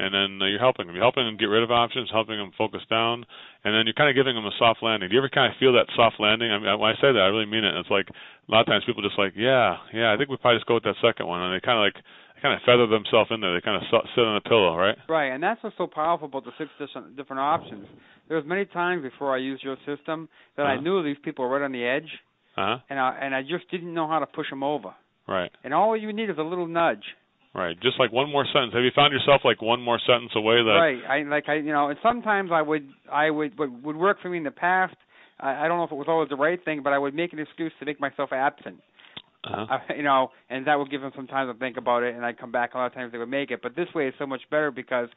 and 0.00 0.10
then 0.16 0.30
uh, 0.40 0.48
you're 0.48 0.58
helping 0.62 0.86
them. 0.86 0.96
You're 0.96 1.04
helping 1.04 1.28
them 1.28 1.36
get 1.36 1.52
rid 1.52 1.62
of 1.62 1.70
options, 1.70 2.08
helping 2.10 2.40
them 2.40 2.50
focus 2.56 2.80
down, 2.88 3.28
and 3.64 3.76
then 3.76 3.84
you're 3.84 3.94
kind 3.94 4.08
of 4.08 4.16
giving 4.16 4.34
them 4.34 4.48
a 4.48 4.54
soft 4.58 4.82
landing. 4.82 5.08
Do 5.08 5.14
you 5.14 5.20
ever 5.20 5.28
kind 5.28 5.52
of 5.52 5.58
feel 5.60 5.76
that 5.76 5.92
soft 5.94 6.16
landing? 6.18 6.50
I 6.50 6.58
mean, 6.58 6.72
when 6.80 6.90
I 6.90 6.96
say 6.96 7.12
that, 7.12 7.20
I 7.20 7.28
really 7.28 7.46
mean 7.46 7.64
it. 7.64 7.76
It's 7.76 7.92
like 7.92 8.08
a 8.08 8.48
lot 8.50 8.64
of 8.64 8.66
times 8.66 8.88
people 8.88 9.04
just 9.04 9.20
like, 9.20 9.36
yeah, 9.36 9.76
yeah, 9.92 10.12
I 10.12 10.16
think 10.16 10.32
we 10.32 10.40
probably 10.40 10.58
just 10.58 10.66
go 10.66 10.80
with 10.80 10.88
that 10.88 10.98
second 11.04 11.28
one, 11.28 11.44
and 11.44 11.52
they 11.52 11.60
kind 11.60 11.76
of 11.76 11.84
like 11.84 12.00
kind 12.40 12.56
of 12.56 12.64
feather 12.64 12.88
themselves 12.88 13.28
in 13.30 13.40
there. 13.40 13.52
They 13.52 13.60
kind 13.60 13.76
of 13.76 13.84
sit 14.16 14.24
on 14.24 14.36
a 14.36 14.40
pillow, 14.40 14.74
right? 14.76 14.96
Right, 15.08 15.28
and 15.28 15.42
that's 15.42 15.62
what's 15.62 15.76
so 15.76 15.86
powerful 15.86 16.26
about 16.26 16.44
the 16.44 16.52
six 16.56 16.70
different 16.80 17.16
different 17.16 17.40
options. 17.40 17.86
There 18.28 18.36
was 18.36 18.46
many 18.46 18.64
times 18.64 19.02
before 19.02 19.34
I 19.34 19.38
used 19.38 19.62
your 19.62 19.76
system 19.84 20.28
that 20.56 20.64
uh-huh. 20.64 20.72
I 20.72 20.80
knew 20.80 21.02
these 21.02 21.20
people 21.22 21.44
were 21.44 21.52
right 21.52 21.64
on 21.64 21.72
the 21.72 21.84
edge, 21.84 22.08
uh-huh. 22.56 22.78
and 22.88 22.98
I 22.98 23.18
and 23.20 23.34
I 23.34 23.42
just 23.42 23.70
didn't 23.70 23.92
know 23.92 24.08
how 24.08 24.18
to 24.18 24.26
push 24.26 24.48
them 24.50 24.62
over. 24.62 24.94
Right. 25.28 25.50
And 25.62 25.72
all 25.72 25.96
you 25.96 26.12
need 26.12 26.30
is 26.30 26.38
a 26.38 26.42
little 26.42 26.66
nudge. 26.66 27.04
Right, 27.52 27.76
just 27.82 27.98
like 27.98 28.12
one 28.12 28.30
more 28.30 28.46
sentence. 28.46 28.74
Have 28.74 28.84
you 28.84 28.92
found 28.94 29.12
yourself 29.12 29.40
like 29.44 29.60
one 29.60 29.82
more 29.82 29.98
sentence 30.06 30.30
away 30.36 30.62
that? 30.62 30.78
Right, 30.78 31.02
I 31.08 31.28
like 31.28 31.48
I 31.48 31.56
you 31.56 31.72
know, 31.72 31.88
and 31.88 31.98
sometimes 32.00 32.50
I 32.52 32.62
would 32.62 32.88
I 33.10 33.28
would 33.30 33.58
would, 33.58 33.82
would 33.82 33.96
work 33.96 34.18
for 34.22 34.28
me 34.28 34.38
in 34.38 34.44
the 34.44 34.52
past. 34.52 34.94
I, 35.40 35.64
I 35.64 35.68
don't 35.68 35.78
know 35.78 35.84
if 35.84 35.90
it 35.90 35.96
was 35.96 36.06
always 36.08 36.28
the 36.28 36.36
right 36.36 36.64
thing, 36.64 36.82
but 36.84 36.92
I 36.92 36.98
would 36.98 37.12
make 37.12 37.32
an 37.32 37.40
excuse 37.40 37.72
to 37.80 37.86
make 37.86 38.00
myself 38.00 38.30
absent. 38.32 38.76
Uh-huh. 39.42 39.66
Uh, 39.68 39.94
you 39.96 40.04
know, 40.04 40.28
and 40.48 40.66
that 40.68 40.78
would 40.78 40.90
give 40.90 41.00
them 41.00 41.10
some 41.16 41.26
time 41.26 41.52
to 41.52 41.58
think 41.58 41.76
about 41.76 42.04
it, 42.04 42.14
and 42.14 42.24
I'd 42.24 42.38
come 42.38 42.52
back. 42.52 42.74
A 42.74 42.78
lot 42.78 42.86
of 42.86 42.94
times 42.94 43.10
they 43.10 43.18
would 43.18 43.28
make 43.28 43.50
it, 43.50 43.60
but 43.62 43.74
this 43.74 43.88
way 43.94 44.06
is 44.06 44.14
so 44.18 44.26
much 44.26 44.42
better 44.50 44.70
because 44.70 45.08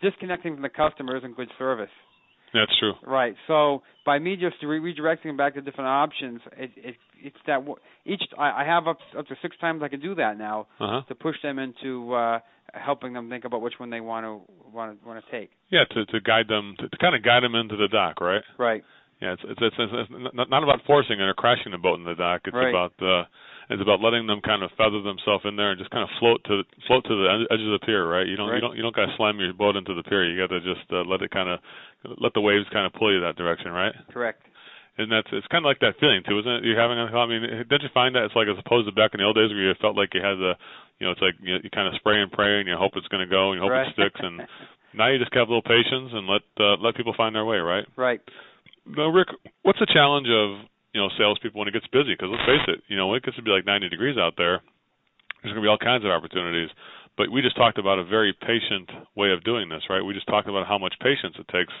disconnecting 0.00 0.54
from 0.54 0.62
the 0.62 0.68
customer 0.68 1.16
isn't 1.16 1.36
good 1.36 1.50
service. 1.58 1.90
That's 2.52 2.72
true. 2.78 2.94
Right. 3.06 3.34
So 3.46 3.82
by 4.04 4.18
me 4.18 4.36
just 4.36 4.56
re- 4.62 4.80
redirecting 4.80 5.24
them 5.24 5.36
back 5.36 5.54
to 5.54 5.60
different 5.60 5.88
options, 5.88 6.40
it, 6.56 6.70
it 6.76 6.94
it's 7.22 7.36
that 7.46 7.60
w- 7.60 7.76
each 8.04 8.22
I, 8.38 8.62
I 8.62 8.64
have 8.64 8.86
up 8.86 8.98
up 9.16 9.26
to 9.28 9.36
six 9.42 9.56
times 9.60 9.82
I 9.82 9.88
can 9.88 10.00
do 10.00 10.14
that 10.16 10.38
now 10.38 10.66
uh-huh. 10.80 11.02
to 11.08 11.14
push 11.14 11.36
them 11.42 11.58
into 11.58 12.12
uh 12.14 12.38
helping 12.74 13.12
them 13.12 13.28
think 13.28 13.44
about 13.44 13.62
which 13.62 13.74
one 13.78 13.90
they 13.90 14.00
want 14.00 14.24
to 14.24 14.40
want 14.72 15.00
to 15.00 15.08
want 15.08 15.24
to 15.24 15.30
take. 15.30 15.50
Yeah, 15.70 15.84
to 15.90 16.06
to 16.06 16.20
guide 16.20 16.48
them 16.48 16.74
to, 16.78 16.88
to 16.88 16.96
kind 16.98 17.14
of 17.14 17.22
guide 17.22 17.42
them 17.42 17.54
into 17.54 17.76
the 17.76 17.88
dock, 17.88 18.20
right? 18.20 18.42
Right. 18.58 18.82
Yeah, 19.20 19.34
it's 19.34 19.42
it's, 19.44 19.60
it's, 19.60 19.92
it's 20.10 20.34
not 20.34 20.62
about 20.62 20.80
forcing 20.86 21.20
it 21.20 21.24
or 21.24 21.34
crashing 21.34 21.72
the 21.72 21.78
boat 21.78 21.98
in 21.98 22.04
the 22.04 22.14
dock. 22.14 22.42
It's 22.46 22.54
right. 22.54 22.70
about 22.70 22.92
uh, 23.02 23.24
it's 23.70 23.82
about 23.82 24.02
letting 24.02 24.26
them 24.26 24.42
kind 24.42 24.66
of 24.66 24.74
feather 24.74 24.98
themselves 24.98 25.46
in 25.46 25.54
there 25.54 25.70
and 25.70 25.78
just 25.78 25.94
kind 25.94 26.02
of 26.02 26.10
float 26.18 26.42
to 26.50 26.66
float 26.90 27.06
to 27.06 27.14
the 27.14 27.46
edge 27.54 27.62
of 27.62 27.70
the 27.70 27.86
pier, 27.86 28.02
right? 28.02 28.26
You 28.26 28.34
don't 28.34 28.50
right. 28.50 28.58
you 28.58 28.60
don't 28.60 28.74
you 28.76 28.82
don't 28.82 28.94
got 28.94 29.06
to 29.06 29.14
slam 29.16 29.38
your 29.38 29.54
boat 29.54 29.78
into 29.78 29.94
the 29.94 30.02
pier. 30.02 30.26
You 30.26 30.34
got 30.34 30.50
to 30.50 30.58
just 30.58 30.82
uh, 30.90 31.06
let 31.06 31.22
it 31.22 31.30
kind 31.30 31.46
of 31.46 31.62
let 32.18 32.34
the 32.34 32.42
waves 32.42 32.66
kind 32.74 32.82
of 32.82 32.92
pull 32.98 33.14
you 33.14 33.22
that 33.22 33.38
direction, 33.38 33.70
right? 33.70 33.94
Correct. 34.10 34.42
And 34.98 35.06
that's 35.06 35.30
it's 35.30 35.46
kind 35.54 35.62
of 35.62 35.70
like 35.70 35.78
that 35.86 36.02
feeling 36.02 36.26
too, 36.26 36.42
isn't 36.42 36.60
it? 36.60 36.64
You're 36.66 36.82
having 36.82 36.98
a, 36.98 37.06
I 37.14 37.26
mean, 37.30 37.46
don't 37.70 37.82
you 37.82 37.94
find 37.94 38.18
that 38.18 38.26
it's 38.26 38.34
like 38.34 38.50
as 38.50 38.58
opposed 38.58 38.90
to 38.90 38.92
back 38.92 39.14
in 39.14 39.22
the 39.22 39.26
old 39.30 39.38
days 39.38 39.54
where 39.54 39.70
you 39.70 39.78
felt 39.78 39.94
like 39.94 40.18
you 40.18 40.20
had 40.20 40.36
the, 40.36 40.58
you 40.98 41.06
know, 41.06 41.14
it's 41.14 41.22
like 41.22 41.38
you, 41.38 41.62
you 41.62 41.70
kind 41.70 41.86
of 41.86 41.94
spray 41.94 42.18
and 42.18 42.28
pray 42.34 42.58
and 42.58 42.66
you 42.66 42.74
hope 42.74 42.98
it's 42.98 43.08
going 43.08 43.22
to 43.22 43.30
go 43.30 43.54
and 43.54 43.56
you 43.56 43.62
hope 43.62 43.70
right. 43.70 43.86
it 43.86 43.94
sticks 43.94 44.18
and 44.18 44.42
now 44.98 45.06
you 45.06 45.22
just 45.22 45.30
have 45.30 45.46
a 45.46 45.52
little 45.54 45.62
patience 45.62 46.10
and 46.10 46.26
let 46.26 46.42
uh, 46.58 46.74
let 46.82 46.98
people 46.98 47.14
find 47.14 47.38
their 47.38 47.46
way, 47.46 47.62
right? 47.62 47.86
Right. 47.94 48.20
Now, 48.82 49.14
Rick, 49.14 49.30
what's 49.62 49.78
the 49.78 49.86
challenge 49.86 50.26
of 50.26 50.66
you 50.92 51.00
know 51.00 51.08
salespeople 51.18 51.58
when 51.58 51.68
it 51.68 51.74
gets 51.74 51.86
busy? 51.88 52.14
Because 52.14 52.30
let's 52.30 52.46
face 52.46 52.66
it, 52.68 52.82
you 52.88 52.96
know 52.96 53.08
when 53.08 53.16
it 53.18 53.24
gets 53.24 53.36
to 53.36 53.42
be 53.42 53.50
like 53.50 53.66
90 53.66 53.88
degrees 53.88 54.16
out 54.18 54.34
there, 54.36 54.62
there's 55.42 55.54
going 55.54 55.62
to 55.62 55.66
be 55.66 55.72
all 55.72 55.80
kinds 55.80 56.04
of 56.04 56.10
opportunities. 56.10 56.70
But 57.16 57.30
we 57.30 57.42
just 57.42 57.56
talked 57.56 57.78
about 57.78 57.98
a 57.98 58.04
very 58.04 58.32
patient 58.32 58.88
way 59.16 59.32
of 59.32 59.44
doing 59.44 59.68
this, 59.68 59.82
right? 59.90 60.00
We 60.00 60.14
just 60.14 60.26
talked 60.26 60.48
about 60.48 60.66
how 60.66 60.78
much 60.78 60.94
patience 61.02 61.36
it 61.38 61.48
takes 61.48 61.72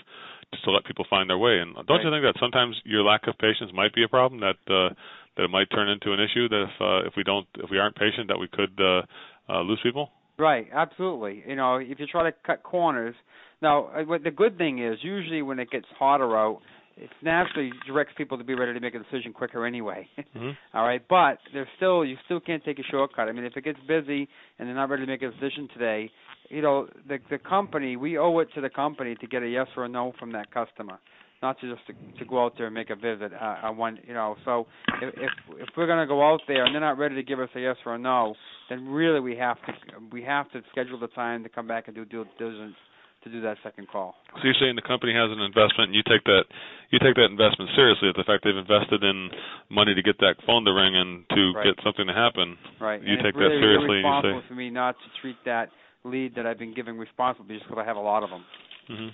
just 0.52 0.64
to 0.64 0.70
let 0.70 0.84
people 0.84 1.06
find 1.08 1.30
their 1.30 1.38
way. 1.38 1.58
And 1.58 1.74
don't 1.86 1.88
right. 1.88 2.04
you 2.04 2.10
think 2.10 2.24
that 2.26 2.34
sometimes 2.40 2.76
your 2.84 3.02
lack 3.02 3.26
of 3.28 3.38
patience 3.38 3.70
might 3.72 3.94
be 3.94 4.04
a 4.04 4.08
problem 4.08 4.40
that 4.40 4.60
uh, 4.68 4.92
that 5.36 5.44
it 5.44 5.50
might 5.50 5.70
turn 5.70 5.88
into 5.88 6.12
an 6.12 6.20
issue 6.20 6.48
that 6.48 6.64
if 6.64 6.74
uh, 6.80 7.06
if 7.06 7.14
we 7.16 7.22
don't 7.22 7.46
if 7.58 7.70
we 7.70 7.78
aren't 7.78 7.96
patient 7.96 8.28
that 8.28 8.38
we 8.38 8.48
could 8.48 8.74
uh, 8.80 9.02
uh, 9.48 9.62
lose 9.62 9.80
people? 9.82 10.10
Right, 10.38 10.68
absolutely. 10.72 11.44
You 11.46 11.56
know, 11.56 11.76
if 11.76 12.00
you 12.00 12.06
try 12.06 12.24
to 12.24 12.36
cut 12.46 12.62
corners. 12.62 13.14
Now, 13.62 13.90
what 14.06 14.24
the 14.24 14.30
good 14.30 14.56
thing 14.56 14.82
is, 14.82 14.96
usually 15.02 15.42
when 15.42 15.58
it 15.58 15.70
gets 15.70 15.84
hotter 15.98 16.34
out, 16.34 16.60
it 17.00 17.10
naturally 17.22 17.72
directs 17.86 18.12
people 18.16 18.36
to 18.36 18.44
be 18.44 18.54
ready 18.54 18.74
to 18.74 18.80
make 18.80 18.94
a 18.94 18.98
decision 18.98 19.32
quicker 19.32 19.64
anyway. 19.64 20.06
mm-hmm. 20.18 20.50
All 20.74 20.84
right, 20.84 21.02
but 21.08 21.38
there's 21.52 21.68
still 21.76 22.04
you 22.04 22.16
still 22.26 22.40
can't 22.40 22.62
take 22.64 22.78
a 22.78 22.82
shortcut. 22.90 23.28
I 23.28 23.32
mean, 23.32 23.44
if 23.44 23.56
it 23.56 23.64
gets 23.64 23.78
busy 23.88 24.28
and 24.58 24.68
they're 24.68 24.74
not 24.74 24.90
ready 24.90 25.06
to 25.06 25.10
make 25.10 25.22
a 25.22 25.30
decision 25.30 25.68
today, 25.72 26.10
you 26.50 26.60
know, 26.60 26.88
the 27.08 27.18
the 27.30 27.38
company 27.38 27.96
we 27.96 28.18
owe 28.18 28.38
it 28.40 28.48
to 28.54 28.60
the 28.60 28.70
company 28.70 29.14
to 29.16 29.26
get 29.26 29.42
a 29.42 29.48
yes 29.48 29.66
or 29.76 29.84
a 29.84 29.88
no 29.88 30.12
from 30.18 30.32
that 30.32 30.52
customer, 30.52 30.98
not 31.42 31.58
to 31.60 31.74
just 31.74 31.86
to, 31.86 32.18
to 32.18 32.28
go 32.28 32.44
out 32.44 32.52
there 32.58 32.66
and 32.66 32.74
make 32.74 32.90
a 32.90 32.96
visit. 32.96 33.32
Uh, 33.32 33.56
I 33.62 33.70
want 33.70 34.00
you 34.06 34.12
know, 34.12 34.36
so 34.44 34.66
if 35.00 35.14
if 35.14 35.30
if 35.58 35.68
we're 35.76 35.86
going 35.86 36.06
to 36.06 36.06
go 36.06 36.22
out 36.22 36.40
there 36.46 36.66
and 36.66 36.74
they're 36.74 36.82
not 36.82 36.98
ready 36.98 37.14
to 37.14 37.22
give 37.22 37.40
us 37.40 37.48
a 37.56 37.60
yes 37.60 37.76
or 37.86 37.94
a 37.94 37.98
no, 37.98 38.34
then 38.68 38.88
really 38.88 39.20
we 39.20 39.36
have 39.36 39.56
to 39.62 39.72
we 40.12 40.22
have 40.22 40.50
to 40.50 40.60
schedule 40.70 41.00
the 41.00 41.08
time 41.08 41.42
to 41.44 41.48
come 41.48 41.66
back 41.66 41.84
and 41.86 41.96
do 41.96 42.04
due 42.04 42.26
diligence 42.38 42.76
to 43.24 43.28
do 43.28 43.40
that 43.42 43.58
second 43.62 43.88
call. 43.88 44.14
So 44.40 44.44
you're 44.44 44.56
saying 44.58 44.76
the 44.76 44.86
company 44.86 45.12
has 45.12 45.28
an 45.28 45.44
investment, 45.44 45.92
and 45.92 45.94
you 45.94 46.04
take 46.08 46.24
that 46.24 46.48
you 46.88 46.98
take 46.98 47.14
that 47.20 47.28
investment 47.28 47.70
seriously. 47.76 48.08
The 48.16 48.24
fact 48.24 48.44
they've 48.44 48.56
invested 48.56 49.04
in 49.04 49.28
money 49.68 49.94
to 49.94 50.02
get 50.02 50.16
that 50.24 50.40
phone 50.46 50.64
to 50.64 50.72
ring 50.72 50.96
and 50.96 51.28
to 51.36 51.42
right. 51.52 51.68
get 51.68 51.76
something 51.84 52.08
to 52.08 52.16
happen. 52.16 52.56
Right. 52.80 53.02
You 53.02 53.20
and 53.20 53.22
take 53.22 53.36
it's 53.36 53.40
really, 53.40 53.56
that 53.56 53.62
seriously, 53.62 54.00
really 54.00 54.08
responsible 54.08 54.30
and 54.30 54.36
you 54.36 54.42
say, 54.42 54.48
for 54.48 54.58
me 54.58 54.68
not 54.70 54.96
to 54.96 55.08
treat 55.20 55.38
that 55.44 55.68
lead 56.02 56.34
that 56.40 56.48
I've 56.48 56.58
been 56.58 56.72
giving 56.72 56.96
responsibly 56.96 57.60
just 57.60 57.68
because 57.68 57.80
I 57.80 57.86
have 57.86 58.00
a 58.00 58.02
lot 58.02 58.24
of 58.24 58.30
them. 58.32 58.44
Mm-hmm. 58.88 59.12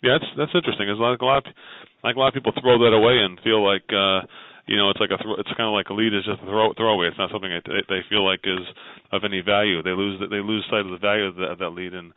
Yeah, 0.00 0.16
that's 0.16 0.30
that's 0.36 0.54
interesting. 0.56 0.88
It's 0.88 1.00
like 1.00 1.20
a 1.20 1.28
lot, 1.28 1.44
of, 1.44 1.52
like 2.00 2.16
a 2.16 2.18
lot 2.18 2.28
of 2.28 2.34
people 2.34 2.52
throw 2.56 2.80
that 2.80 2.96
away 2.96 3.20
and 3.20 3.38
feel 3.44 3.60
like. 3.60 3.86
uh 3.92 4.24
you 4.66 4.76
know, 4.76 4.90
it's 4.90 4.98
like 4.98 5.14
a 5.14 5.22
th- 5.22 5.38
it's 5.38 5.54
kind 5.54 5.70
of 5.70 5.78
like 5.78 5.90
a 5.90 5.94
lead 5.94 6.10
is 6.10 6.26
just 6.26 6.42
a 6.42 6.46
throw 6.50 6.74
throwaway. 6.74 7.06
It's 7.06 7.18
not 7.18 7.30
something 7.30 7.54
that 7.54 7.62
they, 7.70 7.86
they 7.86 8.02
feel 8.10 8.26
like 8.26 8.40
is 8.42 8.66
of 9.12 9.22
any 9.22 9.38
value. 9.38 9.80
They 9.80 9.94
lose 9.94 10.18
they 10.18 10.42
lose 10.42 10.66
sight 10.66 10.82
of 10.82 10.90
the 10.90 10.98
value 10.98 11.30
of, 11.30 11.36
the, 11.36 11.46
of 11.54 11.58
that 11.62 11.70
lead 11.70 11.94
and 11.94 12.10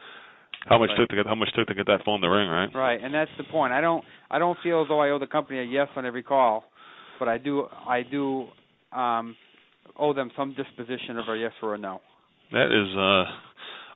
how 0.67 0.78
much 0.78 0.89
right. 0.89 0.98
took 1.00 1.10
to 1.10 1.15
get 1.15 1.26
how 1.26 1.36
much 1.36 1.50
took 1.56 1.67
to 1.67 1.74
get 1.74 1.88
that 1.88 2.04
phone 2.06 2.22
to 2.22 2.30
ring, 2.30 2.50
right? 2.50 2.69
Right, 2.74 3.02
and 3.02 3.13
that's 3.13 3.32
the 3.38 3.43
point. 3.45 3.74
I 3.74 3.82
don't 3.82 4.04
I 4.30 4.39
don't 4.39 4.58
feel 4.63 4.82
as 4.82 4.88
though 4.88 5.00
I 5.00 5.10
owe 5.10 5.19
the 5.19 5.28
company 5.28 5.60
a 5.60 5.63
yes 5.63 5.88
on 5.95 6.06
every 6.06 6.24
call, 6.24 6.65
but 7.17 7.28
I 7.28 7.38
do 7.38 7.67
I 7.88 8.04
do 8.04 8.48
um 8.91 9.36
owe 9.98 10.13
them 10.13 10.32
some 10.36 10.56
disposition 10.56 11.17
of 11.17 11.28
a 11.30 11.38
yes 11.38 11.54
or 11.62 11.76
a 11.76 11.78
no. 11.78 12.02
That 12.52 12.67
is 12.67 12.89
uh 12.95 13.24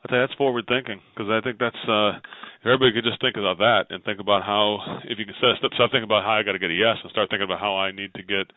I 0.04 0.12
think 0.12 0.20
that's 0.28 0.38
forward 0.38 0.66
thinking 0.68 1.00
because 1.14 1.30
I 1.32 1.42
think 1.44 1.60
that's 1.60 1.84
uh 1.88 2.20
if 2.62 2.66
everybody 2.66 2.94
could 2.94 3.08
just 3.08 3.20
think 3.20 3.36
about 3.36 3.58
that 3.60 3.88
and 3.90 4.04
think 4.04 4.20
about 4.20 4.44
how 4.44 5.00
if 5.04 5.20
you 5.20 5.26
can 5.26 5.36
start, 5.38 5.58
start 5.58 5.92
thinking 5.92 6.04
about 6.04 6.24
how 6.24 6.40
I 6.40 6.44
got 6.44 6.54
to 6.54 6.60
get 6.60 6.72
a 6.72 6.80
yes 6.80 6.96
and 7.04 7.12
start 7.12 7.30
thinking 7.30 7.46
about 7.46 7.60
how 7.60 7.76
I 7.76 7.92
need 7.92 8.14
to 8.16 8.24
get 8.24 8.48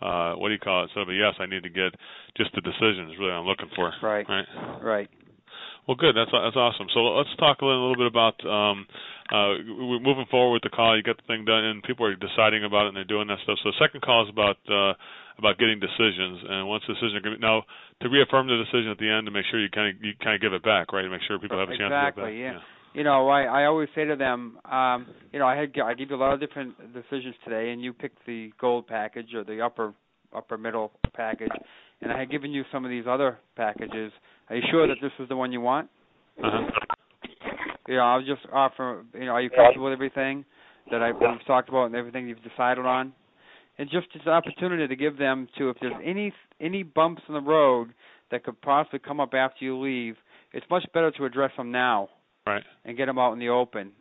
uh 0.00 0.34
what 0.34 0.48
do 0.48 0.54
you 0.54 0.62
call 0.62 0.82
it 0.82 0.94
instead 0.94 1.02
of 1.02 1.08
a 1.08 1.14
yes 1.14 1.34
I 1.38 1.46
need 1.46 1.62
to 1.62 1.70
get 1.70 1.94
just 2.36 2.54
the 2.54 2.62
decision 2.62 3.10
is 3.10 3.18
really 3.18 3.32
I'm 3.32 3.46
looking 3.46 3.70
for 3.74 3.90
right 4.02 4.26
right 4.28 4.46
right 4.82 5.10
well, 5.88 5.96
good. 5.96 6.12
That's 6.12 6.28
that's 6.28 6.54
awesome. 6.54 6.86
So 6.92 7.00
let's 7.16 7.32
talk 7.40 7.62
a 7.62 7.64
little, 7.64 7.80
a 7.80 7.84
little 7.88 8.04
bit 8.04 8.12
about 8.12 8.36
um, 8.44 8.84
uh, 9.32 9.56
we're 9.88 10.04
moving 10.04 10.28
forward 10.30 10.60
with 10.60 10.62
the 10.62 10.68
call. 10.68 10.92
You 10.92 11.02
get 11.02 11.16
the 11.16 11.24
thing 11.24 11.48
done, 11.48 11.64
and 11.64 11.82
people 11.82 12.04
are 12.04 12.12
deciding 12.12 12.68
about 12.68 12.84
it, 12.84 12.88
and 12.92 12.96
they're 13.00 13.08
doing 13.08 13.32
that 13.32 13.40
stuff. 13.48 13.56
So 13.64 13.72
the 13.72 13.80
second 13.80 14.04
call 14.04 14.28
is 14.28 14.28
about 14.28 14.60
uh, 14.68 14.92
about 15.40 15.56
getting 15.56 15.80
decisions, 15.80 16.44
and 16.44 16.68
once 16.68 16.84
the 16.84 16.92
decisions 16.92 17.24
are 17.24 17.38
now 17.40 17.64
to 18.04 18.12
reaffirm 18.12 18.52
the 18.52 18.60
decision 18.60 18.92
at 18.92 19.00
the 19.00 19.08
end 19.08 19.24
to 19.24 19.32
make 19.32 19.48
sure 19.48 19.56
you 19.64 19.72
kind 19.72 19.96
of 19.96 20.04
you 20.04 20.12
kind 20.20 20.36
of 20.36 20.44
give 20.44 20.52
it 20.52 20.62
back, 20.62 20.92
right? 20.92 21.02
To 21.02 21.10
make 21.10 21.24
sure 21.24 21.40
people 21.40 21.56
have 21.56 21.72
a 21.72 21.72
exactly, 21.72 21.88
chance 21.88 22.14
to 22.14 22.20
give 22.20 22.20
it 22.20 22.28
back. 22.28 22.36
Yeah. 22.36 22.52
yeah. 22.60 22.76
You 22.92 23.04
know, 23.04 23.28
I 23.32 23.42
I 23.48 23.64
always 23.64 23.88
say 23.96 24.04
to 24.04 24.16
them, 24.16 24.60
um, 24.68 25.08
you 25.32 25.38
know, 25.40 25.48
I 25.48 25.56
had 25.56 25.72
I 25.80 25.96
gave 25.96 26.10
you 26.12 26.16
a 26.16 26.20
lot 26.20 26.36
of 26.36 26.40
different 26.40 26.76
decisions 26.92 27.32
today, 27.48 27.72
and 27.72 27.80
you 27.80 27.96
picked 27.96 28.24
the 28.26 28.52
gold 28.60 28.86
package 28.86 29.32
or 29.32 29.40
the 29.40 29.64
upper 29.64 29.94
upper 30.36 30.58
middle 30.58 30.92
package, 31.14 31.52
and 32.00 32.12
I 32.12 32.18
had 32.18 32.30
given 32.30 32.52
you 32.52 32.64
some 32.72 32.84
of 32.84 32.90
these 32.90 33.04
other 33.08 33.38
packages. 33.56 34.12
Are 34.48 34.56
you 34.56 34.62
sure 34.70 34.86
that 34.86 34.96
this 35.02 35.12
is 35.18 35.28
the 35.28 35.36
one 35.36 35.52
you 35.52 35.60
want? 35.60 35.88
Uh-huh. 36.42 36.70
You 37.88 37.96
know, 37.96 38.02
I'll 38.02 38.20
just 38.20 38.42
offer. 38.52 39.04
You 39.14 39.26
know, 39.26 39.32
are 39.32 39.42
you 39.42 39.50
comfortable 39.50 39.86
with 39.86 39.94
everything 39.94 40.44
that 40.90 41.02
I, 41.02 41.12
we've 41.12 41.46
talked 41.46 41.68
about 41.68 41.86
and 41.86 41.94
everything 41.96 42.28
you've 42.28 42.42
decided 42.42 42.84
on? 42.84 43.12
And 43.78 43.88
just 43.90 44.08
as 44.14 44.22
an 44.26 44.32
opportunity 44.32 44.86
to 44.86 44.96
give 44.96 45.18
them 45.18 45.48
to, 45.56 45.70
if 45.70 45.76
there's 45.80 45.94
any 46.04 46.32
any 46.60 46.82
bumps 46.82 47.22
in 47.28 47.34
the 47.34 47.40
road 47.40 47.94
that 48.30 48.44
could 48.44 48.60
possibly 48.60 48.98
come 48.98 49.20
up 49.20 49.34
after 49.34 49.64
you 49.64 49.78
leave, 49.78 50.16
it's 50.52 50.66
much 50.70 50.84
better 50.92 51.10
to 51.12 51.24
address 51.24 51.52
them 51.56 51.70
now. 51.70 52.08
Right. 52.46 52.62
And 52.84 52.96
get 52.96 53.06
them 53.06 53.18
out 53.18 53.32
in 53.32 53.38
the 53.38 53.48
open. 53.48 53.92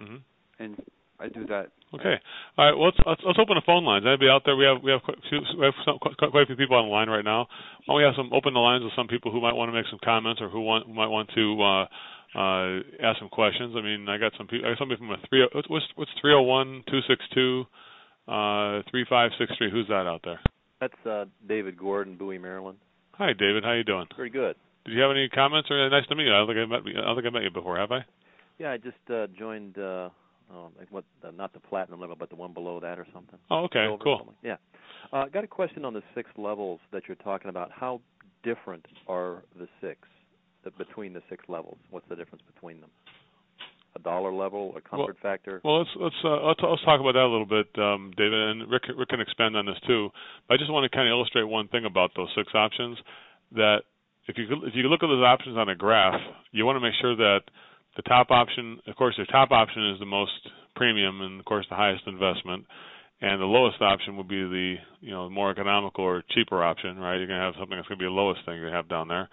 Mm-hmm. 0.00 0.16
And 0.58 0.82
I 1.20 1.28
do 1.28 1.44
that. 1.46 1.68
Okay. 1.92 2.16
All 2.56 2.64
right. 2.64 2.72
Well, 2.72 2.86
let's, 2.88 3.00
let's 3.04 3.20
let's 3.26 3.38
open 3.38 3.60
the 3.60 3.66
phone 3.66 3.84
lines. 3.84 4.04
Anybody 4.06 4.30
out 4.30 4.42
there? 4.48 4.56
We 4.56 4.64
have 4.64 4.80
we 4.82 4.90
have 4.90 5.02
quite, 5.02 5.18
we 5.30 5.64
have 5.64 5.76
some, 5.84 5.98
quite, 6.00 6.16
quite 6.16 6.44
a 6.44 6.46
few 6.46 6.56
people 6.56 6.76
on 6.76 6.88
the 6.88 6.94
line 6.94 7.10
right 7.10 7.24
now. 7.24 7.44
Why 7.84 7.92
don't 7.92 8.00
we 8.00 8.08
have 8.08 8.16
some 8.16 8.32
open 8.32 8.54
the 8.54 8.64
lines 8.64 8.82
with 8.82 8.96
some 8.96 9.06
people 9.06 9.30
who 9.30 9.40
might 9.40 9.52
want 9.52 9.68
to 9.68 9.76
make 9.76 9.84
some 9.90 10.00
comments 10.00 10.40
or 10.40 10.48
who 10.48 10.62
want 10.62 10.86
who 10.86 10.94
might 10.94 11.12
want 11.12 11.28
to 11.36 11.44
uh, 11.60 11.84
uh, 12.32 12.80
ask 13.04 13.18
some 13.20 13.28
questions. 13.28 13.76
I 13.76 13.82
mean, 13.82 14.08
I 14.08 14.16
got 14.16 14.32
some 14.38 14.48
people. 14.48 14.64
I 14.64 14.72
got 14.72 14.78
somebody 14.80 14.98
from 14.98 15.10
a 15.12 15.20
three. 15.28 15.44
What's 15.52 15.68
what's 15.94 16.10
three 16.20 16.32
zero 16.32 16.42
one 16.42 16.82
two 16.88 17.04
six 17.04 17.20
two 17.34 17.68
uh 18.24 18.80
three 18.90 19.04
five 19.04 19.36
six 19.36 19.52
three? 19.58 19.70
Who's 19.70 19.88
that 19.88 20.08
out 20.08 20.22
there? 20.24 20.40
That's 20.80 21.02
uh, 21.04 21.26
David 21.46 21.76
Gordon, 21.76 22.16
Bowie, 22.16 22.38
Maryland. 22.38 22.78
Hi, 23.12 23.34
David. 23.36 23.64
How 23.64 23.72
you 23.72 23.84
doing? 23.84 24.06
Very 24.16 24.30
good. 24.30 24.56
Did 24.86 24.94
you 24.94 25.02
have 25.02 25.10
any 25.10 25.28
comments 25.28 25.68
or 25.70 25.76
nice 25.90 26.06
to 26.08 26.14
meet 26.14 26.24
you? 26.24 26.32
I 26.32 26.38
don't 26.38 26.48
think 26.48 26.58
I 26.58 26.64
met. 26.64 26.80
I 26.86 27.04
don't 27.04 27.16
think 27.16 27.26
I 27.26 27.30
met 27.30 27.42
you 27.42 27.50
before, 27.50 27.76
have 27.76 27.92
I? 27.92 28.00
Yeah, 28.58 28.72
I 28.72 28.78
just 28.78 28.96
uh, 29.12 29.26
joined. 29.38 29.76
Uh, 29.76 30.08
oh, 30.52 30.70
like 30.78 30.90
what? 30.90 31.04
Uh, 31.24 31.30
not 31.30 31.52
the 31.52 31.60
platinum 31.60 32.00
level, 32.00 32.16
but 32.18 32.30
the 32.30 32.36
one 32.36 32.52
below 32.52 32.80
that 32.80 32.98
or 32.98 33.06
something. 33.12 33.38
Oh, 33.50 33.64
okay, 33.64 33.86
Silver 33.86 34.04
cool. 34.04 34.18
something. 34.18 34.36
Yeah. 34.42 34.56
Uh, 35.12 35.26
got 35.26 35.44
a 35.44 35.48
question 35.48 35.84
on 35.84 35.94
the 35.94 36.02
six 36.14 36.30
levels 36.36 36.80
that 36.92 37.02
you're 37.08 37.16
talking 37.16 37.48
about. 37.48 37.70
How 37.72 38.00
different 38.42 38.86
are 39.08 39.42
the 39.58 39.68
six 39.80 40.00
the, 40.64 40.70
between 40.72 41.12
the 41.12 41.22
six 41.28 41.44
levels? 41.48 41.78
What's 41.90 42.08
the 42.08 42.16
difference 42.16 42.42
between 42.52 42.80
them? 42.80 42.90
A 43.96 43.98
dollar 43.98 44.32
level, 44.32 44.72
a 44.76 44.80
comfort 44.80 45.16
factor. 45.20 45.60
Well, 45.64 45.78
let's 45.78 45.90
let's 46.00 46.14
uh, 46.24 46.46
let's, 46.46 46.60
let's 46.62 46.84
talk 46.84 47.00
about 47.00 47.14
that 47.14 47.26
a 47.26 47.32
little 47.32 47.46
bit, 47.46 47.66
um, 47.76 48.12
David, 48.16 48.38
and 48.38 48.70
Rick, 48.70 48.84
Rick 48.96 49.08
can 49.08 49.20
expand 49.20 49.56
on 49.56 49.66
this 49.66 49.78
too. 49.86 50.10
But 50.46 50.54
I 50.54 50.56
just 50.58 50.70
want 50.70 50.90
to 50.90 50.96
kind 50.96 51.08
of 51.08 51.12
illustrate 51.12 51.42
one 51.42 51.66
thing 51.68 51.84
about 51.84 52.12
those 52.14 52.28
six 52.36 52.54
options. 52.54 52.98
That 53.52 53.78
if 54.28 54.38
you 54.38 54.46
if 54.62 54.74
you 54.74 54.84
look 54.84 55.02
at 55.02 55.08
those 55.08 55.24
options 55.24 55.58
on 55.58 55.68
a 55.68 55.74
graph, 55.74 56.20
you 56.52 56.64
want 56.64 56.76
to 56.76 56.80
make 56.80 56.94
sure 57.00 57.16
that 57.16 57.40
the 57.96 58.02
top 58.02 58.30
option, 58.30 58.78
of 58.86 58.96
course, 58.96 59.14
your 59.16 59.26
top 59.26 59.50
option 59.50 59.90
is 59.90 59.98
the 59.98 60.06
most 60.06 60.32
premium 60.76 61.20
and 61.20 61.40
of 61.40 61.44
course 61.44 61.66
the 61.68 61.76
highest 61.76 62.02
investment, 62.06 62.64
and 63.20 63.40
the 63.40 63.46
lowest 63.46 63.80
option 63.82 64.16
would 64.16 64.28
be 64.28 64.42
the 64.42 64.74
you 65.00 65.10
know 65.10 65.28
more 65.28 65.50
economical 65.50 66.04
or 66.04 66.22
cheaper 66.30 66.62
option, 66.62 66.98
right? 66.98 67.18
You're 67.18 67.26
to 67.40 67.44
have 67.44 67.54
something 67.58 67.76
that's 67.76 67.88
to 67.88 67.96
be 67.96 68.04
the 68.04 68.10
lowest 68.10 68.40
thing 68.46 68.60
you 68.60 68.66
have 68.66 68.88
down 68.88 69.08
there 69.08 69.28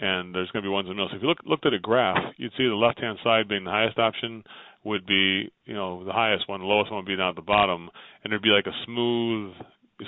and 0.00 0.34
there's 0.34 0.50
to 0.62 0.62
be 0.62 0.68
ones 0.68 0.88
middle. 0.88 1.08
So 1.10 1.16
if 1.16 1.22
you 1.22 1.28
look 1.28 1.38
looked 1.44 1.66
at 1.66 1.72
a 1.74 1.78
graph, 1.78 2.18
you'd 2.36 2.52
see 2.56 2.66
the 2.66 2.74
left 2.74 3.00
hand 3.00 3.18
side 3.22 3.48
being 3.48 3.64
the 3.64 3.70
highest 3.70 3.98
option 3.98 4.42
would 4.84 5.06
be 5.06 5.50
you 5.64 5.74
know 5.74 6.04
the 6.04 6.12
highest 6.12 6.48
one, 6.48 6.60
the 6.60 6.66
lowest 6.66 6.90
one 6.90 7.04
would 7.04 7.08
be 7.08 7.16
down 7.16 7.30
at 7.30 7.36
the 7.36 7.42
bottom, 7.42 7.88
and 8.22 8.30
there'd 8.30 8.42
be 8.42 8.50
like 8.50 8.66
a 8.66 8.84
smooth 8.84 9.52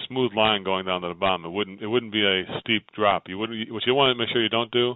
smooth 0.08 0.32
line 0.34 0.64
going 0.64 0.84
down 0.84 1.02
to 1.02 1.08
the 1.08 1.14
bottom. 1.14 1.44
It 1.44 1.50
wouldn't 1.50 1.80
it 1.80 1.86
wouldn't 1.86 2.12
be 2.12 2.24
a 2.24 2.42
steep 2.60 2.86
drop. 2.94 3.24
You 3.28 3.38
wouldn't 3.38 3.72
what 3.72 3.86
you 3.86 3.94
want 3.94 4.14
to 4.14 4.18
make 4.18 4.30
sure 4.32 4.42
you 4.42 4.48
don't 4.48 4.70
do 4.70 4.94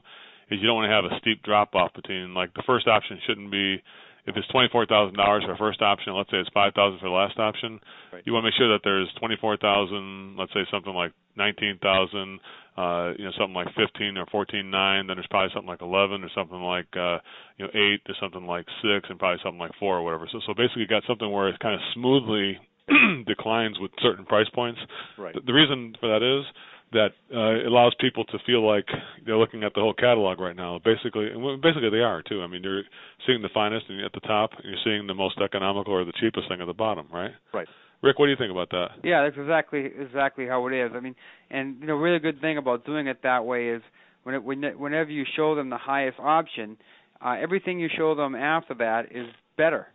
is 0.50 0.58
you 0.60 0.66
don't 0.66 0.76
want 0.76 0.90
to 0.90 0.94
have 0.94 1.04
a 1.06 1.18
steep 1.20 1.42
drop 1.42 1.74
off 1.74 1.92
between 1.94 2.34
like 2.34 2.52
the 2.54 2.62
first 2.66 2.86
option 2.88 3.18
shouldn't 3.26 3.50
be 3.50 3.82
if 4.26 4.36
it's 4.36 4.46
twenty 4.48 4.68
four 4.70 4.84
thousand 4.84 5.16
dollars 5.16 5.42
for 5.44 5.52
the 5.52 5.58
first 5.58 5.80
option, 5.80 6.12
let's 6.14 6.30
say 6.30 6.36
it's 6.38 6.50
five 6.52 6.74
thousand 6.74 7.00
for 7.00 7.08
the 7.08 7.14
last 7.14 7.38
option, 7.38 7.80
Right. 8.12 8.22
you 8.26 8.32
want 8.34 8.44
to 8.44 8.48
make 8.52 8.54
sure 8.58 8.68
that 8.72 8.82
there's 8.84 9.08
twenty 9.18 9.36
four 9.40 9.56
thousand, 9.56 10.36
let's 10.36 10.52
say 10.52 10.60
something 10.70 10.92
like 10.92 11.12
nineteen 11.36 11.78
thousand, 11.80 12.38
uh, 12.76 13.16
you 13.16 13.24
know, 13.24 13.32
something 13.38 13.54
like 13.56 13.72
fifteen 13.74 14.18
or 14.18 14.26
fourteen 14.30 14.70
nine, 14.70 15.06
then 15.06 15.16
there's 15.16 15.26
probably 15.32 15.48
something 15.54 15.68
like 15.72 15.80
eleven 15.80 16.22
or 16.22 16.28
something 16.36 16.60
like 16.60 16.86
uh 16.94 17.16
you 17.56 17.64
know, 17.64 17.72
eight 17.72 18.04
or 18.12 18.14
something 18.20 18.44
like 18.44 18.66
six 18.84 19.08
and 19.08 19.18
probably 19.18 19.40
something 19.42 19.58
like 19.58 19.72
four 19.80 19.96
or 19.96 20.02
whatever. 20.04 20.28
So 20.30 20.38
so 20.46 20.52
basically 20.52 20.82
you 20.82 20.88
got 20.88 21.02
something 21.08 21.30
where 21.32 21.48
it 21.48 21.58
kind 21.58 21.74
of 21.74 21.80
smoothly 21.96 22.60
declines 23.26 23.78
with 23.80 23.90
certain 24.04 24.26
price 24.26 24.48
points. 24.54 24.80
Right. 25.16 25.34
The, 25.34 25.40
the 25.40 25.52
reason 25.54 25.94
for 25.98 26.08
that 26.12 26.20
is 26.22 26.44
that 26.92 27.10
uh, 27.32 27.68
allows 27.68 27.94
people 28.00 28.24
to 28.24 28.38
feel 28.46 28.66
like 28.66 28.86
they're 29.24 29.36
looking 29.36 29.62
at 29.62 29.74
the 29.74 29.80
whole 29.80 29.94
catalog 29.94 30.40
right 30.40 30.56
now. 30.56 30.80
Basically, 30.84 31.28
and 31.30 31.60
basically 31.62 31.90
they 31.90 32.00
are 32.02 32.22
too. 32.22 32.42
I 32.42 32.46
mean, 32.48 32.62
you're 32.64 32.82
seeing 33.26 33.42
the 33.42 33.48
finest 33.54 33.86
and 33.88 34.00
at 34.04 34.12
the 34.12 34.20
top, 34.20 34.50
and 34.56 34.64
you're 34.64 34.80
seeing 34.84 35.06
the 35.06 35.14
most 35.14 35.38
economical 35.40 35.92
or 35.94 36.04
the 36.04 36.12
cheapest 36.20 36.48
thing 36.48 36.60
at 36.60 36.66
the 36.66 36.74
bottom, 36.74 37.06
right? 37.12 37.30
Right. 37.54 37.68
Rick, 38.02 38.18
what 38.18 38.26
do 38.26 38.30
you 38.32 38.36
think 38.38 38.50
about 38.50 38.70
that? 38.70 38.88
Yeah, 39.04 39.22
that's 39.24 39.36
exactly 39.38 39.90
exactly 39.98 40.46
how 40.46 40.66
it 40.66 40.72
is. 40.72 40.90
I 40.94 41.00
mean, 41.00 41.14
and 41.50 41.76
you 41.80 41.86
know, 41.86 41.94
really 41.94 42.18
good 42.18 42.40
thing 42.40 42.56
about 42.58 42.84
doing 42.86 43.06
it 43.06 43.18
that 43.22 43.44
way 43.44 43.68
is 43.68 43.82
when 44.24 44.34
it, 44.34 44.42
when 44.42 44.62
whenever 44.78 45.10
you 45.10 45.24
show 45.36 45.54
them 45.54 45.68
the 45.70 45.76
highest 45.78 46.18
option, 46.18 46.76
uh, 47.24 47.36
everything 47.40 47.78
you 47.78 47.88
show 47.96 48.14
them 48.14 48.34
after 48.34 48.74
that 48.74 49.06
is 49.12 49.26
better. 49.56 49.86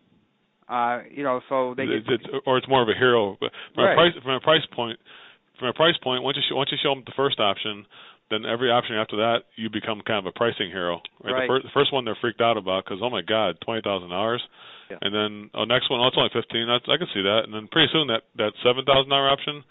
Uh, 0.68 1.00
you 1.10 1.22
know, 1.22 1.40
so 1.48 1.74
they 1.76 1.84
It's- 1.84 2.02
get 2.04 2.14
it's- 2.26 2.40
or 2.46 2.58
it's 2.58 2.68
more 2.68 2.82
of 2.82 2.88
a 2.88 2.94
hero. 2.94 3.36
But 3.40 3.52
from 3.74 3.84
Right. 3.84 3.92
a 3.92 3.96
price 3.96 4.22
from 4.22 4.32
a 4.32 4.40
price 4.40 4.66
point, 4.72 4.98
from 5.58 5.68
a 5.68 5.72
price 5.72 5.96
point, 6.02 6.22
once 6.22 6.36
you 6.36 6.42
show, 6.48 6.56
once 6.56 6.70
you 6.72 6.78
show 6.82 6.94
them 6.94 7.02
the 7.06 7.12
first 7.16 7.40
option, 7.40 7.86
then 8.30 8.44
every 8.44 8.70
option 8.70 8.96
after 8.96 9.16
that, 9.16 9.46
you 9.56 9.70
become 9.70 10.02
kind 10.06 10.18
of 10.18 10.26
a 10.26 10.32
pricing 10.36 10.68
hero. 10.70 11.00
Right. 11.22 11.32
Right. 11.32 11.40
The, 11.42 11.46
first, 11.48 11.62
the 11.64 11.74
first 11.74 11.92
one 11.92 12.04
they're 12.04 12.18
freaked 12.20 12.40
out 12.40 12.56
about 12.56 12.84
because 12.84 13.00
oh 13.02 13.10
my 13.10 13.22
god, 13.22 13.56
twenty 13.64 13.82
thousand 13.82 14.10
dollars. 14.10 14.42
Yeah. 14.90 14.98
And 15.02 15.14
then 15.14 15.50
oh, 15.54 15.64
next 15.64 15.90
one, 15.90 16.00
oh, 16.00 16.06
it's 16.08 16.16
only 16.18 16.30
fifteen. 16.32 16.66
That's, 16.66 16.84
I 16.86 16.96
can 16.98 17.08
see 17.14 17.22
that. 17.22 17.46
And 17.46 17.54
then 17.54 17.68
pretty 17.70 17.88
soon 17.92 18.06
that 18.08 18.22
that 18.36 18.52
seven 18.62 18.84
thousand 18.84 19.10
dollar 19.10 19.28
option 19.28 19.62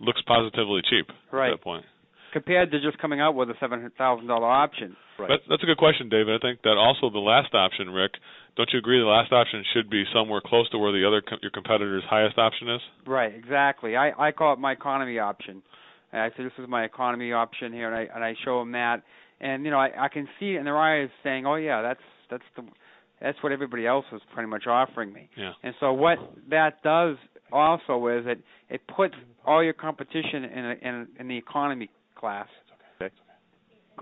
looks 0.00 0.22
positively 0.26 0.80
cheap 0.88 1.06
Right. 1.30 1.52
at 1.52 1.58
that 1.58 1.64
point. 1.64 1.84
compared 2.32 2.70
to 2.70 2.80
just 2.80 2.96
coming 2.98 3.20
out 3.20 3.34
with 3.34 3.50
a 3.50 3.54
seven 3.60 3.90
thousand 3.98 4.26
dollar 4.26 4.46
option. 4.48 4.96
Right. 5.18 5.28
That, 5.28 5.40
that's 5.48 5.62
a 5.62 5.66
good 5.66 5.76
question, 5.76 6.08
David. 6.08 6.34
I 6.34 6.40
think 6.40 6.62
that 6.62 6.76
also 6.78 7.10
the 7.10 7.18
last 7.20 7.52
option, 7.54 7.90
Rick. 7.90 8.12
Don't 8.56 8.68
you 8.72 8.78
agree 8.78 8.98
the 8.98 9.06
last 9.06 9.32
option 9.32 9.64
should 9.72 9.88
be 9.88 10.04
somewhere 10.12 10.40
close 10.44 10.68
to 10.70 10.78
where 10.78 10.92
the 10.92 11.06
other 11.06 11.22
co- 11.22 11.38
your 11.42 11.50
competitor's 11.50 12.04
highest 12.08 12.38
option 12.38 12.68
is? 12.68 12.80
Right, 13.06 13.34
exactly. 13.34 13.96
I 13.96 14.12
I 14.28 14.32
call 14.32 14.54
it 14.54 14.58
my 14.58 14.72
economy 14.72 15.18
option. 15.18 15.62
And 16.12 16.22
I 16.22 16.30
say 16.30 16.42
this 16.42 16.52
is 16.58 16.68
my 16.68 16.84
economy 16.84 17.32
option 17.32 17.72
here, 17.72 17.86
and 17.86 17.96
I 17.96 18.14
and 18.14 18.24
I 18.24 18.34
show 18.44 18.58
them 18.60 18.72
that, 18.72 19.02
and 19.40 19.64
you 19.64 19.70
know 19.70 19.78
I 19.78 19.90
I 20.06 20.08
can 20.08 20.28
see 20.38 20.54
it 20.54 20.58
in 20.58 20.64
their 20.64 20.78
eyes 20.78 21.08
saying, 21.22 21.46
oh 21.46 21.54
yeah, 21.54 21.82
that's 21.82 22.00
that's 22.30 22.44
the 22.56 22.62
that's 23.20 23.38
what 23.42 23.52
everybody 23.52 23.86
else 23.86 24.06
is 24.12 24.20
pretty 24.34 24.48
much 24.48 24.66
offering 24.66 25.12
me. 25.12 25.28
Yeah. 25.36 25.52
And 25.62 25.74
so 25.78 25.92
what 25.92 26.18
that 26.48 26.82
does 26.82 27.16
also 27.52 28.06
is 28.08 28.24
it 28.26 28.40
it 28.68 28.80
puts 28.94 29.14
all 29.44 29.62
your 29.62 29.72
competition 29.72 30.44
in 30.44 30.64
a, 30.64 30.74
in 30.82 31.08
in 31.18 31.28
the 31.28 31.36
economy 31.36 31.90
class. 32.16 32.48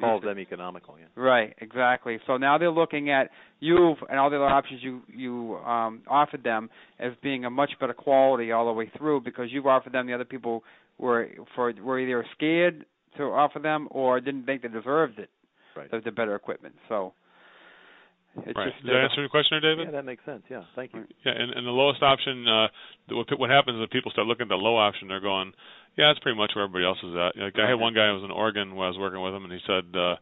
Calls 0.01 0.23
them 0.23 0.39
economical. 0.39 0.97
Yeah. 0.99 1.07
Right, 1.23 1.55
exactly. 1.61 2.19
So 2.27 2.37
now 2.37 2.59
they're 2.59 2.71
looking 2.71 3.11
at 3.11 3.31
you 3.61 3.95
and 4.09 4.19
all 4.19 4.31
the 4.31 4.37
other 4.37 4.47
options 4.47 4.81
you 4.83 5.03
you 5.09 5.57
um, 5.57 6.03
offered 6.09 6.45
them 6.45 6.71
as 6.99 7.13
being 7.23 7.45
a 7.45 7.51
much 7.51 7.71
better 7.81 7.95
quality 7.95 8.53
all 8.53 8.67
the 8.67 8.73
way 8.73 8.91
through 8.97 9.21
because 9.23 9.47
you've 9.51 9.67
offered 9.67 9.93
them 9.93 10.07
the 10.07 10.13
other 10.15 10.25
people 10.25 10.63
were 10.99 11.29
for 11.55 11.73
were 11.83 11.99
either 11.99 12.25
scared 12.35 12.85
to 13.17 13.25
offer 13.25 13.59
them 13.59 13.89
or 13.91 14.21
didn't 14.21 14.47
think 14.47 14.63
they 14.63 14.69
deserved 14.69 15.19
it, 15.19 15.31
Right. 15.77 15.91
the, 15.91 16.01
the 16.01 16.11
better 16.13 16.35
equipment. 16.35 16.75
So 16.89 17.13
it's 18.47 18.57
right. 18.57 18.71
just 18.71 18.85
Does 18.85 18.93
that 18.93 19.05
answer 19.09 19.21
your 19.21 19.33
question, 19.33 19.59
there, 19.59 19.75
David? 19.75 19.89
Yeah, 19.89 19.97
that 19.99 20.07
makes 20.07 20.25
sense. 20.25 20.43
Yeah. 20.51 20.63
Thank 20.77 20.95
you. 20.95 21.05
Yeah, 21.25 21.33
and, 21.35 21.53
and 21.53 21.67
the 21.67 21.75
lowest 21.75 22.03
option, 22.03 22.47
uh, 22.47 22.69
what, 23.11 23.27
what 23.39 23.51
happens 23.51 23.81
is 23.81 23.89
people 23.91 24.11
start 24.13 24.29
looking 24.29 24.47
at 24.47 24.55
the 24.55 24.61
low 24.61 24.77
option. 24.77 25.09
They're 25.09 25.25
going, 25.25 25.53
yeah, 25.97 26.11
that's 26.11 26.23
pretty 26.23 26.39
much 26.39 26.53
where 26.55 26.65
everybody 26.65 26.87
else 26.87 27.03
is 27.03 27.17
at. 27.17 27.35
Like, 27.35 27.59
I 27.59 27.69
had 27.69 27.81
one 27.81 27.95
guy 27.95 28.07
who 28.09 28.21
was 28.21 28.27
in 28.27 28.31
Oregon 28.31 28.77
when 28.77 28.87
I 28.87 28.93
was 28.95 29.01
working 29.01 29.19
with 29.19 29.35
him, 29.35 29.45
and 29.45 29.53
he 29.53 29.63
said, 29.67 29.87
uh, 29.97 30.15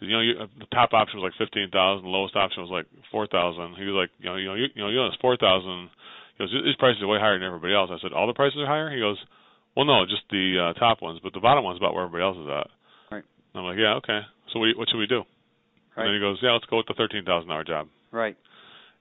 you 0.00 0.16
know, 0.16 0.24
you, 0.24 0.34
uh, 0.40 0.48
the 0.56 0.70
top 0.72 0.96
option 0.96 1.20
was 1.20 1.28
like 1.28 1.36
fifteen 1.36 1.68
thousand, 1.68 2.08
the 2.08 2.14
lowest 2.14 2.32
option 2.32 2.64
was 2.64 2.72
like 2.72 2.88
four 3.12 3.28
thousand. 3.28 3.76
He 3.76 3.84
was 3.84 4.00
like, 4.00 4.08
you 4.16 4.32
know, 4.32 4.36
you 4.40 4.48
know, 4.48 4.56
you, 4.56 4.66
you 4.72 4.80
know, 4.80 4.88
you 4.88 4.96
know, 4.96 5.12
it's 5.12 5.20
four 5.20 5.36
thousand. 5.36 5.92
He 6.40 6.44
goes, 6.44 6.52
these 6.64 6.80
prices 6.80 7.04
are 7.04 7.06
way 7.06 7.20
higher 7.20 7.36
than 7.36 7.44
everybody 7.44 7.76
else. 7.76 7.92
I 7.92 8.00
said, 8.00 8.16
all 8.16 8.24
the 8.24 8.32
prices 8.32 8.56
are 8.64 8.66
higher. 8.66 8.88
He 8.88 8.96
goes, 8.96 9.20
well, 9.76 9.84
no, 9.84 10.08
just 10.08 10.24
the 10.32 10.72
uh, 10.72 10.72
top 10.80 11.04
ones, 11.04 11.20
but 11.22 11.36
the 11.36 11.44
bottom 11.44 11.64
one's 11.64 11.76
about 11.76 11.92
where 11.92 12.08
everybody 12.08 12.24
else 12.24 12.40
is 12.40 12.48
at. 12.48 12.68
Right. 13.12 13.24
And 13.52 13.56
I'm 13.60 13.68
like, 13.68 13.76
yeah, 13.76 14.00
okay. 14.00 14.24
So 14.52 14.58
what, 14.58 14.72
what 14.80 14.88
should 14.88 14.98
we 14.98 15.06
do? 15.06 15.28
And 15.96 16.06
then 16.08 16.14
he 16.14 16.20
goes, 16.20 16.38
yeah, 16.42 16.52
let's 16.52 16.66
go 16.66 16.78
with 16.78 16.86
the 16.86 16.94
thirteen 16.94 17.24
thousand 17.24 17.48
dollar 17.48 17.64
job. 17.64 17.88
right. 18.10 18.36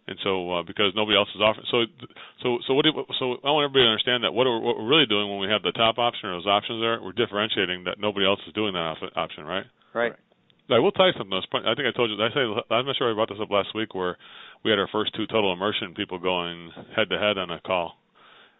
and 0.09 0.17
so 0.25 0.31
uh, 0.59 0.63
because 0.63 0.91
nobody 0.97 1.15
else 1.17 1.29
is 1.35 1.41
offering. 1.41 1.67
So 1.69 1.85
so 2.41 2.47
so 2.65 2.73
what? 2.73 2.83
Do, 2.85 2.91
so 3.21 3.37
I 3.45 3.51
want 3.53 3.69
everybody 3.69 3.85
to 3.85 3.91
understand 3.93 4.23
that 4.25 4.33
what 4.33 4.47
we're, 4.49 4.59
what 4.59 4.77
we're 4.77 4.89
really 4.89 5.05
doing 5.05 5.29
when 5.29 5.39
we 5.39 5.49
have 5.53 5.61
the 5.61 5.71
top 5.73 5.97
option 6.01 6.29
or 6.29 6.41
those 6.41 6.49
options 6.49 6.81
there, 6.81 6.97
we're 7.01 7.13
differentiating 7.13 7.83
that 7.85 7.99
nobody 8.01 8.25
else 8.25 8.39
is 8.47 8.53
doing 8.57 8.73
that 8.73 8.97
op- 8.97 9.13
option, 9.15 9.45
right? 9.45 9.65
Right. 9.93 10.13
I 10.71 10.77
will 10.77 10.91
tell 10.93 11.07
you 11.09 11.13
something. 11.17 11.33
I 11.33 11.41
was 11.41 11.49
point- 11.49 11.65
I 11.65 11.73
think 11.73 11.87
I 11.89 11.93
told 11.97 12.09
you. 12.09 12.17
I 12.21 12.29
say 12.33 12.45
I'm 12.73 12.85
not 12.85 12.95
sure 12.97 13.09
I 13.09 13.13
brought 13.13 13.29
this 13.29 13.41
up 13.41 13.49
last 13.49 13.73
week 13.73 13.93
where 13.93 14.17
we 14.65 14.69
had 14.71 14.77
our 14.77 14.89
first 14.91 15.13
two 15.15 15.25
total 15.27 15.53
immersion 15.53 15.93
people 15.93 16.17
going 16.19 16.69
head 16.95 17.09
to 17.09 17.17
head 17.17 17.37
on 17.37 17.49
a 17.49 17.59
call, 17.61 17.97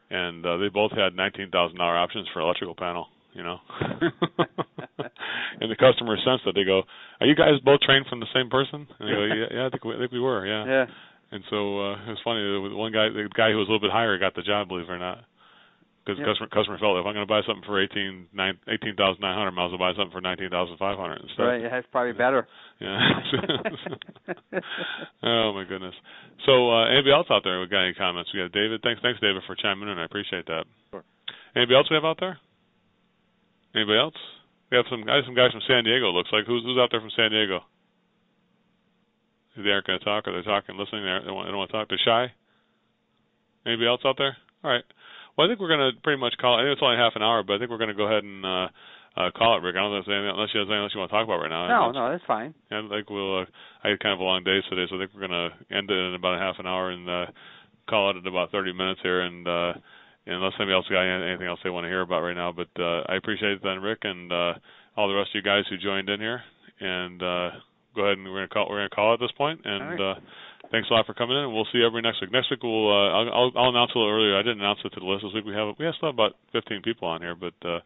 and 0.10 0.46
uh, 0.46 0.58
they 0.58 0.70
both 0.70 0.92
had 0.92 1.14
nineteen 1.16 1.50
thousand 1.50 1.78
dollar 1.78 1.98
options 1.98 2.28
for 2.34 2.42
electrical 2.42 2.74
panel. 2.76 3.08
You 3.34 3.44
know, 3.44 3.58
and 5.62 5.70
the 5.70 5.78
customer 5.78 6.18
sense 6.18 6.42
that 6.46 6.54
they 6.56 6.64
go, 6.66 6.82
"Are 7.22 7.28
you 7.28 7.36
guys 7.36 7.62
both 7.64 7.80
trained 7.82 8.08
from 8.10 8.20
the 8.20 8.32
same 8.34 8.50
person?" 8.50 8.88
And 9.00 9.06
they 9.08 9.14
go, 9.14 9.26
"Yeah, 9.30 9.46
yeah, 9.54 9.66
I 9.68 9.70
think 9.70 9.86
we, 9.86 9.96
I 9.96 10.00
think 10.00 10.12
we 10.12 10.20
were, 10.20 10.46
yeah." 10.46 10.66
Yeah. 10.66 10.86
And 11.32 11.44
so 11.50 11.78
uh, 11.94 12.10
it 12.10 12.18
was 12.18 12.24
funny. 12.26 12.42
The 12.42 12.74
one 12.76 12.92
guy, 12.92 13.10
the 13.14 13.30
guy 13.30 13.52
who 13.54 13.62
was 13.62 13.70
a 13.70 13.72
little 13.72 13.86
bit 13.86 13.94
higher, 13.94 14.18
got 14.18 14.34
the 14.34 14.42
job. 14.42 14.68
Believe 14.68 14.90
it 14.90 14.92
or 14.92 14.98
not, 14.98 15.30
because 16.02 16.18
the 16.18 16.26
customer 16.26 16.50
customer 16.50 16.78
felt 16.82 16.98
if 16.98 17.06
I'm 17.06 17.14
going 17.14 17.22
to 17.22 17.30
buy 17.30 17.46
something 17.46 17.62
for 17.70 17.78
eighteen 17.78 18.26
nine 18.34 18.58
eighteen 18.66 18.98
thousand 18.98 19.22
nine 19.22 19.38
hundred, 19.38 19.54
might 19.54 19.70
as 19.70 19.78
well 19.78 19.86
buy 19.86 19.94
something 19.94 20.10
for 20.10 20.26
nineteen 20.26 20.50
thousand 20.50 20.82
five 20.82 20.98
hundred 20.98 21.22
instead. 21.22 21.46
Right. 21.46 21.62
That's 21.70 21.86
probably 21.94 22.18
better. 22.18 22.48
Yeah. 22.80 22.96
oh 25.24 25.52
my 25.52 25.66
goodness. 25.68 25.94
So 26.46 26.72
uh, 26.72 26.88
anybody 26.88 27.12
else 27.12 27.28
out 27.30 27.42
there? 27.44 27.60
We 27.60 27.68
got 27.68 27.84
any 27.84 27.94
comments? 27.94 28.32
We 28.34 28.40
got 28.40 28.54
David. 28.54 28.80
Thanks, 28.82 29.02
thanks, 29.02 29.20
David, 29.20 29.44
for 29.46 29.56
chiming 29.56 29.90
in. 29.90 30.00
I 30.00 30.06
appreciate 30.06 30.46
that. 30.48 30.64
Sure. 30.92 31.04
Anybody 31.56 31.76
else 31.76 31.88
we 31.92 31.96
have 31.96 32.06
out 32.06 32.18
there? 32.20 32.40
Anybody 33.76 34.00
else? 34.00 34.20
We 34.72 34.78
have 34.78 34.86
some 34.90 35.06
guys, 35.06 35.26
some 35.26 35.36
guys 35.36 35.52
from 35.52 35.66
San 35.68 35.84
Diego. 35.84 36.14
Looks 36.14 36.30
like 36.32 36.46
who's 36.46 36.64
who's 36.64 36.78
out 36.78 36.90
there 36.92 37.02
from 37.02 37.14
San 37.16 37.32
Diego? 37.32 37.66
They 39.58 39.70
aren't 39.70 39.88
going 39.88 40.00
to 40.00 40.06
talk, 40.06 40.28
or 40.28 40.32
they're 40.32 40.46
talking, 40.46 40.78
listening. 40.78 41.04
They, 41.04 41.26
they, 41.26 41.34
want, 41.34 41.48
they 41.48 41.52
don't 41.52 41.60
want 41.60 41.72
to 41.72 41.76
talk. 41.76 41.90
They're 41.90 42.00
shy. 42.00 42.32
Anybody 43.66 43.92
else 43.92 44.00
out 44.06 44.16
there? 44.16 44.38
All 44.64 44.72
right. 44.72 44.86
Well, 45.36 45.48
I 45.48 45.52
think 45.52 45.60
we're 45.60 45.74
going 45.74 45.84
to 45.84 46.00
pretty 46.00 46.20
much 46.20 46.38
call. 46.40 46.56
I 46.56 46.64
think 46.64 46.80
it's 46.80 46.86
only 46.86 46.96
half 46.96 47.18
an 47.20 47.24
hour, 47.24 47.44
but 47.44 47.54
I 47.54 47.58
think 47.60 47.72
we're 47.72 47.82
going 47.82 47.92
to 47.92 47.98
go 47.98 48.08
ahead 48.08 48.24
and 48.24 48.46
uh, 48.46 48.68
uh, 49.20 49.32
call 49.36 49.58
it, 49.58 49.64
Rick. 49.64 49.76
I 49.76 49.84
don't 49.84 49.92
know 49.92 50.00
if 50.00 50.08
there's 50.08 50.16
anything, 50.16 50.32
unless 50.32 50.54
you 50.54 50.64
have 50.64 50.70
anything 50.72 50.84
else 50.84 50.94
you 50.96 51.02
want 51.04 51.12
to 51.12 51.16
talk 51.18 51.28
about 51.28 51.44
right 51.44 51.52
now. 51.52 51.68
No, 51.68 51.92
no, 51.92 52.12
that's 52.12 52.24
fine. 52.24 52.54
I 52.72 52.80
think 52.88 53.10
we'll. 53.10 53.44
Uh, 53.44 53.52
I 53.84 53.92
had 53.92 54.00
kind 54.00 54.16
of 54.16 54.24
a 54.24 54.28
long 54.28 54.48
day 54.48 54.64
today, 54.70 54.88
so 54.88 54.96
I 54.96 55.00
think 55.04 55.12
we're 55.12 55.28
going 55.28 55.36
to 55.36 55.52
end 55.76 55.92
it 55.92 55.98
in 55.98 56.16
about 56.16 56.40
a 56.40 56.44
half 56.44 56.56
an 56.60 56.68
hour 56.68 56.92
and 56.92 57.04
uh, 57.10 57.26
call 57.90 58.12
it 58.12 58.22
at 58.22 58.28
about 58.28 58.52
30 58.52 58.72
minutes 58.72 59.02
here. 59.04 59.22
And 59.28 59.48
uh, 59.48 59.74
unless 60.34 60.54
anybody 60.60 60.76
else 60.76 60.86
got 60.90 61.04
anything 61.04 61.48
else 61.48 61.60
they 61.64 61.70
want 61.70 61.86
to 61.86 61.90
hear 61.90 62.02
about 62.02 62.22
right 62.22 62.36
now, 62.36 62.52
but 62.52 62.70
uh, 62.80 63.04
I 63.08 63.16
appreciate 63.16 63.54
it 63.54 63.64
then, 63.64 63.82
Rick, 63.82 64.00
and 64.04 64.32
uh, 64.32 64.54
all 64.96 65.08
the 65.08 65.16
rest 65.16 65.32
of 65.34 65.36
you 65.36 65.42
guys 65.42 65.64
who 65.70 65.78
joined 65.78 66.10
in 66.10 66.20
here. 66.20 66.42
And 66.80 67.22
uh, 67.22 67.50
go 67.96 68.06
ahead 68.06 68.18
and 68.18 68.26
we're 68.28 68.40
going 68.40 68.48
to 68.48 68.54
call. 68.54 68.68
We're 68.70 68.88
to 68.88 68.96
call 68.96 69.12
it 69.12 69.14
at 69.16 69.20
this 69.20 69.36
point. 69.38 69.62
And 69.66 70.00
right. 70.00 70.12
uh, 70.12 70.16
thanks 70.72 70.88
a 70.90 70.94
lot 70.94 71.06
for 71.06 71.14
coming 71.14 71.36
in. 71.36 71.44
And 71.44 71.54
we'll 71.54 71.68
see 71.72 71.80
you 71.80 71.88
every 71.88 72.02
next 72.02 72.22
week. 72.22 72.32
Next 72.32 72.50
week 72.52 72.64
we'll. 72.64 72.88
Uh, 72.88 73.10
I'll, 73.12 73.30
I'll, 73.34 73.52
I'll 73.56 73.70
announce 73.70 73.92
a 73.96 74.00
little 74.00 74.14
earlier. 74.14 74.38
I 74.38 74.44
didn't 74.44 74.60
announce 74.60 74.80
it 74.86 74.94
to 74.96 75.00
the 75.00 75.06
list 75.06 75.24
this 75.28 75.34
week. 75.34 75.46
We 75.46 75.54
have 75.54 75.76
we 75.78 75.86
have 75.86 75.96
still 75.96 76.10
about 76.10 76.36
15 76.54 76.82
people 76.82 77.08
on 77.08 77.22
here, 77.22 77.36
but. 77.36 77.56
uh 77.68 77.80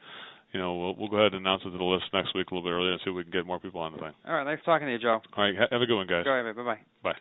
you 0.53 0.59
know, 0.59 0.77
we'll, 0.77 0.95
we'll 0.95 1.09
go 1.09 1.17
ahead 1.17 1.33
and 1.33 1.41
announce 1.41 1.63
it 1.65 1.71
to 1.71 1.77
the 1.79 1.83
list 1.83 2.05
next 2.13 2.35
week 2.35 2.51
a 2.51 2.53
little 2.53 2.69
bit 2.69 2.75
earlier 2.75 2.91
and 2.91 3.01
see 3.03 3.09
if 3.09 3.15
we 3.15 3.23
can 3.23 3.31
get 3.31 3.43
more 3.43 3.59
people 3.59 3.81
on 3.81 3.91
the 3.91 3.97
thing. 3.97 4.13
All 4.27 4.35
right, 4.35 4.43
nice 4.43 4.59
talking 4.63 4.85
to 4.85 4.93
you, 4.93 4.99
Joe. 4.99 5.19
All 5.35 5.43
right, 5.43 5.55
have 5.57 5.81
a 5.81 5.85
good 5.87 5.95
one, 5.97 6.05
guys. 6.05 6.25
Go 6.25 6.31
ahead, 6.31 6.55
bye 6.55 6.61
bye. 6.61 6.77
Bye. 7.01 7.17